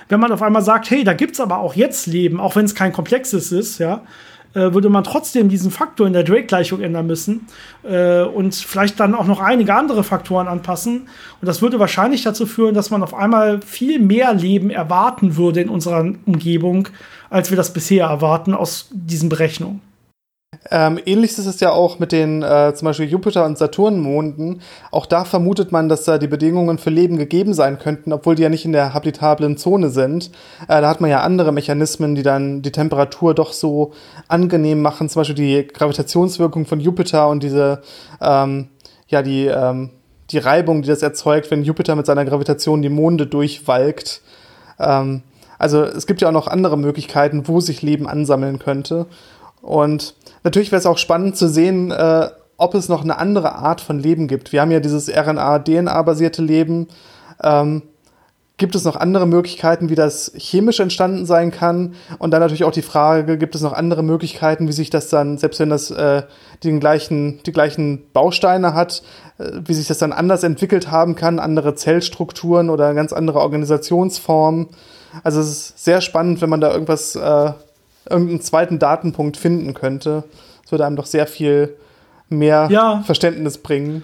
Wenn 0.09 0.19
man 0.19 0.31
auf 0.31 0.41
einmal 0.41 0.61
sagt, 0.61 0.89
hey, 0.91 1.03
da 1.03 1.13
gibt 1.13 1.33
es 1.33 1.39
aber 1.39 1.59
auch 1.59 1.75
jetzt 1.75 2.05
Leben, 2.05 2.39
auch 2.39 2.55
wenn 2.55 2.65
es 2.65 2.75
kein 2.75 2.93
komplexes 2.93 3.51
ist, 3.51 3.79
ja, 3.79 4.03
äh, 4.55 4.73
würde 4.73 4.89
man 4.89 5.03
trotzdem 5.03 5.49
diesen 5.49 5.69
Faktor 5.69 6.07
in 6.07 6.13
der 6.13 6.23
Drake-Gleichung 6.23 6.81
ändern 6.81 7.05
müssen 7.05 7.47
äh, 7.83 8.23
und 8.23 8.55
vielleicht 8.55 8.99
dann 8.99 9.13
auch 9.13 9.27
noch 9.27 9.39
einige 9.39 9.75
andere 9.75 10.03
Faktoren 10.03 10.47
anpassen. 10.47 11.09
Und 11.41 11.45
das 11.45 11.61
würde 11.61 11.79
wahrscheinlich 11.79 12.23
dazu 12.23 12.45
führen, 12.45 12.73
dass 12.73 12.89
man 12.89 13.03
auf 13.03 13.13
einmal 13.13 13.61
viel 13.61 13.99
mehr 13.99 14.33
Leben 14.33 14.69
erwarten 14.69 15.35
würde 15.35 15.61
in 15.61 15.69
unserer 15.69 15.99
Umgebung, 16.25 16.87
als 17.29 17.49
wir 17.49 17.57
das 17.57 17.73
bisher 17.73 18.07
erwarten 18.07 18.53
aus 18.53 18.89
diesen 18.91 19.29
Berechnungen. 19.29 19.81
Ähm, 20.71 20.99
ähnlich 21.05 21.31
ist 21.31 21.45
es 21.45 21.59
ja 21.59 21.71
auch 21.71 21.99
mit 21.99 22.11
den 22.11 22.43
äh, 22.43 22.73
zum 22.75 22.85
Beispiel 22.87 23.07
Jupiter- 23.07 23.45
und 23.45 23.57
Saturnmonden. 23.57 24.61
Auch 24.91 25.05
da 25.05 25.25
vermutet 25.25 25.71
man, 25.71 25.89
dass 25.89 26.03
da 26.05 26.17
die 26.17 26.27
Bedingungen 26.27 26.77
für 26.77 26.89
Leben 26.89 27.17
gegeben 27.17 27.53
sein 27.53 27.79
könnten, 27.79 28.13
obwohl 28.13 28.35
die 28.35 28.43
ja 28.43 28.49
nicht 28.49 28.65
in 28.65 28.71
der 28.71 28.93
habitablen 28.93 29.57
Zone 29.57 29.89
sind. 29.89 30.31
Äh, 30.67 30.81
da 30.81 30.89
hat 30.89 31.01
man 31.01 31.09
ja 31.09 31.21
andere 31.21 31.51
Mechanismen, 31.51 32.15
die 32.15 32.23
dann 32.23 32.61
die 32.61 32.71
Temperatur 32.71 33.33
doch 33.33 33.53
so 33.53 33.93
angenehm 34.27 34.81
machen. 34.81 35.09
Zum 35.09 35.21
Beispiel 35.21 35.35
die 35.35 35.67
Gravitationswirkung 35.67 36.65
von 36.65 36.79
Jupiter 36.79 37.27
und 37.29 37.43
diese, 37.43 37.81
ähm, 38.21 38.69
ja, 39.07 39.21
die, 39.21 39.45
ähm, 39.45 39.91
die 40.31 40.39
Reibung, 40.39 40.81
die 40.81 40.89
das 40.89 41.01
erzeugt, 41.01 41.51
wenn 41.51 41.63
Jupiter 41.63 41.95
mit 41.95 42.05
seiner 42.05 42.25
Gravitation 42.25 42.81
die 42.81 42.89
Monde 42.89 43.27
durchwalkt. 43.27 44.21
Ähm, 44.79 45.21
also 45.57 45.83
es 45.83 46.05
gibt 46.07 46.21
ja 46.21 46.27
auch 46.27 46.33
noch 46.33 46.47
andere 46.47 46.77
Möglichkeiten, 46.77 47.47
wo 47.47 47.59
sich 47.59 47.81
Leben 47.81 48.07
ansammeln 48.07 48.59
könnte. 48.59 49.05
Und 49.65 50.13
natürlich 50.43 50.71
wäre 50.71 50.79
es 50.79 50.85
auch 50.85 50.99
spannend 50.99 51.35
zu 51.37 51.49
sehen, 51.49 51.89
äh, 51.89 52.29
ob 52.55 52.75
es 52.75 52.87
noch 52.87 53.03
eine 53.03 53.17
andere 53.17 53.55
Art 53.55 53.81
von 53.81 53.97
Leben 53.99 54.27
gibt. 54.27 54.53
Wir 54.53 54.61
haben 54.61 54.69
ja 54.69 54.79
dieses 54.79 55.09
RNA-DNA-basierte 55.09 56.43
Leben. 56.43 56.87
Ähm, 57.43 57.81
gibt 58.57 58.75
es 58.75 58.85
noch 58.85 58.95
andere 58.95 59.25
Möglichkeiten, 59.25 59.89
wie 59.89 59.95
das 59.95 60.31
chemisch 60.37 60.79
entstanden 60.79 61.25
sein 61.25 61.49
kann? 61.49 61.95
Und 62.19 62.29
dann 62.29 62.41
natürlich 62.41 62.63
auch 62.63 62.71
die 62.71 62.83
Frage, 62.83 63.39
gibt 63.39 63.55
es 63.55 63.61
noch 63.61 63.73
andere 63.73 64.03
Möglichkeiten, 64.03 64.67
wie 64.67 64.71
sich 64.71 64.91
das 64.91 65.09
dann, 65.09 65.39
selbst 65.39 65.59
wenn 65.59 65.71
das 65.71 65.89
äh, 65.89 66.21
den 66.63 66.79
gleichen, 66.79 67.41
die 67.43 67.51
gleichen 67.51 68.03
Bausteine 68.13 68.75
hat, 68.75 69.01
äh, 69.39 69.49
wie 69.65 69.73
sich 69.73 69.87
das 69.87 69.97
dann 69.97 70.13
anders 70.13 70.43
entwickelt 70.43 70.91
haben 70.91 71.15
kann, 71.15 71.39
andere 71.39 71.73
Zellstrukturen 71.73 72.69
oder 72.69 72.93
ganz 72.93 73.13
andere 73.13 73.39
Organisationsformen. 73.39 74.67
Also 75.23 75.41
es 75.41 75.47
ist 75.47 75.83
sehr 75.83 76.01
spannend, 76.01 76.41
wenn 76.41 76.49
man 76.51 76.61
da 76.61 76.71
irgendwas 76.71 77.15
äh, 77.15 77.51
irgendeinen 78.09 78.41
zweiten 78.41 78.79
Datenpunkt 78.79 79.37
finden 79.37 79.73
könnte. 79.73 80.23
Das 80.63 80.71
würde 80.71 80.85
einem 80.85 80.95
doch 80.95 81.05
sehr 81.05 81.27
viel 81.27 81.75
mehr 82.29 82.67
ja. 82.71 83.03
Verständnis 83.05 83.57
bringen. 83.57 84.03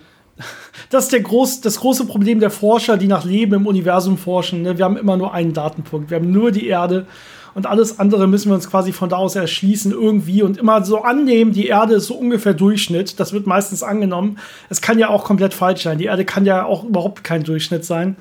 Das 0.90 1.06
ist 1.06 1.14
der 1.14 1.22
groß, 1.22 1.62
das 1.62 1.80
große 1.80 2.06
Problem 2.06 2.40
der 2.40 2.50
Forscher, 2.50 2.98
die 2.98 3.08
nach 3.08 3.26
Leben 3.26 3.54
im 3.54 3.68
Universum 3.68 4.18
forschen. 4.18 4.64
Ne? 4.64 4.78
Wir 4.78 4.86
haben 4.86 4.98
immer 4.98 5.18
nur 5.18 5.34
einen 5.34 5.54
Datenpunkt. 5.54 6.10
Wir 6.10 6.18
haben 6.18 6.32
nur 6.32 6.52
die 6.52 6.68
Erde 6.68 7.06
und 7.54 7.66
alles 7.66 8.00
andere 8.00 8.28
müssen 8.28 8.50
wir 8.50 8.56
uns 8.56 8.70
quasi 8.70 8.94
von 8.94 9.10
da 9.10 9.18
aus 9.18 9.36
erschließen 9.36 9.92
irgendwie 9.92 10.42
und 10.42 10.58
immer 10.58 10.84
so 10.84 11.02
annehmen, 11.02 11.52
die 11.52 11.68
Erde 11.68 11.96
ist 11.96 12.08
so 12.08 12.16
ungefähr 12.16 12.54
Durchschnitt. 12.54 13.20
Das 13.20 13.34
wird 13.34 13.46
meistens 13.46 13.84
angenommen. 13.84 14.38
Es 14.70 14.82
kann 14.82 15.00
ja 15.00 15.10
auch 15.10 15.24
komplett 15.26 15.54
falsch 15.54 15.84
sein. 15.84 15.98
Die 15.98 16.06
Erde 16.06 16.26
kann 16.26 16.46
ja 16.46 16.66
auch 16.66 16.84
überhaupt 16.84 17.24
kein 17.24 17.44
Durchschnitt 17.44 17.84
sein. 17.84 18.16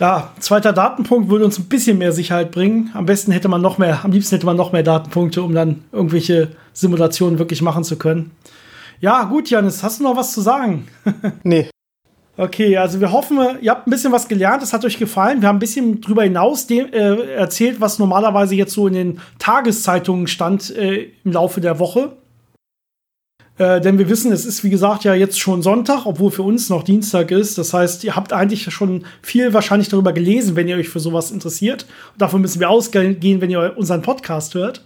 Ja, 0.00 0.32
zweiter 0.40 0.72
Datenpunkt 0.72 1.28
würde 1.28 1.44
uns 1.44 1.58
ein 1.58 1.66
bisschen 1.66 1.98
mehr 1.98 2.12
Sicherheit 2.12 2.52
bringen. 2.52 2.90
Am 2.94 3.04
besten 3.04 3.32
hätte 3.32 3.48
man 3.48 3.60
noch 3.60 3.76
mehr, 3.76 4.02
am 4.02 4.12
liebsten 4.12 4.34
hätte 4.34 4.46
man 4.46 4.56
noch 4.56 4.72
mehr 4.72 4.82
Datenpunkte, 4.82 5.42
um 5.42 5.54
dann 5.54 5.84
irgendwelche 5.92 6.52
Simulationen 6.72 7.38
wirklich 7.38 7.60
machen 7.60 7.84
zu 7.84 7.96
können. 7.96 8.30
Ja, 9.00 9.24
gut, 9.24 9.50
Janis, 9.50 9.82
hast 9.82 10.00
du 10.00 10.04
noch 10.04 10.16
was 10.16 10.32
zu 10.32 10.40
sagen? 10.40 10.88
nee. 11.42 11.68
Okay, 12.38 12.78
also 12.78 12.98
wir 13.00 13.12
hoffen, 13.12 13.38
ihr 13.60 13.70
habt 13.70 13.86
ein 13.86 13.90
bisschen 13.90 14.12
was 14.12 14.26
gelernt, 14.26 14.62
es 14.62 14.72
hat 14.72 14.86
euch 14.86 14.98
gefallen. 14.98 15.42
Wir 15.42 15.48
haben 15.48 15.56
ein 15.56 15.60
bisschen 15.60 16.00
drüber 16.00 16.22
hinaus 16.22 16.70
äh, 16.70 17.34
erzählt, 17.34 17.82
was 17.82 17.98
normalerweise 17.98 18.54
jetzt 18.54 18.72
so 18.72 18.86
in 18.86 18.94
den 18.94 19.20
Tageszeitungen 19.38 20.26
stand 20.26 20.74
äh, 20.74 21.10
im 21.24 21.32
Laufe 21.32 21.60
der 21.60 21.78
Woche. 21.78 22.16
Äh, 23.60 23.82
denn 23.82 23.98
wir 23.98 24.08
wissen, 24.08 24.32
es 24.32 24.46
ist 24.46 24.64
wie 24.64 24.70
gesagt 24.70 25.04
ja 25.04 25.12
jetzt 25.12 25.38
schon 25.38 25.60
Sonntag, 25.60 26.06
obwohl 26.06 26.30
für 26.30 26.42
uns 26.42 26.70
noch 26.70 26.82
Dienstag 26.82 27.30
ist. 27.30 27.58
Das 27.58 27.74
heißt, 27.74 28.04
ihr 28.04 28.16
habt 28.16 28.32
eigentlich 28.32 28.64
schon 28.72 29.04
viel 29.20 29.52
wahrscheinlich 29.52 29.90
darüber 29.90 30.14
gelesen, 30.14 30.56
wenn 30.56 30.66
ihr 30.66 30.76
euch 30.76 30.88
für 30.88 30.98
sowas 30.98 31.30
interessiert. 31.30 31.84
Und 32.14 32.22
davon 32.22 32.40
müssen 32.40 32.58
wir 32.58 32.70
ausgehen, 32.70 33.18
wenn 33.20 33.50
ihr 33.50 33.74
unseren 33.76 34.00
Podcast 34.00 34.54
hört. 34.54 34.82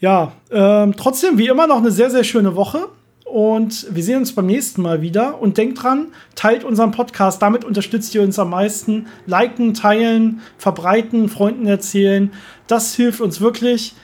Ja, 0.00 0.32
ähm, 0.50 0.94
trotzdem 0.96 1.36
wie 1.36 1.48
immer 1.48 1.66
noch 1.66 1.76
eine 1.76 1.90
sehr, 1.90 2.08
sehr 2.08 2.24
schöne 2.24 2.56
Woche. 2.56 2.88
Und 3.26 3.86
wir 3.94 4.02
sehen 4.02 4.20
uns 4.20 4.34
beim 4.34 4.46
nächsten 4.46 4.80
Mal 4.80 5.02
wieder. 5.02 5.38
Und 5.42 5.58
denkt 5.58 5.82
dran, 5.82 6.06
teilt 6.34 6.64
unseren 6.64 6.92
Podcast. 6.92 7.42
Damit 7.42 7.62
unterstützt 7.62 8.14
ihr 8.14 8.22
uns 8.22 8.38
am 8.38 8.48
meisten. 8.48 9.06
Liken, 9.26 9.74
teilen, 9.74 10.40
verbreiten, 10.56 11.28
Freunden 11.28 11.66
erzählen. 11.66 12.32
Das 12.68 12.94
hilft 12.94 13.20
uns 13.20 13.42
wirklich. 13.42 13.94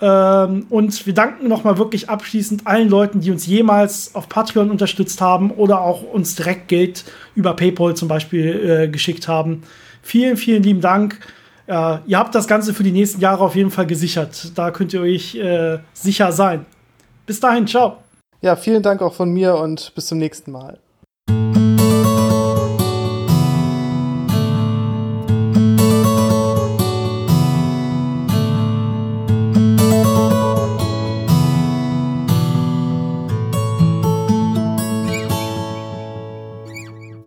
Ähm, 0.00 0.66
und 0.68 1.06
wir 1.06 1.14
danken 1.14 1.48
nochmal 1.48 1.78
wirklich 1.78 2.10
abschließend 2.10 2.66
allen 2.66 2.88
Leuten, 2.88 3.20
die 3.20 3.30
uns 3.30 3.46
jemals 3.46 4.14
auf 4.14 4.28
Patreon 4.28 4.70
unterstützt 4.70 5.20
haben 5.20 5.50
oder 5.50 5.80
auch 5.80 6.02
uns 6.02 6.34
direkt 6.34 6.68
Geld 6.68 7.04
über 7.34 7.54
PayPal 7.54 7.94
zum 7.94 8.08
Beispiel 8.08 8.84
äh, 8.84 8.88
geschickt 8.88 9.26
haben. 9.28 9.62
Vielen, 10.02 10.36
vielen 10.36 10.62
lieben 10.62 10.80
Dank. 10.80 11.20
Äh, 11.66 11.98
ihr 12.06 12.18
habt 12.18 12.34
das 12.34 12.46
Ganze 12.46 12.74
für 12.74 12.82
die 12.82 12.92
nächsten 12.92 13.20
Jahre 13.20 13.42
auf 13.44 13.56
jeden 13.56 13.70
Fall 13.70 13.86
gesichert. 13.86 14.52
Da 14.54 14.70
könnt 14.70 14.92
ihr 14.92 15.00
euch 15.00 15.34
äh, 15.34 15.78
sicher 15.94 16.30
sein. 16.32 16.66
Bis 17.24 17.40
dahin, 17.40 17.66
ciao. 17.66 17.98
Ja, 18.42 18.54
vielen 18.54 18.82
Dank 18.82 19.02
auch 19.02 19.14
von 19.14 19.30
mir 19.30 19.56
und 19.56 19.92
bis 19.94 20.06
zum 20.06 20.18
nächsten 20.18 20.52
Mal. 20.52 20.78